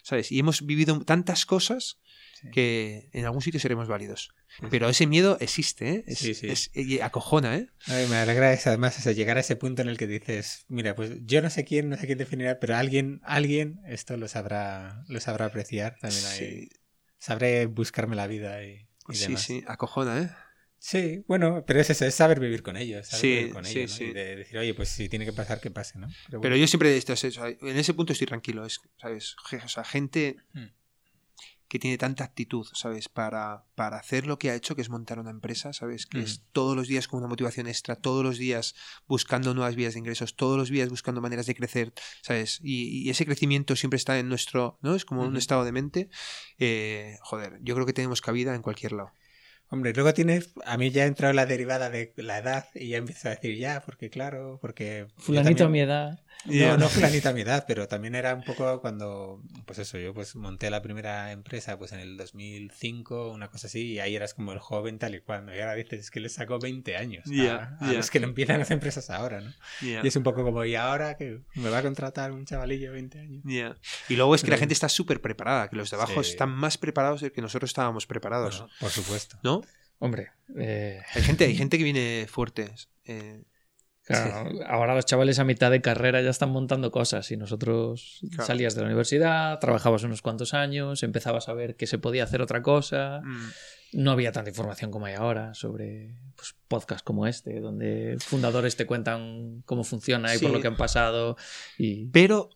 [0.03, 0.31] ¿sabes?
[0.31, 1.99] Y hemos vivido tantas cosas
[2.39, 2.51] Sí.
[2.51, 4.29] que en algún sitio seremos válidos.
[4.59, 4.67] Sí.
[4.69, 6.03] Pero ese miedo existe, ¿eh?
[6.05, 6.47] Es, Sí, sí.
[6.49, 7.67] es- y acojona, ¿eh?
[7.87, 10.93] Ay, me alegra eso, además eso, llegar a ese punto en el que dices, mira,
[10.95, 15.03] pues yo no sé quién, no sé quién definirá, pero alguien, alguien esto lo sabrá,
[15.07, 16.21] lo sabrá apreciar también.
[16.21, 16.69] Sí,
[17.17, 19.41] Sabré buscarme la vida y, y sí, demás.
[19.41, 20.29] sí, acojona, ¿eh?
[20.79, 23.79] Sí, bueno, pero es eso, es saber vivir con ellos, saber Sí, vivir con sí,
[23.79, 23.97] ellos, ¿no?
[23.97, 24.03] sí.
[24.05, 26.07] Y de decir, oye, pues si tiene que pasar, que pase, ¿no?
[26.27, 26.55] Pero bueno.
[26.55, 29.35] yo siempre, esto en ese punto estoy tranquilo, es, ¿sabes?
[29.63, 30.67] O sea, gente Hmm.
[31.67, 33.09] que tiene tanta actitud, ¿sabes?
[33.09, 36.05] Para, para hacer lo que ha hecho, que es montar una empresa, ¿sabes?
[36.05, 38.73] Que es todos los días con una motivación extra, todos los días
[39.07, 41.91] buscando nuevas vías de ingresos, todos los días buscando maneras de crecer,
[42.21, 42.59] ¿sabes?
[42.63, 44.95] Y, y ese crecimiento siempre está en nuestro, ¿no?
[44.95, 46.09] Es como un estado de mente.
[46.59, 49.11] Eh, joder, yo creo que tenemos cabida en cualquier lado.
[49.69, 52.97] Hombre, luego tienes, a mí ya ha entrado la derivada de la edad y ya
[52.97, 55.07] empiezo a decir ya, porque claro, porque...
[55.17, 56.19] Fulanito a mi edad.
[56.45, 60.13] No, no fulanita a mi edad, pero también era un poco cuando, pues eso, yo
[60.13, 64.33] pues monté la primera empresa pues en el 2005, una cosa así, y ahí eras
[64.33, 65.45] como el joven tal y cual.
[65.55, 68.27] Y ahora dices, es que le sacó 20 años a- Ya, a, los que no
[68.27, 69.53] empiezan las empresas ahora, ¿no?
[69.81, 72.93] Y es un poco como, ¿y ahora que me va a contratar un chavalillo de
[72.93, 73.43] 20 años?
[74.09, 76.31] Y luego es que la gente está súper preparada, que los de abajo Sí.
[76.31, 79.37] están más preparados de que nosotros estábamos preparados, Bueno, por supuesto.
[79.43, 79.61] ¿no?
[79.99, 82.71] Hombre, eh, Hay gente, hay gente que viene fuerte.
[83.05, 83.43] eh,
[84.07, 88.45] claro, ahora los chavales a mitad de carrera ya están montando cosas y nosotros Claro.
[88.47, 92.41] salías de la universidad, trabajabas unos cuantos años, empezabas a ver que se podía hacer
[92.41, 93.21] otra cosa.
[93.23, 93.49] mm,
[93.93, 98.85] No había tanta información como hay ahora sobre pues, podcasts como este, donde fundadores te
[98.85, 101.37] cuentan cómo funciona y por lo que han pasado.
[101.77, 102.49] Y Pero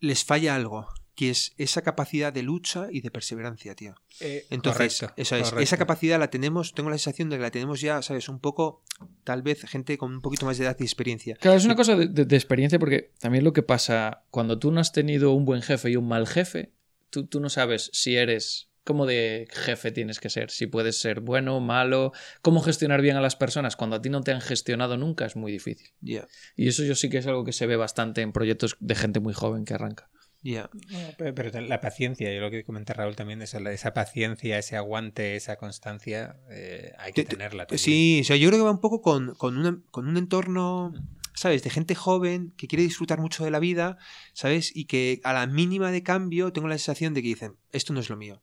[0.00, 3.94] les falla algo, que es esa capacidad de lucha y de perseverancia, tío.
[4.20, 5.60] Eh, Entonces, correcto, eso es, correcto.
[5.62, 8.28] esa capacidad la tenemos, tengo la sensación de que la tenemos ya, ¿sabes?
[8.30, 8.82] Un poco,
[9.24, 11.36] tal vez, gente con un poquito más de edad y experiencia.
[11.36, 14.70] Claro, es una cosa de, de- de experiencia porque también lo que pasa cuando tú
[14.72, 16.72] no has tenido un buen jefe y un mal jefe,
[17.10, 18.68] tú, tú no sabes si eres...
[18.84, 20.50] ¿Cómo de jefe tienes que ser?
[20.50, 22.10] Si puedes ser bueno, malo,
[22.40, 25.36] cómo gestionar bien a las personas cuando a ti no te han gestionado nunca es
[25.36, 25.90] muy difícil.
[26.00, 26.26] Ya,
[26.56, 29.20] Y eso yo sí que es algo que se ve bastante en proyectos de gente
[29.20, 30.10] muy joven que arranca.
[30.42, 30.68] Ya.
[30.90, 34.58] No, pero, pero la paciencia, yo lo que comenta Raúl también, eso, la- esa paciencia,
[34.58, 37.66] ese aguante, esa constancia, eh, hay que Te- te- tenerla.
[37.66, 37.78] también.
[37.78, 40.92] Sí, o sea, yo creo que va un poco con, con, una- con un entorno,
[41.34, 41.62] ¿sabes?
[41.62, 43.98] De gente joven que quiere disfrutar mucho de la vida,
[44.32, 44.74] ¿sabes?
[44.74, 48.00] Y que a la mínima de cambio tengo la sensación de que dicen, esto no
[48.00, 48.42] es lo mío.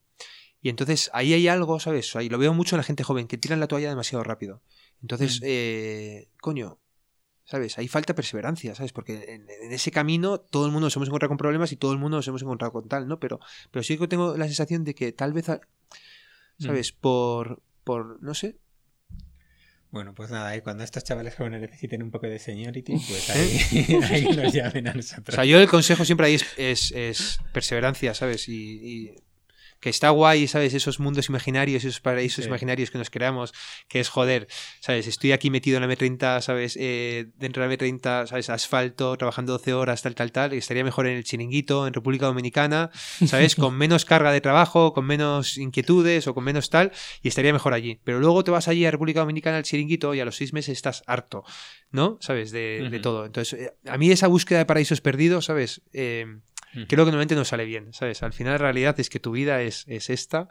[0.62, 2.14] Y entonces ahí hay algo, ¿sabes?
[2.16, 4.62] Ahí lo veo mucho en la gente joven, que tiran la toalla demasiado rápido.
[5.00, 5.44] Entonces, Mm.
[5.46, 6.78] eh, coño,
[7.50, 7.76] ¿sabes?
[7.78, 8.92] Ahí falta perseverancia, ¿sabes?
[8.92, 11.92] Porque en, en ese camino todo el mundo nos hemos encontrado con problemas y todo
[11.92, 13.18] el mundo nos hemos encontrado con tal, ¿no?
[13.18, 13.40] Pero,
[13.70, 15.60] pero sí que tengo la sensación de que tal vez, a-
[16.58, 16.92] ¿sabes?
[16.92, 18.56] Por, por, no sé,
[19.90, 23.98] Bueno, pues nada, y cuando estos chavales jóvenes necesiten un poco de seniority, pues ahí,
[24.04, 25.34] ahí nos llamen a O nosotros.
[25.34, 28.48] sea, yo el consejo siempre ahí es, es- es perseverancia, ¿sabes?
[28.48, 29.14] Y, y-
[29.80, 30.74] que está guay, ¿sabes?
[30.74, 33.54] Esos mundos imaginarios, esos paraísos imaginarios que nos creamos,
[33.88, 34.46] que es joder,
[34.80, 35.06] ¿sabes?
[35.06, 36.76] Estoy aquí metido en la M30, ¿sabes?
[36.78, 38.50] Eh, dentro de la M30, ¿sabes?
[38.50, 42.90] Asfalto, trabajando 12 horas, tal, tal, tal, estaría mejor en el chiringuito, en República Dominicana,
[43.26, 43.56] ¿sabes?
[43.56, 46.92] Con menos carga de trabajo, con menos inquietudes o con menos tal,
[47.22, 48.00] y estaría mejor allí.
[48.04, 50.76] Pero luego te vas allí a República Dominicana al chiringuito y a los seis meses
[50.76, 51.44] estás harto,
[51.90, 52.18] ¿no?
[52.20, 52.50] ¿Sabes?
[52.50, 53.24] De, todo.
[53.24, 55.80] Entonces, eh, a mí esa búsqueda de paraísos perdidos, ¿sabes?
[55.92, 56.26] Eh,
[56.72, 58.22] creo que normalmente no sale bien, ¿sabes?
[58.22, 60.48] Al final la realidad es que tu vida es, esta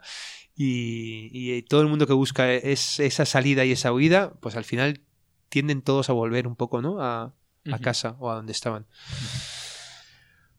[0.54, 5.00] y, todo el mundo que busca es, esa salida y esa huida, pues al final
[5.48, 7.02] tienden todos a volver un poco, ¿no?
[7.02, 7.34] A,
[7.82, 8.86] casa o a donde estaban.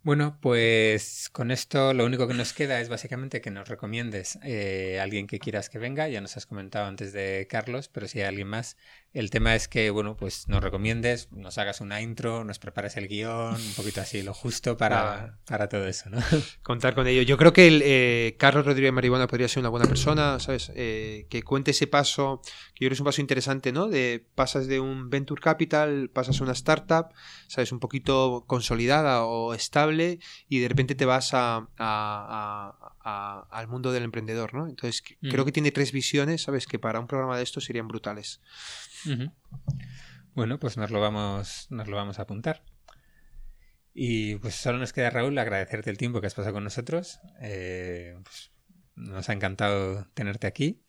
[0.04, 4.98] Bueno, pues con esto lo único que nos queda es básicamente que nos recomiendes eh,
[5.00, 6.08] a alguien que quieras que venga.
[6.08, 8.78] Ya nos has comentado antes de Carlos, pero si hay alguien más,
[9.14, 13.10] el tema es que, bueno, pues nos recomiendes, nos hagas una intro, nos prepares el
[13.10, 16.18] guion, un poquito así, lo justo para, para todo eso, ¿no?
[16.64, 17.22] Contar con ello.
[17.22, 20.72] Yo creo que el, eh, Carlos Rodríguez Maribona podría ser una buena persona, ¿sabes?
[20.76, 22.42] Eh, que cuente ese paso,
[22.74, 23.90] que yo creo que es un paso interesante, ¿no?
[23.90, 27.08] De pasas de un venture capital, pasas a una startup,
[27.48, 27.74] ¿sabes?
[27.74, 31.68] Un poquito consolidada o estable y de repente te vas a,
[33.04, 34.68] al mundo del emprendedor, ¿no?
[34.68, 36.68] Entonces, creo que tiene tres visiones, ¿sabes?
[36.68, 38.42] Que para un programa de estos serían brutales.
[40.34, 42.64] Bueno, pues nos lo vamos, nos lo vamos a apuntar.
[43.94, 47.20] Y pues solo nos queda, Raúl, agradecerte el tiempo que has pasado con nosotros.
[47.42, 48.52] Eh, pues,
[48.96, 50.82] nos ha encantado tenerte aquí.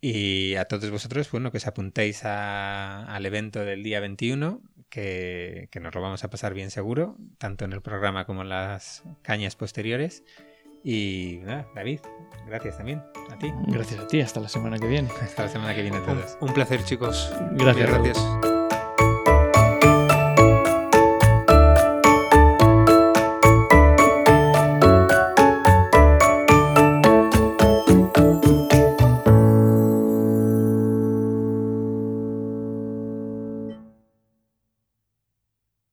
[0.00, 5.80] Y a todos vosotros, bueno, que os apuntéis al evento del día 21, que, que,
[5.80, 9.56] nos lo vamos a pasar bien seguro, tanto en el programa como en las cañas
[9.56, 10.24] posteriores.
[10.82, 12.00] Y nada, David,
[12.46, 13.52] gracias también a ti.
[13.66, 15.08] Gracias a ti, hasta la semana que viene.
[15.22, 16.38] Hasta la semana que viene a todos.
[16.40, 17.32] Un, placer, chicos.
[17.52, 17.90] Gracias.
[17.90, 18.49] Gracias.